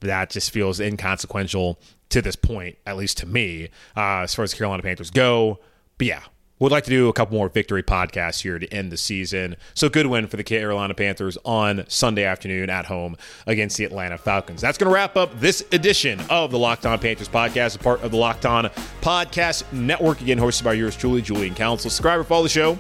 That 0.01 0.29
just 0.29 0.51
feels 0.51 0.79
inconsequential 0.79 1.79
to 2.09 2.21
this 2.21 2.35
point, 2.35 2.77
at 2.85 2.97
least 2.97 3.17
to 3.19 3.25
me, 3.25 3.69
uh, 3.95 4.21
as 4.21 4.33
far 4.33 4.43
as 4.43 4.51
the 4.51 4.57
Carolina 4.57 4.81
Panthers 4.81 5.11
go. 5.11 5.59
But 5.97 6.07
yeah, 6.07 6.21
would 6.60 6.72
like 6.72 6.84
to 6.84 6.89
do 6.89 7.08
a 7.10 7.13
couple 7.13 7.38
more 7.38 7.50
victory 7.50 7.84
podcasts 7.84 8.41
here 8.41 8.60
to 8.60 8.67
end 8.74 8.91
the 8.91 8.98
season. 8.98 9.56
So 9.74 9.89
good 9.89 10.08
win 10.08 10.28
for 10.28 10.38
the 10.38 10.43
Carolina 10.43 10.93
Panthers 10.93 11.38
on 11.45 11.86
Sunday 11.88 12.24
afternoon 12.24 12.69
at 12.69 12.86
home 12.86 13.15
against 13.48 13.78
the 13.78 13.86
Atlanta 13.86 14.17
Falcons. 14.17 14.62
That's 14.62 14.78
going 14.78 14.89
to 14.89 14.93
wrap 14.93 15.17
up 15.17 15.39
this 15.39 15.65
edition 15.72 16.19
of 16.30 16.52
the 16.52 16.60
Locked 16.60 16.86
On 16.86 17.00
Panthers 17.00 17.30
podcast, 17.30 17.76
a 17.76 17.80
part 17.80 18.02
of 18.04 18.12
the 18.12 18.17
Locked 18.17 18.45
On 18.45 18.65
Podcast 19.02 19.72
Network. 19.72 20.22
Again, 20.22 20.38
hosted 20.39 20.63
by 20.63 20.74
yours 20.74 20.95
truly, 20.95 21.22
Julian 21.22 21.56
Council. 21.56 21.89
Subscribe 21.89 22.19
or 22.19 22.24
follow 22.24 22.43
the 22.43 22.50
show 22.50 22.78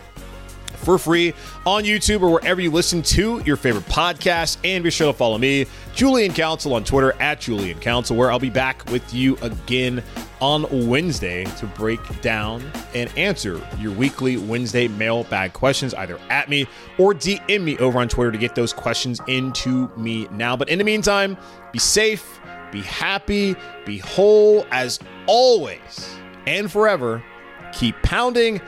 for 0.79 0.97
free 0.97 1.33
on 1.65 1.83
YouTube 1.83 2.21
or 2.21 2.31
wherever 2.31 2.61
you 2.61 2.71
listen 2.71 3.01
to 3.03 3.41
your 3.45 3.55
favorite 3.55 3.85
podcast. 3.85 4.57
And 4.63 4.83
be 4.83 4.89
sure 4.89 5.11
to 5.11 5.17
follow 5.17 5.37
me, 5.37 5.65
Julian 5.93 6.33
Council, 6.33 6.73
on 6.73 6.83
Twitter 6.83 7.13
at 7.21 7.41
Julian 7.41 7.79
Council, 7.79 8.15
where 8.15 8.31
I'll 8.31 8.39
be 8.39 8.49
back 8.49 8.89
with 8.89 9.13
you 9.13 9.37
again 9.37 10.03
on 10.41 10.87
Wednesday 10.87 11.43
to 11.43 11.65
break 11.67 11.99
down 12.21 12.63
and 12.93 13.11
answer 13.17 13.61
your 13.79 13.91
weekly 13.91 14.37
Wednesday 14.37 14.87
mailbag 14.87 15.53
questions, 15.53 15.93
either 15.95 16.19
at 16.29 16.49
me 16.49 16.67
or 16.97 17.13
DM 17.13 17.61
me 17.61 17.77
over 17.79 17.99
on 17.99 18.07
Twitter 18.07 18.31
to 18.31 18.37
get 18.37 18.55
those 18.55 18.73
questions 18.73 19.19
into 19.27 19.89
me 19.97 20.27
now. 20.31 20.55
But 20.55 20.69
in 20.69 20.77
the 20.77 20.85
meantime, 20.85 21.37
be 21.71 21.79
safe, 21.79 22.39
be 22.71 22.81
happy, 22.81 23.55
be 23.85 23.97
whole 23.97 24.65
as 24.71 24.99
always, 25.27 26.15
and 26.47 26.71
forever. 26.71 27.23
Keep 27.73 28.01
pounding 28.01 28.61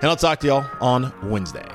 and 0.00 0.10
I'll 0.10 0.16
talk 0.16 0.40
to 0.40 0.46
y'all 0.46 0.66
on 0.80 1.12
Wednesday. 1.22 1.66